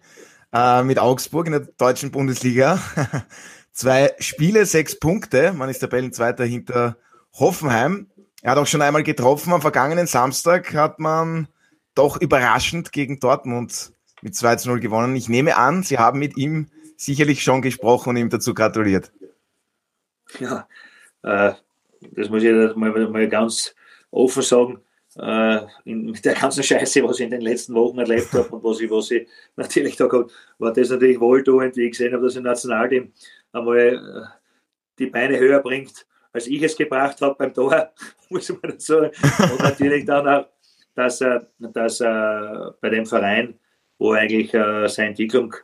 äh, 0.53 0.83
mit 0.83 0.99
Augsburg 0.99 1.47
in 1.47 1.53
der 1.53 1.69
deutschen 1.77 2.11
Bundesliga. 2.11 2.81
Zwei 3.73 4.15
Spiele, 4.19 4.67
sechs 4.67 4.99
Punkte. 4.99 5.53
Man 5.53 5.69
ist 5.69 5.81
Tabellenzweiter 5.81 6.45
hinter 6.45 6.97
Hoffenheim. 7.33 8.11
Er 8.43 8.53
hat 8.53 8.59
auch 8.59 8.67
schon 8.67 8.83
einmal 8.83 9.03
getroffen. 9.03 9.53
Am 9.53 9.61
vergangenen 9.61 10.07
Samstag 10.07 10.75
hat 10.75 10.99
man 10.99 11.49
doch 11.95 12.21
überraschend 12.21 12.93
gegen 12.93 13.19
Dortmund 13.19 13.93
mit 14.21 14.37
2 14.37 14.57
zu 14.57 14.69
0 14.69 14.81
gewonnen. 14.81 15.17
Ich 15.17 15.29
nehme 15.29 15.57
an, 15.57 15.83
Sie 15.83 15.99
haben 15.99 16.19
mit 16.19 16.37
ihm 16.37 16.69
sicherlich 16.97 17.43
schon 17.43 17.63
gesprochen 17.63 18.11
und 18.11 18.17
ihm 18.17 18.31
dazu 18.31 18.55
gratuliert. 18.55 19.13
Ja, 20.39 20.67
äh, 21.23 21.53
das 22.13 22.29
muss 22.29 22.43
ich 22.43 22.53
mal, 22.77 23.09
mal 23.09 23.29
ganz 23.29 23.75
offen 24.11 24.43
sagen, 24.43 24.81
äh, 25.19 25.61
in, 25.85 26.07
mit 26.07 26.25
der 26.25 26.35
ganzen 26.35 26.63
Scheiße, 26.63 27.03
was 27.05 27.19
ich 27.19 27.25
in 27.25 27.31
den 27.31 27.43
letzten 27.43 27.75
Wochen 27.75 27.99
erlebt 27.99 28.33
habe 28.33 28.49
und 28.49 28.65
was 28.65 28.81
ich, 28.81 28.91
was 28.91 29.11
ich 29.11 29.29
natürlich 29.57 29.97
da 29.97 30.07
gehabt 30.07 30.33
war 30.59 30.73
das 30.73 30.91
natürlich 30.91 31.21
wohltuend, 31.21 31.77
wie 31.77 31.85
ich 31.85 31.93
gesehen 31.93 32.13
habe, 32.13 32.25
dass 32.25 32.37
ein 32.37 32.45
Nationalteam 32.45 33.13
einmal 33.53 33.79
äh, 33.79 34.27
die 34.99 35.07
Beine 35.07 35.39
höher 35.39 35.61
bringt, 35.61 36.07
als 36.33 36.47
ich 36.47 36.63
es 36.63 36.77
gebracht 36.77 37.21
habe 37.21 37.35
beim 37.37 37.53
Tor, 37.53 37.93
muss 38.31 38.53
man 38.63 38.79
sagen. 38.79 39.11
Und 39.53 39.61
natürlich 39.61 40.05
dann 40.07 40.29
auch, 40.29 40.47
dass, 40.95 41.21
äh, 41.21 41.41
dass 41.59 42.01
äh, 42.01 42.71
bei 42.81 42.89
dem 42.89 43.07
Verein, 43.07 43.55
wo 43.99 44.13
eigentlich 44.13 44.53
äh, 44.55 44.89
seine 44.89 45.11
Entwicklung 45.11 45.55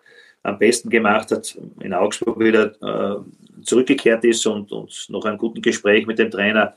am 0.43 0.59
besten 0.59 0.91
gemacht 0.91 1.31
hat, 1.31 1.59
in 1.81 1.95
Augsburg 1.95 2.39
wieder 2.39 2.75
äh, 2.83 3.21
zurückgekehrt 3.63 4.25
ist 4.25 4.47
und, 4.47 4.73
und 4.73 5.07
nach 5.09 5.25
einem 5.25 5.39
guten 5.39 5.63
Gespräch 5.63 6.07
mit 6.07 6.19
dem 6.19 6.31
Trainer 6.31 6.77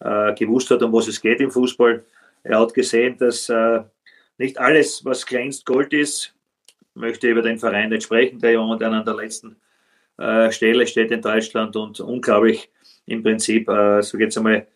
äh, 0.00 0.34
gewusst 0.34 0.70
hat, 0.70 0.82
um 0.82 0.92
was 0.92 1.08
es 1.08 1.20
geht 1.20 1.40
im 1.40 1.50
Fußball. 1.50 2.04
Er 2.42 2.60
hat 2.60 2.74
gesehen, 2.74 3.16
dass 3.18 3.48
äh, 3.48 3.82
nicht 4.38 4.58
alles, 4.58 5.04
was 5.04 5.26
glänzt, 5.26 5.66
Gold 5.66 5.92
ist. 5.92 6.34
Ich 6.94 7.00
möchte 7.00 7.28
über 7.28 7.42
den 7.42 7.58
Verein 7.58 7.90
nicht 7.90 8.04
sprechen, 8.04 8.38
der 8.38 8.58
momentan 8.58 8.94
an 8.94 9.04
der 9.04 9.14
letzten 9.14 9.56
äh, 10.18 10.50
Stelle 10.50 10.86
steht 10.86 11.10
in 11.10 11.20
Deutschland 11.20 11.76
und 11.76 12.00
unglaublich 12.00 12.70
im 13.06 13.22
Prinzip, 13.22 13.68
äh, 13.68 14.02
so 14.02 14.18
jetzt 14.18 14.36
einmal, 14.36 14.66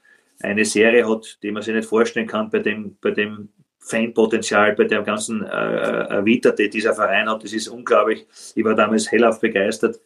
eine 0.42 0.64
Serie 0.64 1.06
hat, 1.06 1.38
die 1.42 1.50
man 1.50 1.62
sich 1.62 1.74
nicht 1.74 1.88
vorstellen 1.88 2.26
kann 2.26 2.48
bei 2.48 2.60
dem, 2.60 2.96
bei 3.02 3.10
dem 3.10 3.50
Fanpotenzial, 3.78 4.74
bei 4.74 4.84
der 4.84 5.02
ganzen 5.02 5.44
äh, 5.44 6.24
Vita, 6.24 6.50
die 6.50 6.70
dieser 6.70 6.94
Verein 6.94 7.28
hat. 7.28 7.44
Das 7.44 7.52
ist 7.52 7.68
unglaublich. 7.68 8.26
Ich 8.54 8.64
war 8.64 8.74
damals 8.74 9.12
hellauf 9.12 9.38
begeistert 9.38 10.00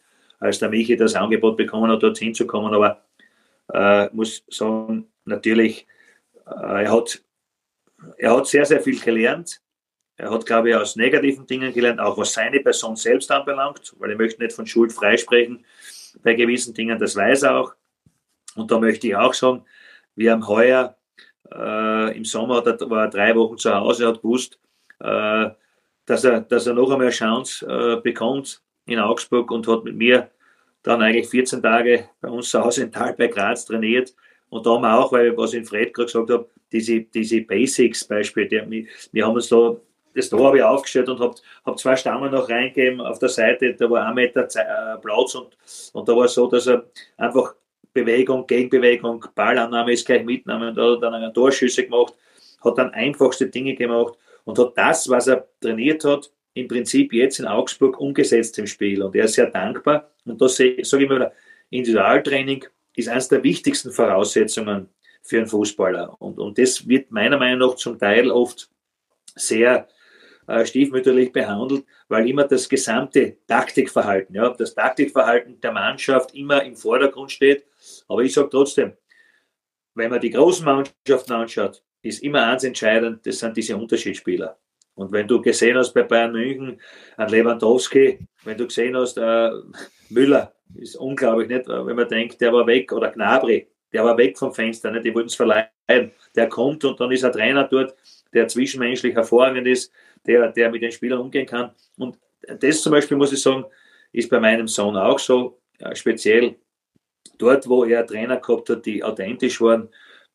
als 0.45 0.59
der 0.59 0.69
Michi 0.69 0.95
das 0.95 1.15
Angebot 1.15 1.57
bekommen 1.57 1.91
hat, 1.91 2.03
dort 2.03 2.17
hinzukommen. 2.17 2.73
Aber 2.73 3.01
äh, 3.73 4.09
muss 4.13 4.43
sagen, 4.49 5.07
natürlich, 5.25 5.87
äh, 6.45 6.83
er, 6.83 6.91
hat, 6.91 7.21
er 8.17 8.37
hat 8.37 8.47
sehr, 8.47 8.65
sehr 8.65 8.81
viel 8.81 8.99
gelernt. 8.99 9.61
Er 10.17 10.31
hat, 10.31 10.45
glaube 10.45 10.69
ich, 10.69 10.75
aus 10.75 10.95
negativen 10.95 11.45
Dingen 11.45 11.73
gelernt, 11.73 11.99
auch 11.99 12.17
was 12.17 12.33
seine 12.33 12.61
Person 12.61 12.95
selbst 12.95 13.29
anbelangt, 13.31 13.93
weil 13.99 14.11
ich 14.11 14.17
möchte 14.17 14.41
nicht 14.41 14.55
von 14.55 14.65
Schuld 14.65 14.93
freisprechen 14.93 15.65
bei 16.23 16.33
gewissen 16.33 16.73
Dingen, 16.73 16.97
das 16.97 17.15
weiß 17.15 17.43
er 17.43 17.57
auch. 17.57 17.73
Und 18.55 18.71
da 18.71 18.79
möchte 18.79 19.07
ich 19.07 19.15
auch 19.15 19.33
sagen, 19.33 19.65
wir 20.15 20.31
haben 20.31 20.47
heuer 20.47 20.95
äh, 21.53 22.17
im 22.17 22.23
Sommer, 22.23 22.61
da 22.61 22.77
war 22.89 23.05
er 23.05 23.09
drei 23.09 23.35
Wochen 23.35 23.57
zu 23.57 23.73
Hause, 23.73 24.07
hat 24.07 24.21
gewusst, 24.21 24.57
äh, 24.99 25.49
dass, 26.05 26.23
er, 26.23 26.41
dass 26.41 26.67
er 26.67 26.73
noch 26.73 26.89
einmal 26.89 27.07
eine 27.07 27.09
Chance 27.09 27.65
äh, 27.67 28.01
bekommt 28.01 28.61
in 28.85 28.99
Augsburg 28.99 29.51
und 29.51 29.67
hat 29.67 29.83
mit 29.83 29.95
mir 29.95 30.29
dann 30.85 31.01
eigentlich 31.01 31.27
14 31.27 31.61
Tage 31.61 32.09
bei 32.21 32.29
uns 32.29 32.49
zu 32.49 32.63
Hause 32.63 32.83
in 32.83 32.91
Tal 32.91 33.13
bei 33.13 33.27
Graz 33.27 33.65
trainiert. 33.65 34.13
Und 34.49 34.65
da 34.65 34.71
haben 34.71 34.83
wir 34.83 34.97
auch, 34.97 35.11
weil 35.11 35.35
was 35.35 35.53
ich 35.53 35.67
Fred 35.67 35.93
gerade 35.93 36.05
gesagt 36.05 36.29
habe, 36.29 36.49
diese, 36.71 37.01
diese 37.01 37.41
Basics 37.41 38.05
Beispiel, 38.05 38.47
die, 38.47 38.87
wir 39.11 39.25
haben 39.25 39.33
uns 39.33 39.49
da, 39.49 39.75
das 40.13 40.29
Tor 40.29 40.47
habe 40.47 40.57
ich 40.57 40.63
aufgestellt 40.63 41.09
und 41.09 41.19
habe 41.19 41.35
hab 41.65 41.79
zwei 41.79 41.95
Stammen 41.95 42.31
noch 42.31 42.49
reingegeben 42.49 43.01
auf 43.01 43.19
der 43.19 43.29
Seite, 43.29 43.73
da 43.73 43.89
war 43.89 44.07
ein 44.07 44.15
Meter 44.15 44.43
äh, 44.43 44.97
Platz 45.01 45.35
und, 45.35 45.57
und 45.93 46.07
da 46.07 46.15
war 46.15 46.25
es 46.25 46.33
so, 46.33 46.47
dass 46.47 46.67
er 46.67 46.85
einfach 47.17 47.55
Bewegung, 47.93 48.45
Gegenbewegung, 48.45 49.25
Ballannahme 49.33 49.93
ist 49.93 50.05
gleich 50.05 50.23
mitnehmen, 50.23 50.75
da 50.75 50.91
hat 50.91 51.01
er 51.01 51.11
dann 51.11 51.33
Torschüsse 51.33 51.83
gemacht, 51.83 52.13
hat 52.63 52.77
dann 52.77 52.93
einfachste 52.93 53.47
Dinge 53.47 53.73
gemacht 53.75 54.15
und 54.43 54.59
hat 54.59 54.77
das, 54.77 55.09
was 55.09 55.27
er 55.27 55.47
trainiert 55.59 56.03
hat, 56.03 56.31
im 56.53 56.67
Prinzip 56.67 57.13
jetzt 57.13 57.39
in 57.39 57.47
Augsburg 57.47 57.99
umgesetzt 57.99 58.57
im 58.59 58.67
Spiel. 58.67 59.01
Und 59.01 59.15
er 59.15 59.25
ist 59.25 59.33
sehr 59.33 59.49
dankbar. 59.49 60.09
Und 60.25 60.41
da 60.41 60.47
sage 60.47 60.81
ich 60.81 60.93
immer 60.93 61.31
Individualtraining 61.69 62.65
ist 62.95 63.09
eines 63.09 63.27
der 63.27 63.43
wichtigsten 63.43 63.91
Voraussetzungen 63.91 64.89
für 65.21 65.37
einen 65.37 65.47
Fußballer. 65.47 66.15
Und, 66.21 66.39
und 66.39 66.57
das 66.57 66.87
wird 66.87 67.11
meiner 67.11 67.37
Meinung 67.37 67.69
nach 67.69 67.75
zum 67.75 67.99
Teil 67.99 68.31
oft 68.31 68.69
sehr 69.35 69.87
äh, 70.47 70.65
stiefmütterlich 70.65 71.31
behandelt, 71.31 71.85
weil 72.07 72.29
immer 72.29 72.45
das 72.45 72.69
gesamte 72.69 73.37
Taktikverhalten, 73.47 74.35
ja, 74.35 74.49
das 74.49 74.75
Taktikverhalten 74.75 75.59
der 75.59 75.71
Mannschaft 75.71 76.33
immer 76.35 76.63
im 76.63 76.75
Vordergrund 76.75 77.31
steht. 77.31 77.65
Aber 78.07 78.21
ich 78.21 78.33
sage 78.33 78.49
trotzdem, 78.49 78.93
wenn 79.95 80.11
man 80.11 80.21
die 80.21 80.29
großen 80.29 80.63
Mannschaften 80.63 81.33
anschaut, 81.33 81.81
ist 82.01 82.21
immer 82.21 82.45
eins 82.45 82.63
entscheidend, 82.63 83.25
das 83.25 83.39
sind 83.39 83.57
diese 83.57 83.75
Unterschiedsspieler. 83.75 84.57
Und 84.93 85.11
wenn 85.11 85.27
du 85.27 85.41
gesehen 85.41 85.77
hast 85.77 85.93
bei 85.93 86.03
Bayern 86.03 86.31
München, 86.31 86.79
an 87.17 87.29
Lewandowski, 87.29 88.19
wenn 88.45 88.57
du 88.57 88.65
gesehen 88.65 88.95
hast, 88.95 89.17
äh, 89.17 89.51
Müller, 90.09 90.53
ist 90.75 90.95
unglaublich, 90.95 91.49
nicht? 91.49 91.67
wenn 91.67 91.95
man 91.95 92.07
denkt, 92.07 92.39
der 92.41 92.53
war 92.53 92.65
weg, 92.67 92.91
oder 92.91 93.11
Gnabry, 93.11 93.67
der 93.91 94.03
war 94.03 94.17
weg 94.17 94.37
vom 94.37 94.53
Fenster, 94.53 94.91
nicht? 94.91 95.05
die 95.05 95.13
wollten 95.13 95.27
es 95.27 95.35
verleihen. 95.35 96.11
Der 96.35 96.49
kommt 96.49 96.83
und 96.83 96.99
dann 96.99 97.11
ist 97.11 97.23
ein 97.23 97.31
Trainer 97.31 97.65
dort, 97.65 97.95
der 98.33 98.47
zwischenmenschlich 98.47 99.15
hervorragend 99.15 99.67
ist, 99.67 99.91
der, 100.25 100.51
der 100.51 100.71
mit 100.71 100.81
den 100.81 100.91
Spielern 100.91 101.19
umgehen 101.19 101.45
kann. 101.45 101.71
Und 101.97 102.17
das 102.59 102.81
zum 102.81 102.91
Beispiel, 102.91 103.17
muss 103.17 103.33
ich 103.33 103.41
sagen, 103.41 103.65
ist 104.11 104.29
bei 104.29 104.39
meinem 104.39 104.67
Sohn 104.67 104.97
auch 104.97 105.19
so, 105.19 105.59
ja, 105.79 105.93
speziell 105.95 106.55
dort, 107.37 107.67
wo 107.67 107.83
er 107.83 108.05
Trainer 108.05 108.37
gehabt 108.37 108.69
hat, 108.69 108.85
die 108.85 109.03
authentisch 109.03 109.61
waren, 109.61 109.89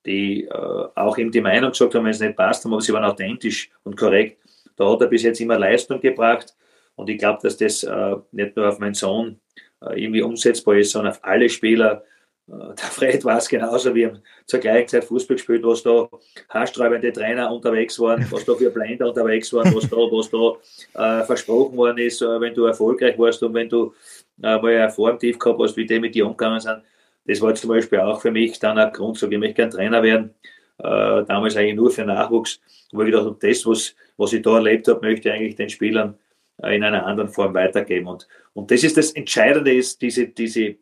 die 0.07 0.45
äh, 0.45 0.89
auch 0.95 1.19
ihm 1.19 1.31
die 1.31 1.41
Meinung 1.41 1.71
gesagt 1.71 1.95
haben, 1.95 2.05
wenn 2.05 2.13
es 2.13 2.21
nicht 2.21 2.37
passt, 2.37 2.65
aber 2.65 2.81
sie 2.81 2.93
waren 2.93 3.05
authentisch 3.05 3.71
und 3.83 3.97
korrekt. 3.97 4.39
Da 4.77 4.91
hat 4.91 5.03
er 5.03 5.09
bis 5.09 5.23
jetzt 5.23 5.41
immer 5.41 5.59
Leistung 5.59 6.01
gebracht 6.01 6.55
und 6.97 7.09
ich 7.09 7.19
glaube, 7.19 7.41
dass 7.43 7.57
das 7.57 7.83
äh, 7.83 8.17
nicht 8.33 8.57
nur 8.57 8.69
auf 8.69 8.79
meinen 8.79 8.95
Sohn 8.95 9.41
äh, 9.83 10.03
irgendwie 10.03 10.23
umsetzbar 10.23 10.77
ist, 10.77 10.93
sondern 10.93 11.13
auf 11.13 11.21
alle 11.23 11.49
Spieler. 11.49 12.05
Äh, 12.49 12.53
der 12.53 12.77
Fred 12.91 13.25
weiß 13.25 13.49
genauso, 13.49 13.95
wir 13.95 14.09
haben 14.09 14.23
zur 14.47 14.61
gleichen 14.61 14.89
Zeit 14.89 15.05
Fußball 15.05 15.37
gespielt, 15.37 15.63
was 15.65 15.83
da 15.83 16.09
haarsträubende 16.49 17.13
Trainer 17.13 17.51
unterwegs 17.51 17.99
waren, 17.99 18.27
was 18.31 18.45
da 18.45 18.55
für 18.55 18.71
Blender 18.71 19.09
unterwegs 19.09 19.53
waren, 19.53 19.75
was 19.75 19.89
da, 19.89 19.97
was 19.97 20.31
da 20.31 21.21
äh, 21.21 21.25
versprochen 21.25 21.77
worden 21.77 21.99
ist, 21.99 22.23
äh, 22.23 22.41
wenn 22.41 22.55
du 22.55 22.65
erfolgreich 22.65 23.19
warst 23.19 23.43
und 23.43 23.55
wenn 23.55 23.69
du 23.69 23.95
äh, 24.43 24.57
mal 24.59 24.77
eine 24.77 24.91
Form 24.91 25.19
tief 25.19 25.39
gehabt 25.39 25.61
hast, 25.61 25.77
wie 25.77 25.87
die 25.87 26.01
mit 26.01 26.15
dir 26.15 26.27
umgegangen 26.27 26.61
sind. 26.61 26.83
Das 27.27 27.41
war 27.41 27.55
zum 27.55 27.69
Beispiel 27.69 28.01
auch 28.01 28.21
für 28.21 28.31
mich 28.31 28.59
dann 28.59 28.79
ein 28.79 28.93
Grund, 28.93 29.19
so 29.19 29.31
ich 29.31 29.39
möchte 29.39 29.55
gerne 29.55 29.73
Trainer 29.73 30.03
werden. 30.03 30.35
Äh, 30.79 31.25
damals 31.25 31.57
eigentlich 31.57 31.77
nur 31.77 31.91
für 31.91 32.05
Nachwuchs, 32.05 32.61
wo 32.93 33.03
ich 33.03 33.07
gedacht 33.07 33.27
habe, 33.27 33.37
das, 33.41 33.67
was, 33.67 33.95
was 34.17 34.33
ich 34.33 34.43
da 34.43 34.55
erlebt 34.55 34.89
habe, 34.89 35.07
möchte 35.07 35.29
ich 35.29 35.35
eigentlich 35.35 35.57
den 35.57 35.69
Spielern 35.69 36.19
in 36.65 36.85
einer 36.85 37.07
anderen 37.07 37.31
Form 37.31 37.55
weitergeben. 37.55 38.07
Und, 38.07 38.29
und 38.53 38.71
das 38.71 38.85
ist 38.85 38.97
das 38.97 39.13
Entscheidende, 39.13 39.73
ist 39.73 40.01
diese, 40.03 40.29
diese 40.29 40.77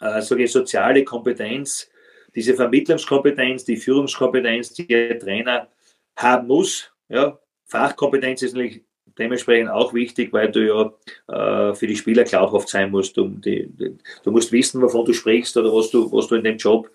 äh, 0.00 0.34
ich, 0.36 0.52
soziale 0.52 1.04
Kompetenz, 1.04 1.90
diese 2.34 2.54
Vermittlungskompetenz, 2.54 3.64
die 3.64 3.76
Führungskompetenz, 3.76 4.74
die 4.74 4.86
der 4.86 5.18
Trainer 5.18 5.68
haben 6.16 6.46
muss. 6.46 6.90
Ja, 7.08 7.38
Fachkompetenz 7.66 8.42
ist 8.42 8.54
natürlich 8.54 8.82
dementsprechend 9.18 9.70
auch 9.70 9.94
wichtig, 9.94 10.32
weil 10.32 10.50
du 10.50 10.66
ja 10.66 11.70
äh, 11.70 11.74
für 11.74 11.86
die 11.86 11.96
Spieler 11.96 12.24
glaubhaft 12.24 12.68
sein 12.68 12.90
musst. 12.90 13.16
Du, 13.16 13.28
die, 13.28 13.68
du, 14.22 14.30
musst 14.30 14.52
wissen, 14.52 14.80
wovon 14.80 15.04
du 15.04 15.12
sprichst 15.12 15.56
oder 15.56 15.72
was 15.72 15.90
du, 15.90 16.10
was 16.12 16.28
du 16.28 16.36
in 16.36 16.44
dem 16.44 16.56
Job 16.56 16.90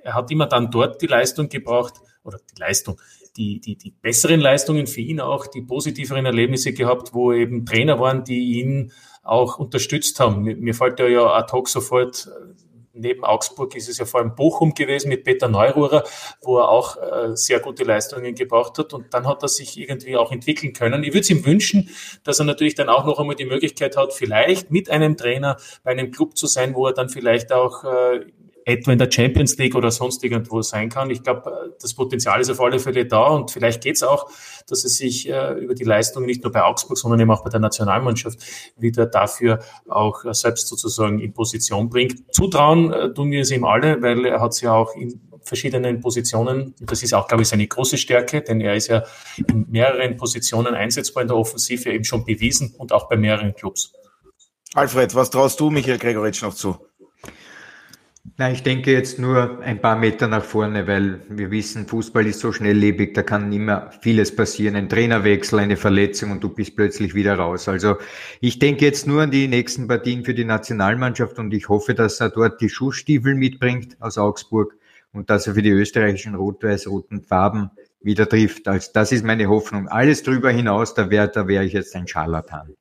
Er 0.03 0.15
hat 0.15 0.31
immer 0.31 0.47
dann 0.47 0.69
dort 0.69 1.01
die 1.01 1.07
Leistung 1.07 1.47
gebraucht, 1.47 1.93
oder 2.25 2.37
die 2.37 2.59
Leistung, 2.59 2.99
die, 3.37 3.59
die, 3.59 3.77
die 3.77 3.91
besseren 3.91 4.39
Leistungen 4.39 4.87
für 4.87 5.01
ihn 5.01 5.19
auch, 5.19 5.47
die 5.47 5.61
positiveren 5.61 6.25
Erlebnisse 6.25 6.73
gehabt, 6.73 7.13
wo 7.13 7.33
eben 7.33 7.65
Trainer 7.65 7.99
waren, 7.99 8.23
die 8.23 8.59
ihn 8.59 8.91
auch 9.23 9.57
unterstützt 9.57 10.19
haben. 10.19 10.43
Mir, 10.43 10.55
mir 10.55 10.75
fällt 10.75 10.99
ja 10.99 11.33
ad 11.33 11.51
hoc 11.51 11.69
sofort, 11.69 12.27
äh, 12.27 12.53
neben 12.93 13.23
Augsburg 13.23 13.75
ist 13.75 13.89
es 13.89 13.97
ja 13.97 14.05
vor 14.05 14.19
allem 14.19 14.35
Bochum 14.35 14.73
gewesen 14.73 15.09
mit 15.09 15.23
Peter 15.23 15.47
Neururer, 15.47 16.03
wo 16.41 16.59
er 16.59 16.69
auch 16.69 16.97
äh, 16.97 17.35
sehr 17.35 17.59
gute 17.59 17.83
Leistungen 17.83 18.35
gebraucht 18.35 18.77
hat 18.77 18.93
und 18.93 19.13
dann 19.13 19.27
hat 19.27 19.41
er 19.41 19.47
sich 19.47 19.79
irgendwie 19.79 20.15
auch 20.15 20.31
entwickeln 20.31 20.73
können. 20.73 21.03
Ich 21.03 21.09
würde 21.09 21.21
es 21.21 21.29
ihm 21.29 21.45
wünschen, 21.45 21.89
dass 22.23 22.39
er 22.39 22.45
natürlich 22.45 22.75
dann 22.75 22.89
auch 22.89 23.05
noch 23.05 23.19
einmal 23.19 23.35
die 23.35 23.45
Möglichkeit 23.45 23.97
hat, 23.97 24.13
vielleicht 24.13 24.71
mit 24.71 24.89
einem 24.89 25.17
Trainer 25.17 25.57
bei 25.83 25.91
einem 25.91 26.11
Club 26.11 26.37
zu 26.37 26.47
sein, 26.47 26.75
wo 26.75 26.87
er 26.87 26.93
dann 26.93 27.09
vielleicht 27.09 27.51
auch 27.51 27.83
äh, 27.83 28.25
etwa 28.65 28.91
in 28.91 28.99
der 28.99 29.11
Champions 29.11 29.57
League 29.57 29.75
oder 29.75 29.91
sonst 29.91 30.23
irgendwo 30.23 30.61
sein 30.61 30.89
kann. 30.89 31.09
Ich 31.09 31.23
glaube, 31.23 31.73
das 31.81 31.93
Potenzial 31.93 32.39
ist 32.41 32.49
auf 32.49 32.61
alle 32.61 32.79
Fälle 32.79 33.05
da 33.05 33.27
und 33.27 33.51
vielleicht 33.51 33.83
geht 33.83 33.95
es 33.95 34.03
auch, 34.03 34.29
dass 34.67 34.83
es 34.83 34.97
sich 34.97 35.29
äh, 35.29 35.53
über 35.53 35.75
die 35.75 35.83
Leistung 35.83 36.25
nicht 36.25 36.43
nur 36.43 36.51
bei 36.51 36.63
Augsburg, 36.63 36.97
sondern 36.97 37.19
eben 37.19 37.31
auch 37.31 37.43
bei 37.43 37.49
der 37.49 37.59
Nationalmannschaft 37.59 38.39
wieder 38.77 39.05
dafür 39.05 39.59
auch 39.87 40.25
äh, 40.25 40.33
selbst 40.33 40.67
sozusagen 40.67 41.19
in 41.19 41.33
Position 41.33 41.89
bringt. 41.89 42.33
Zutrauen 42.33 42.91
äh, 42.93 43.13
tun 43.13 43.31
wir 43.31 43.41
es 43.41 43.51
ihm 43.51 43.65
alle, 43.65 44.01
weil 44.01 44.25
er 44.25 44.39
hat 44.39 44.53
es 44.53 44.61
ja 44.61 44.73
auch 44.73 44.95
in 44.95 45.19
verschiedenen 45.43 45.99
Positionen, 45.99 46.73
das 46.79 47.03
ist 47.03 47.13
auch, 47.13 47.27
glaube 47.27 47.43
ich, 47.43 47.49
seine 47.49 47.67
große 47.67 47.97
Stärke, 47.97 48.41
denn 48.41 48.61
er 48.61 48.75
ist 48.75 48.87
ja 48.87 49.03
in 49.49 49.65
mehreren 49.69 50.15
Positionen 50.15 50.73
einsetzbar 50.73 51.23
in 51.23 51.27
der 51.27 51.37
Offensive 51.37 51.91
eben 51.91 52.03
schon 52.03 52.23
bewiesen 52.25 52.73
und 52.77 52.93
auch 52.93 53.09
bei 53.09 53.17
mehreren 53.17 53.53
Clubs. 53.53 53.93
Alfred, 54.73 55.13
was 55.13 55.29
traust 55.29 55.59
du 55.59 55.69
Michael 55.69 55.99
Gregoritsch 55.99 56.41
noch 56.41 56.55
zu? 56.55 56.77
Na, 58.37 58.49
ich 58.49 58.63
denke 58.63 58.91
jetzt 58.91 59.19
nur 59.19 59.59
ein 59.61 59.81
paar 59.81 59.97
Meter 59.97 60.27
nach 60.27 60.45
vorne, 60.45 60.87
weil 60.87 61.19
wir 61.29 61.51
wissen, 61.51 61.87
Fußball 61.87 62.25
ist 62.25 62.39
so 62.39 62.53
schnelllebig, 62.53 63.13
da 63.13 63.21
kann 63.21 63.51
immer 63.51 63.91
vieles 64.01 64.33
passieren. 64.33 64.77
Ein 64.77 64.87
Trainerwechsel, 64.87 65.59
eine 65.59 65.75
Verletzung 65.75 66.31
und 66.31 66.41
du 66.41 66.47
bist 66.47 66.75
plötzlich 66.77 67.15
wieder 67.15 67.35
raus. 67.35 67.67
Also 67.67 67.97
ich 68.39 68.59
denke 68.59 68.85
jetzt 68.85 69.07
nur 69.07 69.23
an 69.23 69.31
die 69.31 69.49
nächsten 69.49 69.89
Partien 69.89 70.23
für 70.23 70.33
die 70.33 70.45
Nationalmannschaft 70.45 71.37
und 71.37 71.53
ich 71.53 71.67
hoffe, 71.67 71.93
dass 71.95 72.21
er 72.21 72.29
dort 72.29 72.61
die 72.61 72.69
Schuhstiefel 72.69 73.35
mitbringt 73.35 73.97
aus 73.99 74.17
Augsburg 74.17 74.77
und 75.11 75.29
dass 75.29 75.45
er 75.45 75.55
für 75.55 75.61
die 75.61 75.69
österreichischen 75.69 76.35
rot-weiß-roten 76.35 77.23
Farben 77.23 77.71
wieder 78.01 78.27
trifft. 78.27 78.69
Also 78.69 78.89
das 78.93 79.11
ist 79.11 79.25
meine 79.25 79.47
Hoffnung. 79.47 79.89
Alles 79.89 80.23
drüber 80.23 80.49
hinaus, 80.49 80.93
da 80.93 81.09
wäre 81.09 81.27
da 81.27 81.47
wär 81.47 81.63
ich 81.63 81.73
jetzt 81.73 81.93
ein 81.95 82.07
Scharlatan. 82.07 82.73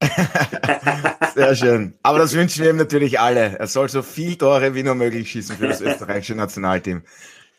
Sehr 1.34 1.54
schön. 1.54 1.94
Aber 2.02 2.18
das 2.18 2.34
wünschen 2.34 2.64
wir 2.64 2.70
ihm 2.70 2.76
natürlich 2.76 3.20
alle. 3.20 3.58
Er 3.58 3.66
soll 3.66 3.88
so 3.88 4.02
viel 4.02 4.36
Tore 4.36 4.74
wie 4.74 4.82
nur 4.82 4.94
möglich 4.94 5.30
schießen 5.30 5.56
für 5.56 5.68
das 5.68 5.80
österreichische 5.80 6.34
Nationalteam. 6.34 7.02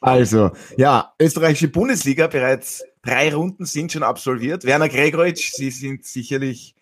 Also, 0.01 0.51
ja, 0.77 1.13
österreichische 1.19 1.67
Bundesliga, 1.67 2.25
bereits 2.27 2.83
drei 3.03 3.33
Runden 3.33 3.65
sind 3.65 3.91
schon 3.91 4.01
absolviert. 4.01 4.65
Werner 4.65 4.89
Gregoritsch, 4.89 5.51
Sie 5.53 5.69
sind 5.69 6.05
sicherlich 6.05 6.75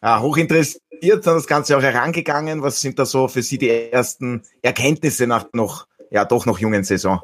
ja, 0.00 0.20
hoch 0.20 0.36
interessiert 0.36 1.26
an 1.26 1.34
das 1.34 1.46
Ganze 1.46 1.76
auch 1.76 1.82
herangegangen. 1.82 2.62
Was 2.62 2.80
sind 2.80 2.98
da 2.98 3.04
so 3.04 3.28
für 3.28 3.42
Sie 3.42 3.58
die 3.58 3.70
ersten 3.70 4.42
Erkenntnisse 4.62 5.26
nach 5.26 5.46
noch, 5.52 5.86
ja, 6.10 6.24
doch 6.24 6.46
noch 6.46 6.58
jungen 6.58 6.84
Saison? 6.84 7.20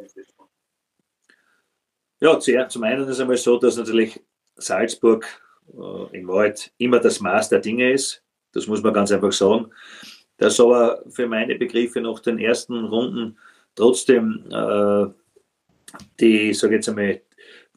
Ja, 2.20 2.38
zum 2.40 2.82
einen 2.82 3.02
ist 3.02 3.08
es 3.08 3.20
einmal 3.20 3.36
so, 3.36 3.58
dass 3.58 3.76
natürlich 3.76 4.20
Salzburg 4.56 5.24
äh, 5.72 6.16
in 6.18 6.28
Wahrheit 6.28 6.72
immer 6.78 7.00
das 7.00 7.20
Maß 7.20 7.48
der 7.48 7.60
Dinge 7.60 7.92
ist. 7.92 8.22
Das 8.52 8.66
muss 8.66 8.82
man 8.82 8.92
ganz 8.92 9.12
einfach 9.12 9.32
sagen. 9.32 9.70
Dass 10.36 10.60
aber 10.60 11.02
für 11.08 11.26
meine 11.26 11.56
Begriffe 11.56 12.00
nach 12.00 12.20
den 12.20 12.38
ersten 12.38 12.84
Runden 12.84 13.38
trotzdem 13.74 14.44
äh, 14.50 15.06
die, 16.20 16.54
sage 16.54 16.76
jetzt 16.76 16.88
einmal, 16.88 17.20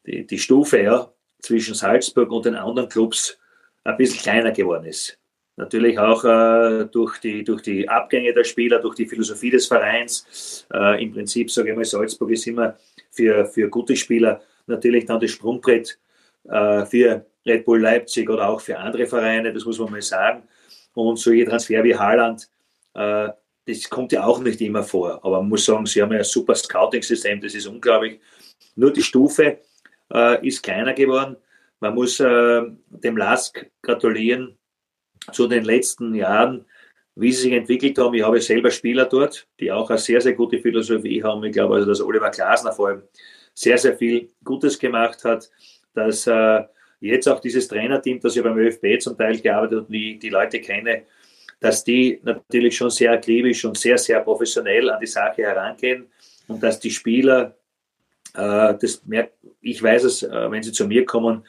die, 0.06 0.26
die 0.26 0.38
Stufe 0.38 0.80
ja, 0.82 1.12
zwischen 1.40 1.74
Salzburg 1.74 2.30
und 2.30 2.46
den 2.46 2.54
anderen 2.54 2.88
Clubs 2.88 3.38
ein 3.84 3.96
bisschen 3.96 4.20
kleiner 4.20 4.52
geworden 4.52 4.86
ist. 4.86 5.18
Natürlich 5.56 5.98
auch 5.98 6.24
äh, 6.24 6.86
durch, 6.86 7.18
die, 7.18 7.44
durch 7.44 7.62
die 7.62 7.88
Abgänge 7.88 8.32
der 8.32 8.44
Spieler, 8.44 8.78
durch 8.78 8.94
die 8.94 9.06
Philosophie 9.06 9.50
des 9.50 9.66
Vereins. 9.66 10.66
Äh, 10.72 11.02
Im 11.02 11.12
Prinzip, 11.12 11.50
sage 11.50 11.70
ich 11.70 11.76
mal, 11.76 11.84
Salzburg 11.84 12.30
ist 12.30 12.46
immer 12.46 12.76
für, 13.10 13.44
für 13.44 13.68
gute 13.68 13.94
Spieler 13.94 14.40
natürlich 14.66 15.04
dann 15.04 15.20
das 15.20 15.30
Sprungbrett 15.30 15.98
äh, 16.44 16.86
für 16.86 17.26
Red 17.46 17.64
Bull 17.64 17.80
Leipzig 17.80 18.28
oder 18.30 18.48
auch 18.48 18.60
für 18.60 18.78
andere 18.78 19.06
Vereine, 19.06 19.52
das 19.52 19.64
muss 19.64 19.78
man 19.78 19.90
mal 19.90 20.02
sagen. 20.02 20.42
Und 20.94 21.18
solche 21.18 21.44
Transfer 21.44 21.82
wie 21.84 21.96
Haaland, 21.96 22.48
äh, 22.94 23.28
das 23.66 23.88
kommt 23.88 24.12
ja 24.12 24.24
auch 24.24 24.40
nicht 24.40 24.60
immer 24.60 24.82
vor. 24.82 25.24
Aber 25.24 25.40
man 25.40 25.48
muss 25.48 25.64
sagen, 25.64 25.86
sie 25.86 26.02
haben 26.02 26.12
ja 26.12 26.18
ein 26.18 26.24
super 26.24 26.54
Scouting-System, 26.54 27.40
das 27.40 27.54
ist 27.54 27.66
unglaublich. 27.66 28.20
Nur 28.76 28.92
die 28.92 29.02
Stufe 29.02 29.58
äh, 30.12 30.46
ist 30.46 30.62
kleiner 30.62 30.92
geworden. 30.92 31.36
Man 31.80 31.94
muss 31.94 32.20
äh, 32.20 32.62
dem 32.90 33.16
Lask 33.16 33.66
gratulieren 33.82 34.56
zu 35.32 35.46
den 35.46 35.64
letzten 35.64 36.14
Jahren, 36.14 36.64
wie 37.14 37.32
sie 37.32 37.42
sich 37.42 37.52
entwickelt 37.52 37.98
haben. 37.98 38.14
Ich 38.14 38.22
habe 38.22 38.40
selber 38.40 38.70
Spieler 38.70 39.04
dort, 39.04 39.46
die 39.60 39.70
auch 39.70 39.90
eine 39.90 39.98
sehr, 39.98 40.20
sehr 40.20 40.34
gute 40.34 40.58
Philosophie 40.58 41.22
haben. 41.22 41.44
Ich 41.44 41.52
glaube 41.52 41.74
also, 41.74 41.88
dass 41.88 42.00
Oliver 42.00 42.30
Glasner 42.30 42.72
vor 42.72 42.88
allem 42.88 43.02
sehr, 43.54 43.78
sehr 43.78 43.96
viel 43.96 44.30
Gutes 44.44 44.78
gemacht 44.78 45.24
hat, 45.24 45.50
dass 45.94 46.26
äh, 46.26 46.62
jetzt 47.08 47.28
auch 47.28 47.40
dieses 47.40 47.68
Trainerteam, 47.68 48.20
das 48.20 48.34
ja 48.34 48.42
beim 48.42 48.58
ÖFB 48.58 49.00
zum 49.00 49.16
Teil 49.16 49.38
gearbeitet 49.40 49.78
hat 49.78 49.86
und 49.86 49.92
die, 49.92 50.18
die 50.18 50.28
Leute 50.30 50.60
kenne, 50.60 51.02
dass 51.60 51.84
die 51.84 52.20
natürlich 52.22 52.76
schon 52.76 52.90
sehr 52.90 53.12
akribisch 53.12 53.64
und 53.64 53.78
sehr, 53.78 53.98
sehr 53.98 54.20
professionell 54.20 54.90
an 54.90 55.00
die 55.00 55.06
Sache 55.06 55.42
herangehen 55.42 56.06
und 56.48 56.62
dass 56.62 56.80
die 56.80 56.90
Spieler, 56.90 57.56
äh, 58.34 58.74
das 58.80 59.02
merkt, 59.06 59.34
ich 59.60 59.82
weiß 59.82 60.04
es, 60.04 60.22
äh, 60.22 60.50
wenn 60.50 60.62
sie 60.62 60.72
zu 60.72 60.86
mir 60.86 61.04
kommen, 61.04 61.46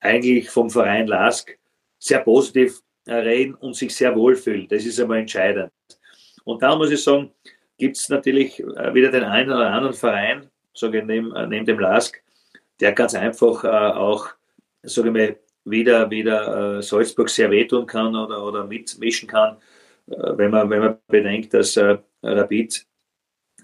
eigentlich 0.00 0.50
vom 0.50 0.70
Verein 0.70 1.06
LASK 1.06 1.58
sehr 1.98 2.20
positiv 2.20 2.80
äh, 3.06 3.14
reden 3.14 3.54
und 3.54 3.74
sich 3.74 3.94
sehr 3.94 4.14
wohlfühlen. 4.14 4.68
Das 4.68 4.84
ist 4.84 5.00
einmal 5.00 5.18
entscheidend. 5.18 5.72
Und 6.44 6.62
da 6.62 6.76
muss 6.76 6.90
ich 6.90 7.02
sagen, 7.02 7.32
gibt 7.78 7.96
es 7.96 8.08
natürlich 8.08 8.60
äh, 8.60 8.94
wieder 8.94 9.10
den 9.10 9.24
einen 9.24 9.50
oder 9.50 9.70
anderen 9.70 9.94
Verein, 9.94 10.50
ich 10.72 10.82
neben, 10.82 11.34
äh, 11.34 11.46
neben 11.46 11.66
dem 11.66 11.78
LASK, 11.78 12.22
der 12.80 12.92
ganz 12.92 13.14
einfach 13.14 13.64
auch 13.64 14.35
sage 14.86 15.08
ich 15.08 15.14
mal, 15.14 15.36
wieder, 15.64 16.10
wieder 16.10 16.78
äh, 16.78 16.82
Salzburg 16.82 17.28
sehr 17.28 17.50
wehtun 17.50 17.86
kann 17.86 18.14
oder, 18.14 18.42
oder 18.42 18.64
mitmischen 18.64 19.28
kann, 19.28 19.56
äh, 20.08 20.14
wenn, 20.36 20.50
man, 20.50 20.70
wenn 20.70 20.80
man 20.80 20.98
bedenkt, 21.08 21.52
dass 21.54 21.76
äh, 21.76 21.98
Rapid 22.22 22.86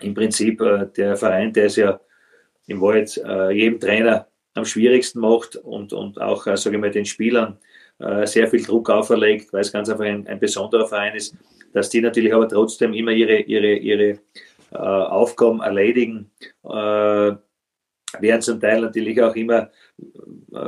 im 0.00 0.14
Prinzip 0.14 0.60
äh, 0.60 0.86
der 0.96 1.16
Verein, 1.16 1.52
der 1.52 1.66
es 1.66 1.76
ja 1.76 2.00
im 2.66 2.80
Wald 2.80 3.16
äh, 3.24 3.50
jedem 3.52 3.80
Trainer 3.80 4.28
am 4.54 4.64
schwierigsten 4.64 5.20
macht 5.20 5.56
und, 5.56 5.92
und 5.92 6.20
auch, 6.20 6.46
äh, 6.46 6.56
sage 6.56 6.76
ich 6.76 6.80
mal, 6.80 6.90
den 6.90 7.06
Spielern 7.06 7.58
äh, 7.98 8.26
sehr 8.26 8.48
viel 8.48 8.62
Druck 8.62 8.90
auferlegt, 8.90 9.52
weil 9.52 9.60
es 9.60 9.72
ganz 9.72 9.88
einfach 9.88 10.04
ein, 10.04 10.26
ein 10.26 10.40
besonderer 10.40 10.86
Verein 10.86 11.14
ist, 11.14 11.36
dass 11.72 11.88
die 11.88 12.00
natürlich 12.00 12.34
aber 12.34 12.48
trotzdem 12.48 12.92
immer 12.92 13.12
ihre, 13.12 13.40
ihre, 13.40 13.74
ihre 13.74 14.18
Aufgaben 14.74 15.60
erledigen, 15.60 16.30
äh, 16.64 16.68
werden 18.18 18.40
zum 18.40 18.60
Teil 18.60 18.80
natürlich 18.80 19.20
auch 19.22 19.36
immer 19.36 19.70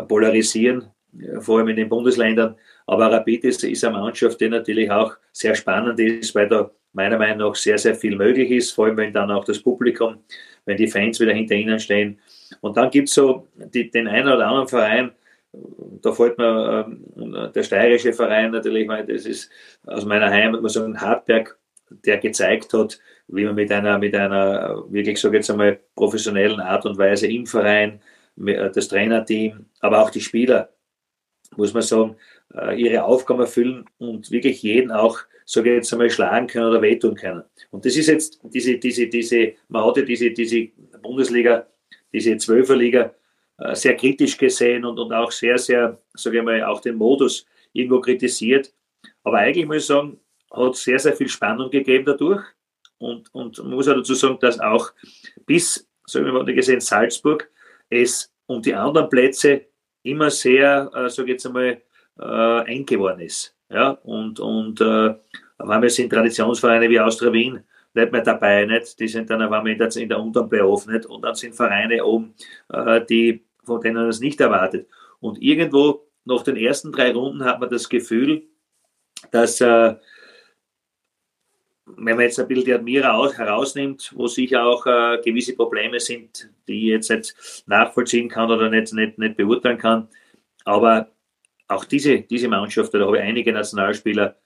polarisieren, 0.09 0.91
äh, 1.19 1.41
vor 1.41 1.59
allem 1.59 1.69
in 1.69 1.77
den 1.77 1.89
Bundesländern. 1.89 2.57
Aber 2.87 3.11
Rapid 3.11 3.45
ist, 3.45 3.65
ist 3.65 3.85
eine 3.85 3.99
Mannschaft, 3.99 4.41
die 4.41 4.49
natürlich 4.49 4.91
auch 4.91 5.15
sehr 5.33 5.55
spannend 5.55 5.99
ist, 6.01 6.35
weil 6.35 6.49
da 6.49 6.71
meiner 6.93 7.19
Meinung 7.19 7.49
nach 7.49 7.55
sehr, 7.57 7.79
sehr 7.79 7.95
viel 7.95 8.17
möglich 8.17 8.51
ist, 8.51 8.73
vor 8.73 8.87
allem 8.87 8.97
wenn 8.97 9.13
dann 9.13 9.31
auch 9.31 9.45
das 9.45 9.61
Publikum, 9.61 10.19
wenn 10.65 10.77
die 10.77 10.87
Fans 10.87 11.19
wieder 11.19 11.33
hinter 11.33 11.55
ihnen 11.55 11.81
stehen. 11.81 12.19
Und 12.61 12.77
dann 12.77 12.91
gibt 12.91 13.09
es 13.09 13.15
so 13.15 13.49
die, 13.57 13.91
den 13.91 14.07
einen 14.07 14.29
oder 14.29 14.47
anderen 14.47 14.69
Verein, 14.69 15.11
da 16.03 16.13
fällt 16.13 16.39
mir 16.39 16.87
äh, 17.17 17.53
der 17.53 17.63
steirische 17.63 18.13
Verein 18.13 18.51
natürlich, 18.51 18.89
das 19.07 19.27
ist 19.27 19.51
aus 19.87 20.05
meiner 20.05 20.31
Heimat, 20.31 20.63
muss 20.63 20.75
sagen, 20.75 21.01
Hartberg, 21.01 21.59
der 22.05 22.19
gezeigt 22.19 22.73
hat, 22.73 22.99
wie 23.29 23.45
man 23.45 23.55
mit 23.55 23.71
einer, 23.71 23.99
mit 23.99 24.15
einer 24.15 24.85
wirklich, 24.89 25.21
sage 25.21 25.37
jetzt 25.37 25.51
einmal, 25.51 25.81
professionellen 25.95 26.61
Art 26.61 26.87
und 26.87 26.99
Weise 26.99 27.27
im 27.27 27.47
Verein, 27.47 27.93
äh, 27.93 28.14
das 28.37 28.89
Trainerteam, 28.89 29.67
aber 29.81 30.03
auch 30.03 30.11
die 30.11 30.21
Spieler, 30.21 30.71
muss 31.57 31.73
man 31.73 31.83
sagen, 31.83 32.17
äh, 32.55 32.81
ihre 32.81 33.05
Aufgaben 33.05 33.41
erfüllen 33.41 33.85
und 33.99 34.31
wirklich 34.31 34.63
jeden 34.63 34.91
auch, 34.91 35.19
sage 35.45 35.71
ich 35.71 35.77
jetzt 35.77 35.93
einmal, 35.93 36.11
schlagen 36.11 36.47
können 36.47 36.67
oder 36.67 36.83
wehtun 36.83 37.15
können. 37.15 37.43
Und 37.71 37.85
das 37.85 37.97
ist 37.97 38.09
jetzt 38.09 38.41
diese, 38.43 38.79
diese, 38.79 39.07
diese, 39.07 39.55
man 39.69 39.85
hatte 39.85 40.05
diese, 40.05 40.31
diese 40.31 40.69
Bundesliga, 41.03 41.67
diese 42.13 42.37
Zwölferliga 42.37 43.15
äh, 43.59 43.75
sehr 43.75 43.97
kritisch 43.97 44.37
gesehen 44.37 44.85
und, 44.85 44.99
und 44.99 45.13
auch 45.13 45.31
sehr, 45.31 45.59
sehr, 45.59 46.01
sage 46.15 46.39
ich 46.39 46.45
mal, 46.45 46.63
auch 46.65 46.81
den 46.81 46.97
Modus 46.97 47.47
irgendwo 47.73 48.01
kritisiert. 48.01 48.73
Aber 49.23 49.39
eigentlich 49.39 49.67
muss 49.67 49.77
ich 49.77 49.87
sagen, 49.87 50.19
hat 50.51 50.77
sehr, 50.77 50.99
sehr 50.99 51.15
viel 51.15 51.29
Spannung 51.29 51.71
gegeben 51.71 52.05
dadurch. 52.05 52.45
Und, 52.99 53.33
und 53.35 53.59
man 53.59 53.73
muss 53.73 53.89
auch 53.89 53.95
dazu 53.95 54.15
sagen, 54.15 54.39
dass 54.41 54.61
auch 54.61 54.93
bis, 55.47 55.89
so 56.07 56.21
wie 56.21 56.33
wir 56.33 56.55
gesehen, 56.55 56.81
Salzburg 56.81 57.51
es 57.95 58.33
um 58.47 58.61
die 58.63 58.75
anderen 58.75 59.09
Plätze 59.09 59.67
immer 60.03 60.31
sehr, 60.31 60.91
äh, 60.95 61.09
sage 61.09 61.29
ich 61.29 61.33
jetzt 61.35 61.47
einmal, 61.47 61.81
äh, 62.21 62.73
eng 62.73 62.87
geworden 62.87 63.21
ist. 63.21 63.55
Ja? 63.71 63.91
Und, 63.91 64.39
und 64.41 64.81
äh, 64.81 65.15
wir 65.59 65.91
sind 65.91 66.11
Traditionsvereine 66.11 66.89
wie 66.89 67.01
Austria 67.01 67.33
Wien 67.33 67.61
nicht 67.95 68.13
mehr 68.13 68.23
dabei, 68.23 68.65
nicht? 68.67 68.99
die 68.99 69.09
sind 69.09 69.31
dann 69.31 69.43
einmal 69.43 69.67
in 69.69 69.79
der, 69.79 69.95
in 69.97 70.09
der 70.09 70.21
unteren 70.21 70.49
Playoff 70.49 70.87
nicht? 70.87 71.07
und 71.07 71.23
dann 71.23 71.35
sind 71.35 71.55
Vereine 71.55 72.05
oben, 72.05 72.35
äh, 72.73 73.05
die, 73.05 73.45
von 73.63 73.81
denen 73.81 73.97
man 73.97 74.07
das 74.07 74.21
nicht 74.21 74.41
erwartet. 74.41 74.89
Und 75.21 75.41
irgendwo 75.41 76.07
nach 76.25 76.43
den 76.43 76.57
ersten 76.57 76.93
drei 76.93 77.13
Runden 77.13 77.45
hat 77.45 77.61
man 77.61 77.71
das 77.71 77.89
Gefühl, 77.89 78.43
dass 79.31 79.61
äh, 79.61 79.95
wenn 81.87 82.17
man 82.17 82.25
jetzt 82.25 82.39
ein 82.41 82.49
bisschen 82.49 82.65
die 82.65 82.73
Admira 82.73 83.31
herausnimmt, 83.33 84.13
wo 84.17 84.27
sicher 84.27 84.65
auch 84.65 84.87
äh, 84.87 85.21
gewisse 85.23 85.55
Probleme 85.55 86.01
sind, 86.01 86.51
die 86.67 86.87
ich 86.87 86.91
jetzt 86.91 87.11
nicht 87.11 87.35
nachvollziehen 87.67 88.29
kann 88.29 88.51
oder 88.51 88.71
nicht, 88.71 88.93
nicht, 88.95 89.19
nicht 89.19 89.37
beurteilen 89.37 89.79
kann. 89.79 90.09
Aber 90.65 91.11
auch 91.69 91.85
diese, 91.85 92.21
diese 92.21 92.49
Mannschaft, 92.49 92.95
da 92.95 93.01
habe 93.01 93.19
ich 93.19 93.23
einige 93.23 93.53
Nationalspieler, 93.53 94.37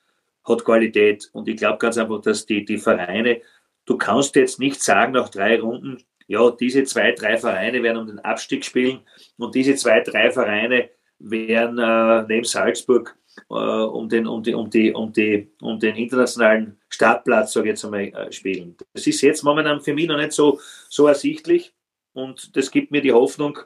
hat 0.45 0.65
Qualität. 0.65 1.29
Und 1.33 1.49
ich 1.49 1.57
glaube 1.57 1.79
ganz 1.79 1.97
einfach, 1.97 2.21
dass 2.23 2.47
die, 2.47 2.65
die 2.65 2.79
Vereine, 2.79 3.41
du 3.87 3.97
kannst 3.97 4.35
jetzt 4.37 4.59
nicht 4.59 4.83
sagen 4.83 5.13
nach 5.13 5.29
drei 5.29 5.61
Runden, 5.61 5.99
ja, 6.27 6.51
diese 6.51 6.85
zwei, 6.85 7.13
drei 7.13 7.39
Vereine 7.39 7.83
werden 7.83 7.99
um 7.99 8.07
den 8.07 8.19
Abstieg 8.19 8.65
spielen 8.65 9.01
und 9.39 9.55
diese 9.55 9.77
zwei, 9.77 10.01
drei 10.01 10.31
Vereine 10.31 10.91
werden 11.19 11.79
äh, 11.79 12.27
neben 12.29 12.45
Salzburg 12.45 13.17
äh, 13.49 13.55
um, 13.55 14.09
den, 14.09 14.27
um, 14.27 14.43
die, 14.43 14.55
um, 14.55 14.69
die, 14.69 14.93
um, 14.93 15.13
die, 15.13 15.51
um 15.63 15.79
den 15.79 15.97
internationalen 15.97 16.78
Startplatz, 16.99 17.53
sage 17.53 17.69
ich 17.69 17.71
jetzt 17.71 17.85
einmal, 17.85 18.09
äh, 18.09 18.33
spielen. 18.33 18.77
Das 18.93 19.07
ist 19.07 19.21
jetzt 19.21 19.45
momentan 19.45 19.81
für 19.81 19.95
mich 19.95 20.09
noch 20.09 20.17
nicht 20.17 20.33
so, 20.33 20.61
so 20.89 21.07
ersichtlich 21.07 21.73
und 22.13 22.57
das 22.57 22.73
gibt 22.73 22.91
mir 22.91 23.01
die 23.01 23.13
Hoffnung, 23.13 23.57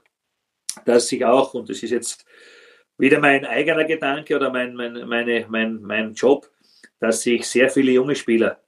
dass 0.84 1.08
sich 1.08 1.24
auch, 1.24 1.54
und 1.54 1.70
das 1.70 1.82
ist 1.82 1.92
jetzt 1.92 2.26
wieder 2.98 3.20
mein 3.20 3.46
eigener 3.46 3.84
Gedanke 3.84 4.36
oder 4.36 4.50
mein, 4.50 4.74
mein, 4.74 5.08
meine, 5.08 5.46
mein, 5.48 5.80
mein 5.80 6.12
Job, 6.12 6.50
dass 7.00 7.22
sich 7.22 7.46
sehr 7.46 7.70
viele 7.70 7.92
junge 7.92 8.14
Spieler 8.16 8.60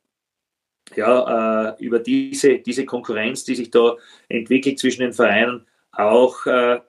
ja, 0.97 1.75
äh, 1.77 1.85
über 1.85 1.99
diese, 1.99 2.59
diese 2.59 2.87
Konkurrenz, 2.87 3.45
die 3.45 3.57
sich 3.57 3.71
da 3.71 3.97
entwickelt 4.31 4.79
zwischen 4.79 5.03
den 5.03 5.13
Vereinen, 5.13 5.67
auch 5.93 6.47
äh, 6.47 6.81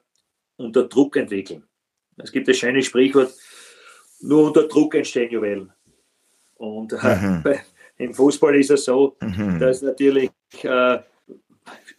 unter 0.56 0.88
Druck 0.88 1.18
entwickeln. 1.18 1.64
Es 2.16 2.32
gibt 2.32 2.48
das 2.48 2.56
schöne 2.56 2.82
Sprichwort, 2.82 3.34
nur 4.22 4.46
unter 4.46 4.66
Druck 4.70 4.96
entstehen 4.96 5.30
Juwelen. 5.30 5.74
Und 6.56 6.93
äh, 6.93 7.16
mhm. 7.16 7.43
im 7.97 8.14
Fußball 8.14 8.56
ist 8.56 8.72
es 8.72 8.86
so, 8.86 9.16
mhm. 9.22 9.60
dass 9.60 9.82
natürlich 9.82 10.30
äh, 10.64 10.99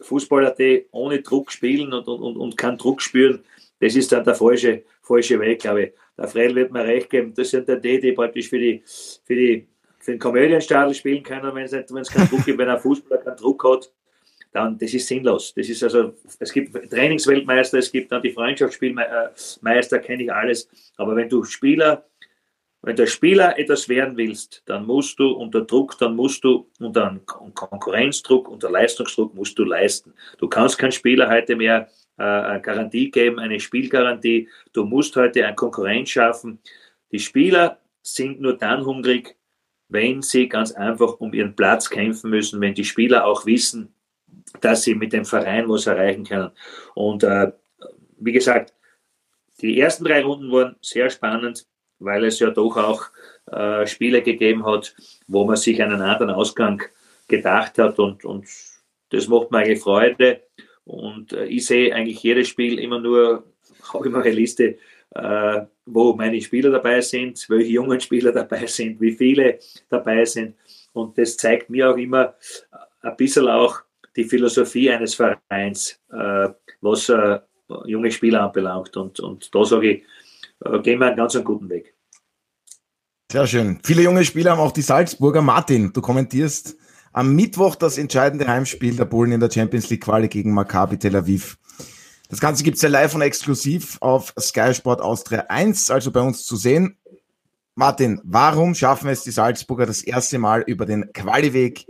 Fußballer, 0.01 0.51
die 0.51 0.85
ohne 0.91 1.21
Druck 1.21 1.51
spielen 1.51 1.93
und, 1.93 2.07
und, 2.07 2.37
und 2.37 2.57
keinen 2.57 2.77
Druck 2.77 3.01
spüren, 3.01 3.43
das 3.79 3.95
ist 3.95 4.11
dann 4.11 4.23
der 4.23 4.35
falsche, 4.35 4.83
falsche 5.01 5.39
Weg, 5.39 5.61
glaube 5.61 5.83
ich. 5.83 5.93
Der 6.17 6.27
Freill 6.27 6.55
wird 6.55 6.71
mir 6.71 6.83
recht 6.83 7.09
geben. 7.09 7.33
Das 7.35 7.51
sind 7.51 7.69
dann 7.69 7.81
die, 7.81 7.99
die 7.99 8.11
praktisch 8.11 8.49
für, 8.49 8.57
die, 8.57 8.81
für, 8.85 9.35
die, 9.35 9.67
für 9.99 10.11
den 10.11 10.19
Komödienstadel 10.19 10.95
spielen 10.95 11.21
können, 11.21 11.53
wenn 11.53 11.65
es 11.65 12.09
keinen 12.09 12.27
Druck 12.27 12.45
gibt, 12.45 12.57
wenn 12.57 12.69
ein 12.69 12.79
Fußballer 12.79 13.21
keinen 13.21 13.37
Druck 13.37 13.63
hat, 13.63 13.91
dann 14.51 14.77
das 14.77 14.93
ist 14.93 15.07
sinnlos. 15.07 15.53
Das 15.53 15.69
ist 15.69 15.83
also, 15.83 16.13
es 16.39 16.51
gibt 16.51 16.89
Trainingsweltmeister, 16.89 17.77
es 17.77 17.91
gibt 17.91 18.11
dann 18.11 18.21
die 18.23 18.31
Freundschaftsspielmeister, 18.31 19.99
kenne 19.99 20.23
ich 20.23 20.33
alles. 20.33 20.67
Aber 20.95 21.15
wenn 21.15 21.29
du 21.29 21.43
Spieler, 21.43 22.06
wenn 22.87 22.95
der 22.95 23.07
Spieler 23.07 23.59
etwas 23.59 23.89
werden 23.89 24.15
willst, 24.15 24.63
dann 24.65 24.85
musst 24.85 25.19
du 25.19 25.31
unter 25.31 25.59
Druck, 25.59 25.97
dann 25.97 26.15
musst 26.15 26.41
du 26.45 26.69
unter 26.79 27.19
Konkurrenzdruck, 27.25 28.47
unter 28.47 28.71
Leistungsdruck 28.71 29.35
musst 29.35 29.59
du 29.59 29.65
leisten. 29.65 30.13
Du 30.37 30.47
kannst 30.47 30.77
keinen 30.77 30.93
Spieler 30.93 31.29
heute 31.29 31.57
mehr 31.57 31.89
äh, 32.17 32.23
eine 32.23 32.61
Garantie 32.61 33.11
geben, 33.11 33.39
eine 33.39 33.59
Spielgarantie. 33.59 34.47
Du 34.71 34.85
musst 34.85 35.17
heute 35.17 35.45
eine 35.45 35.53
Konkurrenz 35.53 36.11
schaffen. 36.11 36.59
Die 37.11 37.19
Spieler 37.19 37.77
sind 38.03 38.39
nur 38.39 38.57
dann 38.57 38.85
hungrig, 38.85 39.35
wenn 39.89 40.21
sie 40.21 40.47
ganz 40.47 40.71
einfach 40.71 41.19
um 41.19 41.33
ihren 41.33 41.57
Platz 41.57 41.89
kämpfen 41.89 42.29
müssen, 42.29 42.61
wenn 42.61 42.73
die 42.73 42.85
Spieler 42.85 43.25
auch 43.25 43.45
wissen, 43.45 43.93
dass 44.61 44.83
sie 44.83 44.95
mit 44.95 45.11
dem 45.11 45.25
Verein 45.25 45.67
was 45.67 45.87
erreichen 45.87 46.23
können. 46.23 46.51
Und 46.95 47.25
äh, 47.25 47.51
wie 48.17 48.31
gesagt, 48.31 48.73
die 49.59 49.77
ersten 49.77 50.05
drei 50.05 50.23
Runden 50.23 50.49
waren 50.53 50.77
sehr 50.79 51.09
spannend, 51.09 51.67
weil 51.99 52.25
es 52.25 52.39
ja 52.39 52.49
doch 52.49 52.77
auch 52.77 53.05
äh, 53.51 53.85
Spiele 53.87 54.21
gegeben 54.21 54.65
hat, 54.65 54.95
wo 55.27 55.45
man 55.45 55.55
sich 55.55 55.81
einen 55.81 56.01
anderen 56.01 56.31
Ausgang 56.31 56.83
gedacht 57.27 57.77
hat 57.77 57.99
und, 57.99 58.25
und 58.25 58.47
das 59.09 59.27
macht 59.27 59.51
mir 59.51 59.59
eigentlich 59.59 59.81
Freude. 59.81 60.41
Und 60.85 61.33
äh, 61.33 61.45
ich 61.45 61.65
sehe 61.65 61.93
eigentlich 61.93 62.21
jedes 62.23 62.47
Spiel 62.47 62.79
immer 62.79 62.99
nur, 62.99 63.43
habe 63.93 64.07
immer 64.07 64.21
eine 64.21 64.31
Liste, 64.31 64.77
äh, 65.15 65.61
wo 65.85 66.13
meine 66.13 66.41
Spieler 66.41 66.71
dabei 66.71 67.01
sind, 67.01 67.45
welche 67.49 67.71
jungen 67.71 67.99
Spieler 67.99 68.31
dabei 68.31 68.65
sind, 68.67 68.99
wie 68.99 69.13
viele 69.13 69.59
dabei 69.89 70.25
sind. 70.25 70.55
Und 70.93 71.17
das 71.17 71.37
zeigt 71.37 71.69
mir 71.69 71.89
auch 71.91 71.97
immer 71.97 72.35
ein 73.01 73.15
bisschen 73.15 73.47
auch 73.47 73.81
die 74.15 74.23
Philosophie 74.23 74.89
eines 74.91 75.15
Vereins, 75.15 76.01
äh, 76.11 76.49
was 76.81 77.09
äh, 77.09 77.39
junge 77.85 78.11
Spieler 78.11 78.43
anbelangt. 78.43 78.97
Und, 78.97 79.19
und 79.19 79.53
da 79.53 79.63
sage 79.63 79.91
ich, 79.91 79.97
äh, 79.99 80.05
gehen 80.83 80.99
wir 80.99 81.07
einen 81.07 81.17
ganz 81.17 81.35
einen 81.35 81.45
guten 81.45 81.69
Weg. 81.69 81.95
Sehr 83.31 83.47
schön. 83.47 83.79
Viele 83.83 84.03
junge 84.03 84.23
Spieler 84.23 84.51
haben 84.51 84.61
auch 84.61 84.71
die 84.71 84.81
Salzburger. 84.81 85.41
Martin, 85.41 85.91
du 85.91 86.01
kommentierst 86.01 86.77
am 87.11 87.35
Mittwoch 87.35 87.75
das 87.75 87.97
entscheidende 87.97 88.47
Heimspiel 88.47 88.95
der 88.95 89.05
Bullen 89.05 89.33
in 89.33 89.39
der 89.39 89.51
Champions 89.51 89.89
League 89.89 90.03
Quali 90.03 90.27
gegen 90.27 90.53
Maccabi 90.53 90.97
Tel 90.97 91.15
Aviv. 91.15 91.57
Das 92.29 92.39
Ganze 92.39 92.63
gibt's 92.63 92.81
ja 92.81 92.89
live 92.89 93.15
und 93.15 93.21
exklusiv 93.21 93.97
auf 94.01 94.33
Sky 94.39 94.73
Sport 94.73 95.01
Austria 95.01 95.45
1, 95.49 95.91
also 95.91 96.11
bei 96.11 96.21
uns 96.21 96.45
zu 96.45 96.55
sehen. 96.55 96.97
Martin, 97.75 98.21
warum 98.23 98.75
schaffen 98.75 99.09
es 99.09 99.23
die 99.23 99.31
Salzburger 99.31 99.85
das 99.85 100.01
erste 100.01 100.39
Mal 100.39 100.61
über 100.61 100.85
den 100.85 101.11
Qualiweg 101.13 101.85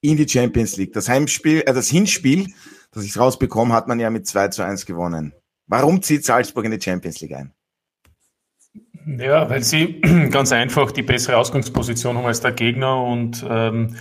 in 0.00 0.16
die 0.16 0.28
Champions 0.28 0.76
League? 0.76 0.92
Das 0.92 1.08
Heimspiel, 1.08 1.62
äh, 1.66 1.72
das 1.72 1.88
Hinspiel, 1.88 2.52
das 2.92 3.04
ich 3.04 3.18
rausbekommen, 3.18 3.72
hat 3.72 3.88
man 3.88 4.00
ja 4.00 4.10
mit 4.10 4.26
2 4.26 4.48
zu 4.48 4.62
1 4.62 4.86
gewonnen. 4.86 5.34
Warum 5.66 6.02
zieht 6.02 6.24
Salzburg 6.24 6.64
in 6.64 6.70
die 6.72 6.80
Champions 6.80 7.20
League 7.20 7.34
ein? 7.34 7.52
Ja, 9.16 9.48
weil 9.48 9.62
sie 9.62 10.00
ganz 10.30 10.52
einfach 10.52 10.90
die 10.90 11.02
bessere 11.02 11.38
Ausgangsposition 11.38 12.16
haben 12.16 12.26
als 12.26 12.40
der 12.40 12.52
Gegner 12.52 13.02
und 13.02 13.44
ähm, 13.48 13.96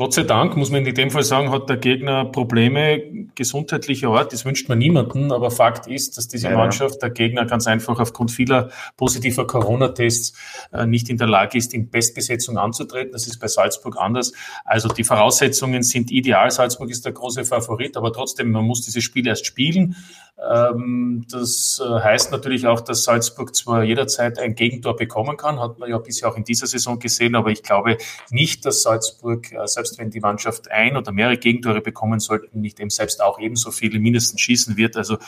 Gott 0.00 0.14
sei 0.14 0.22
Dank, 0.22 0.56
muss 0.56 0.70
man 0.70 0.86
in 0.86 0.94
dem 0.94 1.10
Fall 1.10 1.24
sagen, 1.24 1.50
hat 1.50 1.68
der 1.68 1.76
Gegner 1.76 2.24
Probleme 2.24 3.02
gesundheitlicher 3.34 4.08
Art. 4.08 4.32
Das 4.32 4.46
wünscht 4.46 4.66
man 4.66 4.78
niemanden. 4.78 5.30
Aber 5.30 5.50
Fakt 5.50 5.88
ist, 5.88 6.16
dass 6.16 6.26
diese. 6.26 6.48
Mannschaft, 6.48 7.02
der 7.02 7.10
Gegner 7.10 7.44
ganz 7.44 7.66
einfach 7.66 8.00
aufgrund 8.00 8.30
vieler 8.30 8.70
positiver 8.96 9.46
Corona-Tests 9.46 10.32
äh, 10.72 10.86
nicht 10.86 11.10
in 11.10 11.18
der 11.18 11.26
Lage 11.26 11.58
ist, 11.58 11.74
in 11.74 11.90
Bestbesetzung 11.90 12.56
anzutreten. 12.56 13.12
Das 13.12 13.26
ist 13.26 13.38
bei 13.40 13.46
Salzburg 13.46 13.98
anders. 13.98 14.32
Also 14.64 14.88
die 14.88 15.04
Voraussetzungen 15.04 15.82
sind 15.82 16.10
ideal. 16.10 16.50
Salzburg 16.50 16.88
ist 16.88 17.04
der 17.04 17.12
große 17.12 17.44
Favorit, 17.44 17.98
aber 17.98 18.10
trotzdem, 18.10 18.52
man 18.52 18.64
muss 18.64 18.80
dieses 18.80 19.04
Spiel 19.04 19.26
erst 19.26 19.44
spielen. 19.44 19.96
Ähm, 20.40 21.26
das 21.30 21.82
äh, 21.84 22.00
heißt 22.00 22.32
natürlich 22.32 22.66
auch, 22.66 22.80
dass 22.80 23.04
Salzburg 23.04 23.54
zwar 23.54 23.84
jederzeit 23.84 24.38
ein 24.38 24.54
Gegentor 24.54 24.96
bekommen 24.96 25.36
kann, 25.36 25.60
hat 25.60 25.78
man 25.78 25.90
ja 25.90 25.98
bisher 25.98 26.30
auch 26.30 26.36
in 26.36 26.44
dieser 26.44 26.66
Saison 26.66 26.98
gesehen, 26.98 27.34
aber 27.34 27.50
ich 27.50 27.62
glaube 27.62 27.98
nicht, 28.30 28.64
dass 28.64 28.82
Salzburg, 28.82 29.52
äh, 29.52 29.66
selbst 29.90 29.98
wenn 29.98 30.10
die 30.10 30.20
Mannschaft 30.20 30.70
ein 30.70 30.96
oder 30.96 31.12
mehrere 31.12 31.36
Gegentore 31.36 31.80
bekommen 31.80 32.20
sollten, 32.20 32.60
nicht 32.60 32.80
eben 32.80 32.90
selbst 32.90 33.22
auch 33.22 33.38
ebenso 33.38 33.70
viele 33.70 33.98
mindestens 33.98 34.40
schießen 34.40 34.76
wird. 34.76 34.96
Also 34.96 35.18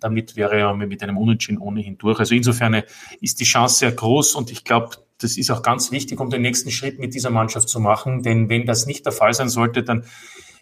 damit 0.00 0.36
wäre 0.36 0.56
er 0.56 0.74
mit 0.74 1.02
einem 1.02 1.18
Unentschieden 1.18 1.58
ohnehin 1.58 1.98
durch. 1.98 2.18
Also 2.18 2.34
insofern 2.34 2.82
ist 3.20 3.40
die 3.40 3.44
Chance 3.44 3.78
sehr 3.78 3.92
groß 3.92 4.34
und 4.34 4.50
ich 4.50 4.64
glaube, 4.64 4.96
das 5.18 5.36
ist 5.36 5.50
auch 5.50 5.62
ganz 5.62 5.90
wichtig, 5.90 6.20
um 6.20 6.30
den 6.30 6.42
nächsten 6.42 6.70
Schritt 6.70 6.98
mit 6.98 7.14
dieser 7.14 7.30
Mannschaft 7.30 7.68
zu 7.68 7.80
machen. 7.80 8.22
Denn 8.22 8.48
wenn 8.48 8.66
das 8.66 8.86
nicht 8.86 9.04
der 9.04 9.12
Fall 9.12 9.32
sein 9.32 9.48
sollte, 9.48 9.82
dann 9.82 10.04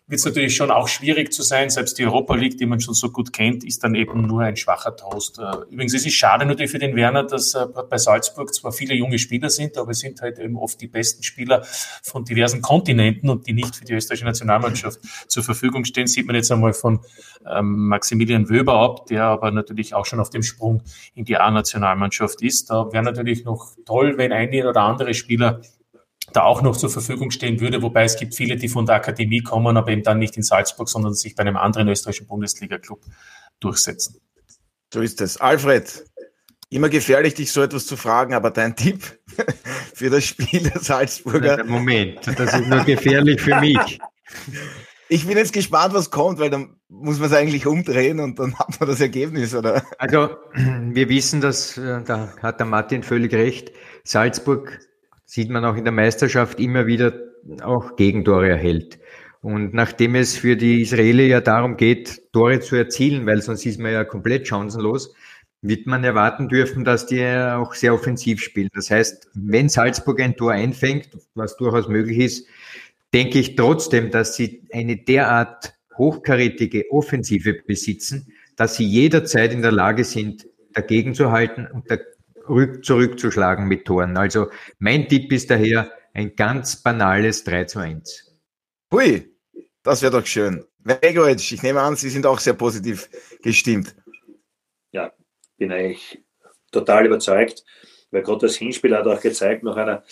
wird 0.09 0.19
es 0.19 0.25
natürlich 0.25 0.57
schon 0.57 0.71
auch 0.71 0.89
schwierig 0.89 1.33
zu 1.33 1.43
sein. 1.43 1.71
Selbst 1.71 1.99
die 1.99 2.05
Europa 2.05 2.35
League, 2.35 2.59
die 2.59 2.67
man 2.67 2.81
schon 2.81 2.95
so 2.95 3.11
gut 3.11 3.33
kennt, 3.33 3.65
ist 3.65 3.85
dann 3.85 3.95
eben 3.95 4.27
nur 4.27 4.43
ein 4.43 4.57
schwacher 4.57 4.97
Trost. 4.97 5.39
Äh, 5.39 5.71
übrigens, 5.71 5.95
es 5.95 6.05
ist 6.05 6.15
schade 6.15 6.45
natürlich 6.45 6.71
für 6.71 6.79
den 6.79 6.97
Werner, 6.97 7.23
dass 7.25 7.55
äh, 7.55 7.67
bei 7.89 7.99
Salzburg 7.99 8.53
zwar 8.53 8.73
viele 8.73 8.95
junge 8.95 9.19
Spieler 9.19 9.49
sind, 9.49 9.79
aber 9.79 9.93
es 9.93 10.01
sind 10.01 10.21
halt 10.21 10.39
eben 10.39 10.57
oft 10.57 10.81
die 10.81 10.89
besten 10.89 11.23
Spieler 11.23 11.65
von 12.03 12.25
diversen 12.25 12.63
Kontinenten 12.63 13.31
und 13.31 13.47
die 13.47 13.53
nicht 13.53 13.77
für 13.77 13.85
die 13.85 13.95
österreichische 13.95 14.27
Nationalmannschaft 14.27 15.01
zur 15.29 15.45
Verfügung 15.45 15.85
stehen. 15.85 16.07
Sieht 16.07 16.27
man 16.27 16.37
jetzt 16.37 16.51
einmal 16.51 16.73
von 16.73 17.01
ähm, 17.49 17.89
Maximilian 17.89 18.49
Wöber 18.49 18.75
ab, 18.75 19.07
der 19.07 19.25
aber 19.25 19.51
natürlich 19.51 19.95
auch 19.95 20.05
schon 20.05 20.21
auf 20.21 20.31
dem 20.31 20.43
Sprung 20.43 20.83
in 21.15 21.25
die 21.25 21.37
A-Nationalmannschaft 21.37 22.43
ist. 22.43 22.71
Da 22.71 22.93
wäre 22.93 23.05
natürlich 23.05 23.45
noch 23.45 23.77
toll, 23.87 24.19
wenn 24.19 24.33
ein 24.33 24.53
oder 24.53 24.83
andere 24.83 25.15
Spieler 25.15 25.63
da 26.33 26.43
auch 26.43 26.63
noch 26.63 26.77
zur 26.77 26.91
Verfügung 26.91 27.31
stehen 27.31 27.61
würde, 27.61 27.83
wobei 27.83 28.05
es 28.05 28.17
gibt 28.17 28.35
viele, 28.35 28.57
die 28.57 28.69
von 28.69 28.87
der 28.87 28.97
Akademie 28.97 29.43
kommen, 29.43 29.77
aber 29.77 29.91
eben 29.91 30.03
dann 30.03 30.19
nicht 30.19 30.37
in 30.37 30.43
Salzburg, 30.43 30.89
sondern 30.89 31.15
sich 31.15 31.35
bei 31.35 31.43
einem 31.43 31.57
anderen 31.57 31.89
österreichischen 31.89 32.27
Bundesliga-Club 32.27 33.01
durchsetzen. 33.61 34.21
So 34.93 35.01
ist 35.01 35.21
es. 35.21 35.39
Alfred, 35.39 36.05
immer 36.71 36.89
gefährlich, 36.89 37.35
dich 37.35 37.53
so 37.53 37.63
etwas 37.63 37.87
zu 37.87 37.97
fragen, 37.97 38.35
aber 38.35 38.51
dein 38.51 38.77
Tipp 38.77 39.19
für 39.95 40.11
das 40.11 40.25
Spiel 40.25 40.63
der 40.63 40.81
Salzburger. 40.81 41.65
Moment, 41.65 42.27
das 42.27 42.55
ist 42.55 42.67
nur 42.67 42.85
gefährlich 42.85 43.41
für 43.41 43.59
mich. 43.61 44.01
Ich 45.09 45.27
bin 45.27 45.37
jetzt 45.37 45.53
gespannt, 45.53 45.93
was 45.93 46.11
kommt, 46.11 46.39
weil 46.39 46.49
dann 46.49 46.77
muss 46.89 47.19
man 47.19 47.29
es 47.29 47.37
eigentlich 47.37 47.67
umdrehen 47.67 48.19
und 48.19 48.39
dann 48.39 48.59
hat 48.59 48.81
man 48.81 48.89
das 48.89 48.99
Ergebnis, 48.99 49.55
oder? 49.55 49.85
Also, 49.99 50.31
wir 50.55 51.07
wissen, 51.11 51.43
dass, 51.43 51.77
äh, 51.77 52.03
da 52.03 52.33
hat 52.41 52.61
der 52.61 52.67
Martin 52.67 53.03
völlig 53.03 53.35
recht, 53.35 53.73
Salzburg 54.05 54.81
sieht 55.33 55.49
man 55.49 55.65
auch 55.65 55.77
in 55.77 55.85
der 55.85 55.95
Meisterschaft 55.95 56.61
immer 56.61 56.87
wieder 56.87 57.15
auch 57.63 57.97
Gegentore 57.97 58.51
erhält. 58.51 58.99
Und 59.41 59.73
nachdem 59.73 60.15
es 60.15 60.37
für 60.37 60.57
die 60.57 60.83
Israeler 60.83 61.23
ja 61.23 61.41
darum 61.41 61.79
geht, 61.79 62.31
Tore 62.35 62.61
zu 62.61 62.77
erzielen, 62.77 63.25
weil 63.25 63.41
sonst 63.41 63.65
ist 63.65 63.81
man 63.81 63.95
ja 63.95 64.05
komplett 64.05 64.47
chancenlos, 64.47 65.15
wird 65.63 65.87
man 65.87 66.05
erwarten 66.05 66.51
dürfen, 66.51 66.85
dass 66.85 67.07
die 67.07 67.25
auch 67.25 67.73
sehr 67.73 67.95
offensiv 67.95 68.43
spielen. 68.43 68.69
Das 68.75 68.91
heißt, 68.91 69.31
wenn 69.33 69.71
Salzburg 69.71 70.21
ein 70.21 70.37
Tor 70.37 70.53
einfängt, 70.53 71.09
was 71.35 71.57
durchaus 71.57 71.89
möglich 71.89 72.19
ist, 72.19 72.47
denke 73.15 73.39
ich 73.39 73.57
trotzdem, 73.57 74.11
dass 74.11 74.37
sie 74.37 74.61
eine 74.71 74.99
derart 74.99 75.73
hochkarätige 75.97 76.93
Offensive 76.93 77.55
besitzen, 77.67 78.27
dass 78.57 78.77
sie 78.77 78.85
jederzeit 78.85 79.55
in 79.55 79.63
der 79.63 79.73
Lage 79.73 80.05
sind, 80.05 80.47
dagegen 80.75 81.15
zu 81.15 81.31
halten 81.33 81.67
und 81.73 81.87
zurückzuschlagen 82.83 83.67
mit 83.67 83.85
Toren. 83.85 84.17
Also 84.17 84.49
mein 84.79 85.09
Tipp 85.09 85.33
ist 85.33 85.51
daher 85.51 85.91
ein 86.15 86.35
ganz 86.37 86.83
banales 86.83 87.45
3 87.45 87.65
zu 87.65 87.79
1. 87.79 88.39
Hui, 88.93 89.35
das 89.83 90.03
wäre 90.03 90.13
doch 90.13 90.27
schön. 90.27 90.65
Vegovic, 90.79 91.53
ich 91.53 91.63
nehme 91.63 91.81
an, 91.81 91.97
Sie 91.97 92.11
sind 92.11 92.27
auch 92.27 92.39
sehr 92.39 92.55
positiv 92.55 93.09
gestimmt. 93.43 93.95
Ja, 94.91 95.13
bin 95.57 95.73
eigentlich 95.73 96.23
total 96.71 97.07
überzeugt, 97.07 97.65
weil 98.11 98.23
gerade 98.23 98.47
das 98.47 98.57
Hinspiel 98.57 98.97
hat 98.97 99.07
auch 99.07 99.21
gezeigt, 99.21 99.63
nach 99.63 99.77
einer 99.77 100.03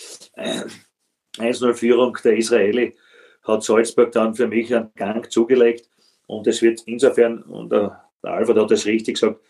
1-0-Führung 1.37 2.16
der 2.24 2.37
Israeli 2.37 2.97
hat 3.43 3.62
Salzburg 3.62 4.12
dann 4.12 4.35
für 4.35 4.47
mich 4.47 4.74
einen 4.74 4.93
Gang 4.95 5.31
zugelegt 5.31 5.89
und 6.26 6.47
es 6.47 6.62
wird 6.62 6.83
insofern, 6.87 7.43
und 7.43 7.70
der, 7.72 8.05
der 8.22 8.33
Alfred 8.33 8.59
hat 8.59 8.70
das 8.70 8.87
richtig 8.87 9.14
gesagt, 9.14 9.41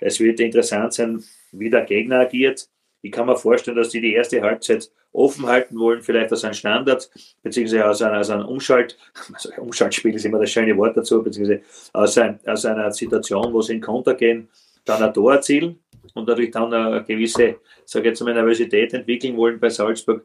es 0.00 0.18
wird 0.20 0.40
interessant 0.40 0.94
sein, 0.94 1.24
wie 1.52 1.70
der 1.70 1.82
Gegner 1.82 2.20
agiert. 2.20 2.68
Ich 3.02 3.12
kann 3.12 3.26
mir 3.26 3.36
vorstellen, 3.36 3.76
dass 3.76 3.88
die 3.90 4.00
die 4.00 4.12
erste 4.12 4.42
Halbzeit 4.42 4.90
offen 5.12 5.46
halten 5.46 5.78
wollen, 5.78 6.02
vielleicht 6.02 6.32
aus 6.32 6.44
einem 6.44 6.54
Standard, 6.54 7.10
beziehungsweise 7.42 7.88
aus, 7.88 8.02
einer, 8.02 8.20
aus 8.20 8.30
einem 8.30 8.46
Umschalt, 8.46 8.96
also 9.32 9.50
Umschaltspiel 9.58 10.14
ist 10.14 10.24
immer 10.24 10.38
das 10.38 10.50
schöne 10.50 10.76
Wort 10.76 10.96
dazu, 10.96 11.22
beziehungsweise 11.22 11.62
aus, 11.92 12.16
ein, 12.18 12.38
aus 12.46 12.64
einer 12.64 12.92
Situation, 12.92 13.52
wo 13.52 13.62
sie 13.62 13.74
in 13.74 13.80
Konter 13.80 14.14
gehen, 14.14 14.48
dann 14.84 15.02
ein 15.02 15.12
Tor 15.12 15.34
erzielen 15.34 15.78
und 16.14 16.28
dadurch 16.28 16.50
dann 16.50 16.72
eine 16.72 17.04
gewisse, 17.04 17.56
sage 17.84 18.08
ich 18.08 18.12
jetzt 18.12 18.20
mal, 18.22 18.34
Nervosität 18.34 18.94
entwickeln 18.94 19.36
wollen 19.36 19.58
bei 19.58 19.68
Salzburg. 19.68 20.24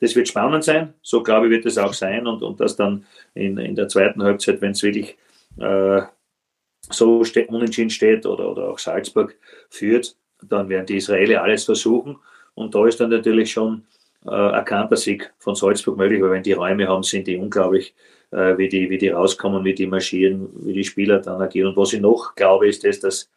Das 0.00 0.16
wird 0.16 0.28
spannend 0.28 0.64
sein, 0.64 0.94
so 1.02 1.22
glaube 1.22 1.46
ich 1.46 1.52
wird 1.52 1.66
es 1.66 1.78
auch 1.78 1.92
sein 1.92 2.26
und, 2.26 2.42
und 2.42 2.58
das 2.60 2.74
dann 2.74 3.06
in, 3.34 3.58
in 3.58 3.76
der 3.76 3.88
zweiten 3.88 4.22
Halbzeit, 4.22 4.60
wenn 4.60 4.72
es 4.72 4.82
wirklich 4.82 5.16
äh, 5.60 6.02
so 6.90 7.22
ste 7.22 7.46
unentschieden 7.46 7.90
steht 7.90 8.26
oder, 8.26 8.50
oder 8.50 8.70
auch 8.70 8.78
Salzburg 8.78 9.36
führt, 9.70 10.16
dann 10.48 10.68
werden 10.68 10.86
die 10.86 10.96
Israelis 10.96 11.38
alles 11.38 11.64
versuchen 11.64 12.18
und 12.54 12.74
da 12.74 12.86
ist 12.86 13.00
dann 13.00 13.10
natürlich 13.10 13.52
schon 13.52 13.84
äh, 14.26 14.30
ein 14.30 14.64
Kantersieg 14.64 15.32
von 15.38 15.54
Salzburg 15.54 15.96
möglich, 15.96 16.22
weil 16.22 16.30
wenn 16.30 16.42
die 16.42 16.52
Räume 16.52 16.86
haben, 16.86 17.02
sind 17.02 17.26
die 17.26 17.36
unglaublich, 17.36 17.94
äh, 18.30 18.56
wie, 18.58 18.68
die, 18.68 18.88
wie 18.90 18.98
die 18.98 19.08
rauskommen, 19.08 19.64
wie 19.64 19.74
die 19.74 19.86
marschieren, 19.86 20.48
wie 20.64 20.74
die 20.74 20.84
Spieler 20.84 21.18
dann 21.18 21.40
agieren. 21.40 21.68
Und 21.68 21.76
was 21.76 21.92
ich 21.92 22.00
noch 22.00 22.34
glaube, 22.34 22.68
ist 22.68 22.84
das, 22.84 23.00
dass 23.00 23.30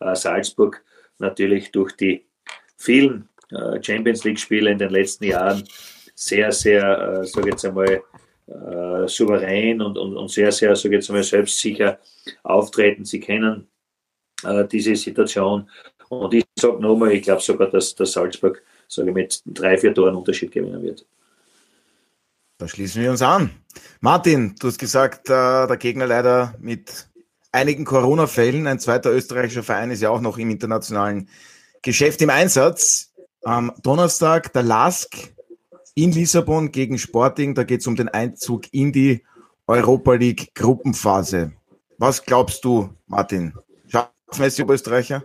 äh, 0.00 0.14
Salzburg 0.14 0.82
natürlich 1.18 1.70
durch 1.72 1.92
die 1.92 2.24
vielen 2.76 3.28
äh, 3.50 3.82
Champions 3.82 4.24
League-Spiele 4.24 4.70
in 4.70 4.78
den 4.78 4.90
letzten 4.90 5.24
Jahren 5.24 5.64
sehr, 6.14 6.52
sehr, 6.52 7.20
äh, 7.22 7.26
sage 7.26 7.50
jetzt 7.50 7.64
einmal, 7.64 8.02
äh, 8.46 9.08
souverän 9.08 9.80
und, 9.80 9.96
und, 9.98 10.16
und 10.16 10.30
sehr, 10.30 10.52
sehr, 10.52 10.74
sage 10.76 10.96
jetzt 10.96 11.10
einmal, 11.10 11.24
selbstsicher 11.24 11.98
auftreten. 12.42 13.04
Sie 13.04 13.20
kennen 13.20 13.68
äh, 14.44 14.64
diese 14.66 14.96
Situation. 14.96 15.68
Und 16.12 16.34
ich 16.34 16.44
sage 16.58 16.78
nochmal, 16.78 17.12
ich 17.12 17.22
glaube 17.22 17.40
sogar, 17.40 17.70
dass, 17.70 17.94
dass 17.94 18.12
Salzburg 18.12 18.62
ich, 18.86 19.02
mit 19.02 19.42
drei, 19.46 19.78
vier 19.78 19.94
Toren 19.94 20.14
Unterschied 20.14 20.52
gewinnen 20.52 20.82
wird. 20.82 21.06
Da 22.58 22.68
schließen 22.68 23.00
wir 23.00 23.10
uns 23.10 23.22
an. 23.22 23.50
Martin, 24.00 24.54
du 24.60 24.68
hast 24.68 24.78
gesagt, 24.78 25.30
äh, 25.30 25.66
der 25.66 25.76
Gegner 25.78 26.06
leider 26.06 26.54
mit 26.60 27.08
einigen 27.50 27.86
Corona-Fällen. 27.86 28.66
Ein 28.66 28.78
zweiter 28.78 29.10
österreichischer 29.10 29.62
Verein 29.62 29.90
ist 29.90 30.02
ja 30.02 30.10
auch 30.10 30.20
noch 30.20 30.36
im 30.36 30.50
internationalen 30.50 31.30
Geschäft 31.80 32.20
im 32.20 32.28
Einsatz. 32.28 33.14
Am 33.42 33.72
Donnerstag 33.82 34.52
der 34.52 34.64
LASK 34.64 35.32
in 35.94 36.12
Lissabon 36.12 36.72
gegen 36.72 36.98
Sporting. 36.98 37.54
Da 37.54 37.64
geht 37.64 37.80
es 37.80 37.86
um 37.86 37.96
den 37.96 38.10
Einzug 38.10 38.64
in 38.74 38.92
die 38.92 39.24
Europa 39.66 40.12
League 40.12 40.54
Gruppenphase. 40.54 41.52
Was 41.96 42.22
glaubst 42.22 42.66
du, 42.66 42.90
Martin? 43.06 43.54
Schaffen 43.88 44.44
es 44.44 44.56
die 44.56 44.62
Österreicher? 44.62 45.24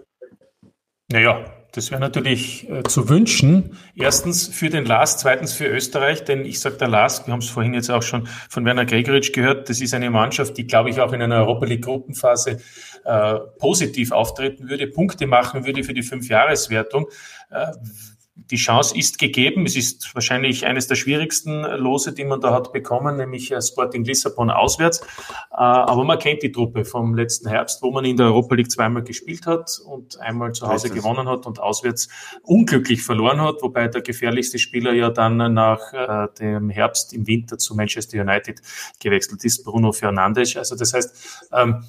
Naja, 1.10 1.46
das 1.72 1.92
wäre 1.92 2.02
natürlich 2.02 2.70
äh, 2.70 2.84
zu 2.84 3.08
wünschen. 3.08 3.78
Erstens 3.96 4.48
für 4.48 4.70
den 4.70 4.86
LAS, 4.86 5.20
zweitens 5.20 5.54
für 5.54 5.66
Österreich, 5.66 6.24
denn 6.24 6.44
ich 6.44 6.60
sage 6.60 6.78
der 6.78 6.88
LAS, 6.88 7.28
wir 7.28 7.34
haben 7.34 7.40
es 7.40 7.50
vorhin 7.50 7.74
jetzt 7.74 7.90
auch 7.90 8.02
schon 8.02 8.28
von 8.50 8.66
Werner 8.66 8.86
Gregoritsch 8.86 9.32
gehört, 9.32 9.70
das 9.70 9.80
ist 9.80 9.94
eine 9.94 10.10
Mannschaft, 10.10 10.58
die, 10.58 10.68
glaube 10.68 10.90
ich, 10.90 11.00
auch 11.00 11.14
in 11.14 11.22
einer 11.22 11.38
Europa 11.38 11.66
League 11.66 11.86
Gruppenphase 11.86 12.60
äh, 13.06 13.34
positiv 13.60 14.12
auftreten 14.12 14.70
würde, 14.70 14.88
Punkte 14.88 15.28
machen 15.28 15.66
würde 15.66 15.84
für 15.84 15.94
die 15.94 16.04
Fünfjahreswertung. 16.04 17.08
Äh, 17.52 17.68
die 18.50 18.56
Chance 18.56 18.98
ist 18.98 19.20
gegeben. 19.20 19.66
Es 19.66 19.76
ist 19.76 20.14
wahrscheinlich 20.16 20.66
eines 20.66 20.88
der 20.88 20.96
schwierigsten 20.96 21.64
Lose, 21.78 22.14
die 22.14 22.24
man 22.24 22.42
da 22.42 22.54
hat 22.54 22.72
bekommen, 22.74 23.18
nämlich 23.18 23.54
Sporting 23.62 24.04
Lissabon 24.04 24.50
auswärts. 24.50 25.02
Äh, 25.52 25.56
aber 25.56 26.04
man 26.04 26.20
kennt 26.20 26.44
die 26.44 26.52
Truppe 26.52 26.86
vom 26.86 27.16
letzten 27.16 27.50
Herbst, 27.50 27.82
wo 27.82 27.92
man 27.92 28.06
in 28.06 28.18
der 28.18 28.28
Europa 28.28 28.56
League 28.56 28.72
zweimal 28.72 29.04
gespielt 29.04 29.46
hat 29.46 29.80
und 29.86 30.20
einmal 30.20 30.54
zu 30.54 30.68
Hause 30.68 30.90
gewonnen 30.90 31.28
hat 31.28 31.46
und 31.46 31.60
auswärts 31.60 32.10
unglücklich 32.44 33.04
verloren 33.04 33.42
hat, 33.42 33.62
wobei 33.62 33.88
der 33.88 34.02
gefährlichste 34.02 34.60
Spieler 34.60 34.94
ja 34.94 35.10
dann 35.10 35.54
nach 35.54 35.94
äh, 35.94 36.28
dem 36.40 36.70
Herbst 36.70 37.14
im 37.14 37.28
Winter 37.28 37.58
zu 37.58 37.76
Manchester 37.76 38.22
United 38.22 38.62
gewechselt 39.00 39.44
ist, 39.44 39.64
Bruno 39.64 39.92
Fernandes. 39.92 40.56
Also 40.56 40.76
das 40.76 40.94
heißt, 40.94 41.48
ähm, 41.54 41.84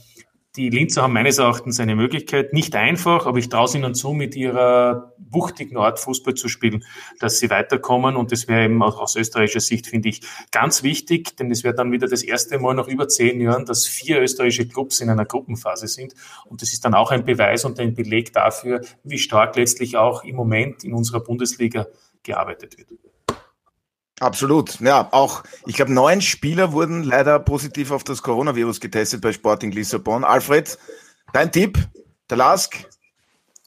die 0.59 0.71
Linzer 0.71 1.03
haben 1.03 1.13
meines 1.13 1.39
Erachtens 1.39 1.79
eine 1.79 1.95
Möglichkeit, 1.95 2.53
nicht 2.53 2.75
einfach, 2.75 3.27
aber 3.27 3.39
ich 3.39 3.49
traue 3.49 3.69
ihnen 3.77 3.95
zu, 3.95 4.13
mit 4.13 4.35
ihrer 4.35 5.15
wuchtigen 5.31 5.77
Art 5.77 6.01
Fußball 6.01 6.35
zu 6.35 6.49
spielen, 6.49 6.85
dass 7.21 7.39
sie 7.39 7.49
weiterkommen. 7.49 8.17
Und 8.17 8.33
das 8.33 8.49
wäre 8.49 8.65
eben 8.65 8.83
auch 8.83 8.99
aus 8.99 9.15
österreichischer 9.15 9.61
Sicht, 9.61 9.87
finde 9.87 10.09
ich, 10.09 10.23
ganz 10.51 10.83
wichtig, 10.83 11.37
denn 11.37 11.51
es 11.53 11.63
wäre 11.63 11.75
dann 11.75 11.93
wieder 11.93 12.09
das 12.09 12.23
erste 12.23 12.59
Mal 12.59 12.75
nach 12.75 12.89
über 12.89 13.07
zehn 13.07 13.41
Jahren, 13.41 13.67
dass 13.67 13.87
vier 13.87 14.21
österreichische 14.21 14.67
Clubs 14.67 15.01
in 15.01 15.11
einer 15.11 15.25
Gruppenphase 15.25 15.87
sind. 15.87 16.15
Und 16.47 16.61
das 16.61 16.73
ist 16.73 16.85
dann 16.85 16.95
auch 16.95 17.13
ein 17.13 17.25
Beweis 17.25 17.65
und 17.65 17.79
ein 17.79 17.95
Beleg 17.95 18.33
dafür, 18.33 18.81
wie 19.05 19.19
stark 19.19 19.55
letztlich 19.55 19.97
auch 19.97 20.25
im 20.25 20.35
Moment 20.35 20.83
in 20.83 20.93
unserer 20.93 21.21
Bundesliga 21.21 21.87
gearbeitet 22.25 22.77
wird. 22.77 22.89
Absolut. 24.21 24.81
Ja, 24.81 25.09
auch, 25.13 25.45
ich 25.67 25.77
glaube, 25.77 25.93
neun 25.93 26.21
Spieler 26.21 26.73
wurden 26.73 27.05
leider 27.05 27.39
positiv 27.39 27.91
auf 27.91 28.05
das 28.05 28.23
Coronavirus 28.23 28.81
getestet 28.81 29.21
bei 29.21 29.33
Sporting 29.33 29.71
Lissabon. 29.71 30.25
Alfred, 30.25 30.77
dein 31.33 31.53
Tipp, 31.53 31.79
der 32.29 32.39
Lask 32.39 32.75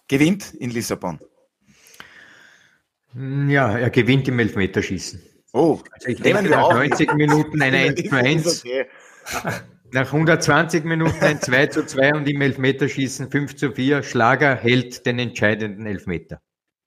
gewinnt 0.07 0.53
in 0.55 0.71
Lissabon. 0.71 1.19
Ja, 3.47 3.77
er 3.77 3.89
gewinnt 3.89 4.27
im 4.27 4.39
Elfmeterschießen. 4.39 5.21
Oh, 5.53 5.79
also 5.91 6.07
ich 6.07 6.21
denke 6.21 6.49
nach 6.49 6.69
90 6.69 7.13
Minuten 7.13 7.61
ein 7.61 7.73
1 7.75 8.01
zu 8.09 8.15
1. 8.15 8.65
Nach 9.93 10.05
120 10.05 10.85
Minuten 10.85 11.21
ein 11.21 11.41
2 11.41 11.67
zu 11.67 11.85
2 11.85 12.13
und 12.13 12.29
im 12.29 12.41
Elfmeterschießen 12.41 13.29
5 13.29 13.57
zu 13.57 13.73
4. 13.73 14.03
Schlager 14.03 14.55
hält 14.55 15.05
den 15.05 15.19
entscheidenden 15.19 15.85
Elfmeter. 15.85 16.41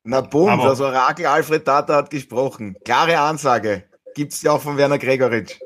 Na 0.05 0.21
bumm, 0.21 0.51
Aber 0.51 0.69
das 0.69 0.81
Orakel 0.83 1.25
Alfred 1.25 1.65
Tata 1.65 1.97
hat 1.97 2.11
gesprochen. 2.11 2.77
Klare 2.85 3.19
Ansage. 3.19 3.85
Gibt 4.15 4.33
es 4.35 4.43
ja 4.43 4.53
auch 4.53 4.61
von 4.61 4.77
Werner 4.77 4.99
Gregoritsch. 4.99 5.59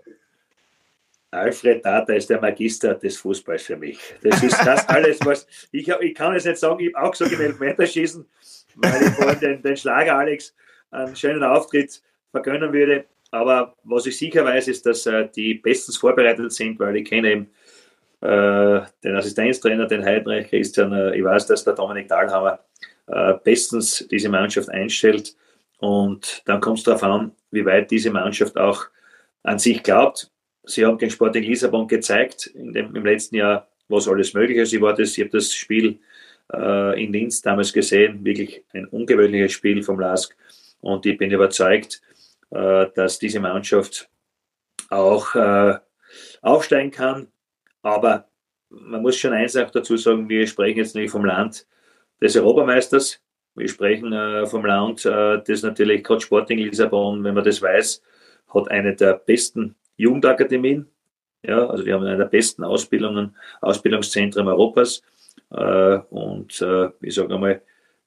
Alfred 1.32 1.82
Tata 1.82 2.12
ist 2.14 2.30
der 2.30 2.40
Magister 2.40 2.94
des 2.94 3.18
Fußballs 3.18 3.64
für 3.64 3.76
mich. 3.76 3.98
Das 4.22 4.42
ist 4.42 4.58
das 4.64 4.88
alles, 4.88 5.18
was 5.24 5.46
ich, 5.72 5.88
ich 5.88 6.14
kann 6.14 6.34
es 6.34 6.44
nicht 6.44 6.56
sagen, 6.56 6.80
ich 6.80 6.94
habe 6.94 7.06
auch 7.06 7.10
gesagt 7.10 7.32
im 7.32 7.40
Elfmeterschießen, 7.40 8.24
weil 8.76 9.02
ich 9.02 9.10
vorhin 9.10 9.40
den, 9.40 9.62
den 9.62 9.76
Schlager 9.76 10.16
Alex 10.16 10.54
einen 10.90 11.16
schönen 11.16 11.42
Auftritt 11.42 12.00
vergönnen 12.30 12.72
würde. 12.72 13.04
Aber 13.30 13.74
was 13.82 14.06
ich 14.06 14.16
sicher 14.16 14.44
weiß, 14.44 14.68
ist, 14.68 14.86
dass 14.86 15.04
äh, 15.04 15.28
die 15.34 15.54
bestens 15.54 15.98
vorbereitet 15.98 16.52
sind, 16.52 16.78
weil 16.78 16.96
ich 16.96 17.08
kenne 17.08 17.32
eben 17.32 17.50
äh, 18.20 18.80
den 19.04 19.16
Assistenztrainer, 19.16 19.86
den 19.86 20.04
Heidrich 20.04 20.48
Christian. 20.48 20.92
Äh, 20.92 21.16
ich 21.16 21.24
weiß, 21.24 21.46
dass 21.46 21.64
der 21.64 21.74
Dominik 21.74 22.08
Dahlhammer 22.08 22.60
äh, 23.08 23.34
bestens 23.42 24.06
diese 24.10 24.28
Mannschaft 24.28 24.68
einstellt. 24.70 25.34
Und 25.78 26.42
dann 26.46 26.60
kommt 26.60 26.78
es 26.78 26.84
darauf 26.84 27.02
an, 27.02 27.32
wie 27.50 27.64
weit 27.64 27.90
diese 27.90 28.10
Mannschaft 28.10 28.56
auch 28.58 28.86
an 29.42 29.58
sich 29.58 29.82
glaubt. 29.82 30.30
Sie 30.64 30.84
haben 30.84 30.98
gegen 30.98 31.10
Sporting 31.10 31.44
Lissabon 31.44 31.88
gezeigt 31.88 32.50
dem, 32.54 32.94
im 32.94 33.04
letzten 33.04 33.36
Jahr, 33.36 33.68
was 33.88 34.08
alles 34.08 34.34
möglich 34.34 34.58
ist. 34.58 34.72
Ich, 34.72 34.80
war 34.80 34.94
das, 34.94 35.16
ich 35.16 35.24
habe 35.24 35.30
das 35.30 35.52
Spiel 35.54 35.98
äh, 36.52 37.02
in 37.02 37.12
Linz 37.12 37.40
damals 37.40 37.72
gesehen, 37.72 38.24
wirklich 38.24 38.64
ein 38.72 38.86
ungewöhnliches 38.86 39.52
Spiel 39.52 39.82
vom 39.82 39.98
LASK. 39.98 40.36
Und 40.80 41.06
ich 41.06 41.16
bin 41.16 41.30
überzeugt, 41.30 42.02
äh, 42.50 42.86
dass 42.94 43.18
diese 43.18 43.40
Mannschaft 43.40 44.10
auch 44.90 45.34
äh, 45.34 45.78
aufsteigen 46.42 46.90
kann. 46.90 47.28
Aber 47.82 48.28
man 48.68 49.02
muss 49.02 49.16
schon 49.16 49.32
eins 49.32 49.56
auch 49.56 49.70
dazu 49.70 49.96
sagen, 49.96 50.28
wir 50.28 50.46
sprechen 50.46 50.78
jetzt 50.78 50.94
nicht 50.94 51.10
vom 51.10 51.24
Land 51.24 51.66
des 52.20 52.36
Europameisters. 52.36 53.20
Wir 53.54 53.68
sprechen 53.68 54.12
äh, 54.12 54.46
vom 54.46 54.64
Land, 54.64 55.04
äh, 55.04 55.42
das 55.44 55.62
natürlich 55.62 56.04
gerade 56.04 56.20
Sporting 56.20 56.58
Lissabon, 56.58 57.24
wenn 57.24 57.34
man 57.34 57.44
das 57.44 57.60
weiß, 57.60 58.02
hat 58.54 58.70
eine 58.70 58.94
der 58.94 59.14
besten 59.14 59.74
Jugendakademien. 59.96 60.86
Ja, 61.42 61.66
also 61.66 61.84
wir 61.84 61.94
haben 61.94 62.04
eine 62.04 62.16
der 62.16 62.24
besten 62.24 62.64
Ausbildungen, 62.64 63.36
Ausbildungszentren 63.60 64.46
Europas. 64.46 65.02
Äh, 65.50 65.98
und 66.10 66.60
äh, 66.62 66.90
ich 67.00 67.14
sage 67.14 67.34
einmal, 67.34 67.62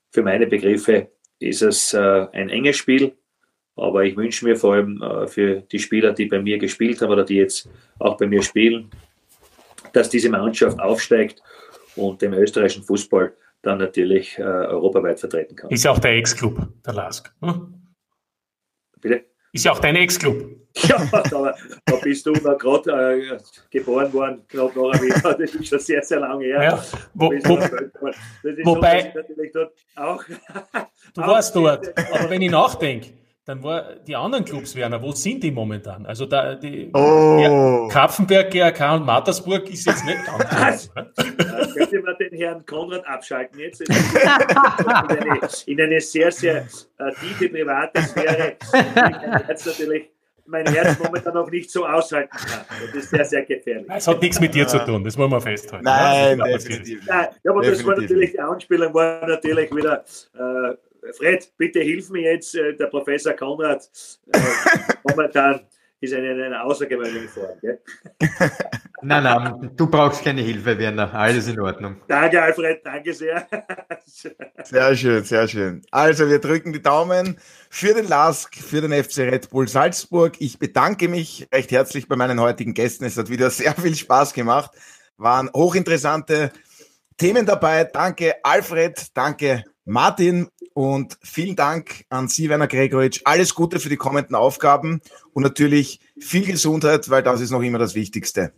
für 0.09 0.23
meine 0.23 0.47
Begriffe 0.47 1.09
ist 1.39 1.61
es 1.61 1.93
äh, 1.93 2.27
ein 2.31 2.49
enges 2.49 2.77
Spiel. 2.77 3.13
Aber 3.75 4.03
ich 4.03 4.15
wünsche 4.15 4.45
mir 4.45 4.55
vor 4.55 4.75
allem 4.75 5.01
äh, 5.01 5.27
für 5.27 5.61
die 5.61 5.79
Spieler, 5.79 6.13
die 6.13 6.25
bei 6.25 6.41
mir 6.41 6.57
gespielt 6.57 7.01
haben 7.01 7.11
oder 7.11 7.23
die 7.23 7.37
jetzt 7.37 7.69
auch 7.99 8.17
bei 8.17 8.27
mir 8.27 8.43
spielen, 8.43 8.89
dass 9.93 10.09
diese 10.09 10.29
Mannschaft 10.29 10.79
aufsteigt 10.79 11.41
und 11.95 12.21
dem 12.21 12.33
österreichischen 12.33 12.83
Fußball 12.83 13.33
dann 13.61 13.77
natürlich 13.77 14.37
äh, 14.37 14.43
europaweit 14.43 15.19
vertreten 15.19 15.55
kann. 15.55 15.69
Ist 15.69 15.83
ja 15.83 15.91
auch 15.91 15.99
der 15.99 16.15
Ex-Club, 16.15 16.67
der 16.85 16.93
LASK. 16.93 17.33
Hm? 17.41 17.73
Bitte? 18.99 19.25
Ist 19.53 19.65
ja 19.65 19.71
auch 19.71 19.79
dein 19.79 19.95
Ex-Club. 19.95 20.57
Ja, 20.87 20.95
aber 21.11 21.53
da 21.85 21.95
bist 21.97 22.25
du 22.25 22.31
da 22.31 22.53
gerade 22.53 22.91
äh, 22.91 23.37
geboren 23.69 24.13
worden, 24.13 24.41
gerade 24.47 24.73
noch 24.73 24.93
ein 24.93 25.05
Jahr. 25.05 25.33
Das 25.37 25.53
ist 25.53 25.67
schon 25.67 25.79
sehr, 25.79 26.01
sehr 26.01 26.21
lange 26.21 26.45
her. 26.45 26.63
Ja, 26.63 26.83
wo, 27.13 27.29
wo, 27.29 27.59
wobei, 28.63 29.13
so, 29.51 29.65
auch, 29.97 30.23
du 31.13 31.21
warst 31.21 31.53
dort, 31.53 31.89
aber 32.13 32.29
wenn 32.29 32.41
ich 32.41 32.51
nachdenke, 32.51 33.09
dann 33.45 33.63
war 33.63 33.95
die 33.95 34.15
anderen 34.15 34.45
Clubs, 34.45 34.75
Werner, 34.75 35.01
wo 35.01 35.11
sind 35.11 35.43
die 35.43 35.51
momentan? 35.51 36.05
Also 36.05 36.25
da 36.25 36.55
die 36.55 36.91
oh. 36.93 37.87
Kapfenberg, 37.91 38.51
GRK 38.51 38.95
und 38.95 39.05
Mattersburg 39.05 39.69
ist 39.69 39.85
jetzt 39.85 40.05
nicht 40.05 40.19
ganz. 40.25 40.89
Ne? 41.01 41.11
könnte 41.73 42.01
man 42.01 42.15
den 42.17 42.37
Herrn 42.37 42.65
Konrad 42.65 43.05
abschalten 43.05 43.59
jetzt 43.59 43.81
in 43.81 43.91
eine, 43.91 45.39
in 45.65 45.81
eine 45.81 45.99
sehr, 45.99 46.31
sehr 46.31 46.67
uh, 46.99 47.09
tiefe 47.19 47.49
private 47.49 48.01
Sphäre. 48.01 48.57
Jetzt 49.47 49.65
natürlich 49.65 50.09
mein 50.45 50.65
Herz 50.67 50.99
momentan 50.99 51.33
noch 51.33 51.49
nicht 51.49 51.71
so 51.71 51.85
aushalten 51.85 52.35
kann. 52.35 52.65
Das 52.93 53.03
ist 53.03 53.09
sehr, 53.09 53.25
sehr 53.25 53.45
gefährlich. 53.45 53.87
Es 53.89 54.07
hat 54.07 54.21
nichts 54.21 54.39
mit 54.39 54.53
dir 54.53 54.67
zu 54.67 54.79
tun, 54.79 55.03
das 55.03 55.17
wollen 55.17 55.31
wir 55.31 55.41
festhalten. 55.41 55.85
Nein, 55.85 56.39
ja, 56.39 56.45
definitiv. 56.45 57.05
Nein, 57.07 57.27
aber 57.47 57.61
definitiv. 57.61 57.71
das 57.71 57.85
war 57.85 58.01
natürlich, 58.01 58.31
die 58.31 58.39
Anspielung 58.39 58.93
war 58.93 59.27
natürlich 59.27 59.75
wieder, 59.75 60.03
äh, 60.33 60.75
Fred, 61.17 61.51
bitte 61.57 61.79
hilf 61.79 62.09
mir 62.09 62.33
jetzt, 62.33 62.55
äh, 62.55 62.75
der 62.75 62.87
Professor 62.87 63.33
Konrad, 63.33 63.89
äh, 64.31 64.39
momentan 65.07 65.61
ist 66.01 66.13
eine, 66.15 66.31
eine 66.31 66.63
außergewöhnliche 66.63 67.27
Form. 67.27 67.59
Gell? 67.61 67.79
nein, 69.03 69.23
nein, 69.23 69.71
du 69.75 69.87
brauchst 69.87 70.23
keine 70.23 70.41
Hilfe, 70.41 70.77
Werner. 70.77 71.13
Alles 71.13 71.47
in 71.47 71.59
Ordnung. 71.59 72.01
Danke, 72.07 72.41
Alfred. 72.41 72.81
Danke 72.83 73.13
sehr. 73.13 73.47
sehr 74.63 74.95
schön, 74.95 75.23
sehr 75.23 75.47
schön. 75.47 75.83
Also, 75.91 76.27
wir 76.27 76.39
drücken 76.39 76.73
die 76.73 76.81
Daumen 76.81 77.37
für 77.69 77.93
den 77.93 78.07
LASK, 78.07 78.55
für 78.55 78.81
den 78.81 78.91
FC 78.91 79.19
Red 79.19 79.51
Bull 79.51 79.67
Salzburg. 79.67 80.33
Ich 80.39 80.57
bedanke 80.57 81.07
mich 81.07 81.47
recht 81.53 81.71
herzlich 81.71 82.07
bei 82.07 82.15
meinen 82.15 82.39
heutigen 82.39 82.73
Gästen. 82.73 83.05
Es 83.05 83.17
hat 83.17 83.29
wieder 83.29 83.51
sehr 83.51 83.73
viel 83.73 83.95
Spaß 83.95 84.33
gemacht. 84.33 84.71
Waren 85.17 85.51
hochinteressante 85.55 86.51
Themen 87.17 87.45
dabei. 87.45 87.83
Danke, 87.83 88.33
Alfred. 88.41 89.05
Danke, 89.13 89.63
Martin 89.85 90.47
und 90.73 91.17
vielen 91.23 91.55
Dank 91.55 92.05
an 92.09 92.27
Sie, 92.27 92.49
Werner 92.49 92.67
Gregoritsch. 92.67 93.21
Alles 93.25 93.55
Gute 93.55 93.79
für 93.79 93.89
die 93.89 93.97
kommenden 93.97 94.35
Aufgaben 94.35 95.01
und 95.33 95.43
natürlich 95.43 95.99
viel 96.19 96.45
Gesundheit, 96.45 97.09
weil 97.09 97.23
das 97.23 97.41
ist 97.41 97.51
noch 97.51 97.61
immer 97.61 97.79
das 97.79 97.95
Wichtigste. 97.95 98.53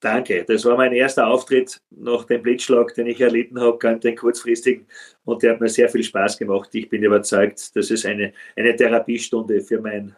Danke, 0.00 0.44
das 0.44 0.64
war 0.64 0.76
mein 0.76 0.92
erster 0.92 1.26
Auftritt 1.26 1.80
nach 1.90 2.24
dem 2.24 2.42
Blitzschlag, 2.42 2.94
den 2.94 3.06
ich 3.06 3.20
erlitten 3.20 3.58
habe, 3.60 3.98
den 3.98 4.14
kurzfristigen, 4.14 4.86
und 5.24 5.42
der 5.42 5.52
hat 5.52 5.60
mir 5.60 5.68
sehr 5.68 5.88
viel 5.88 6.02
Spaß 6.02 6.38
gemacht. 6.38 6.68
Ich 6.74 6.88
bin 6.88 7.02
überzeugt, 7.02 7.74
dass 7.74 7.90
es 7.90 8.04
eine, 8.04 8.32
eine 8.56 8.76
Therapiestunde 8.76 9.62
für 9.62 9.80
mein 9.80 10.14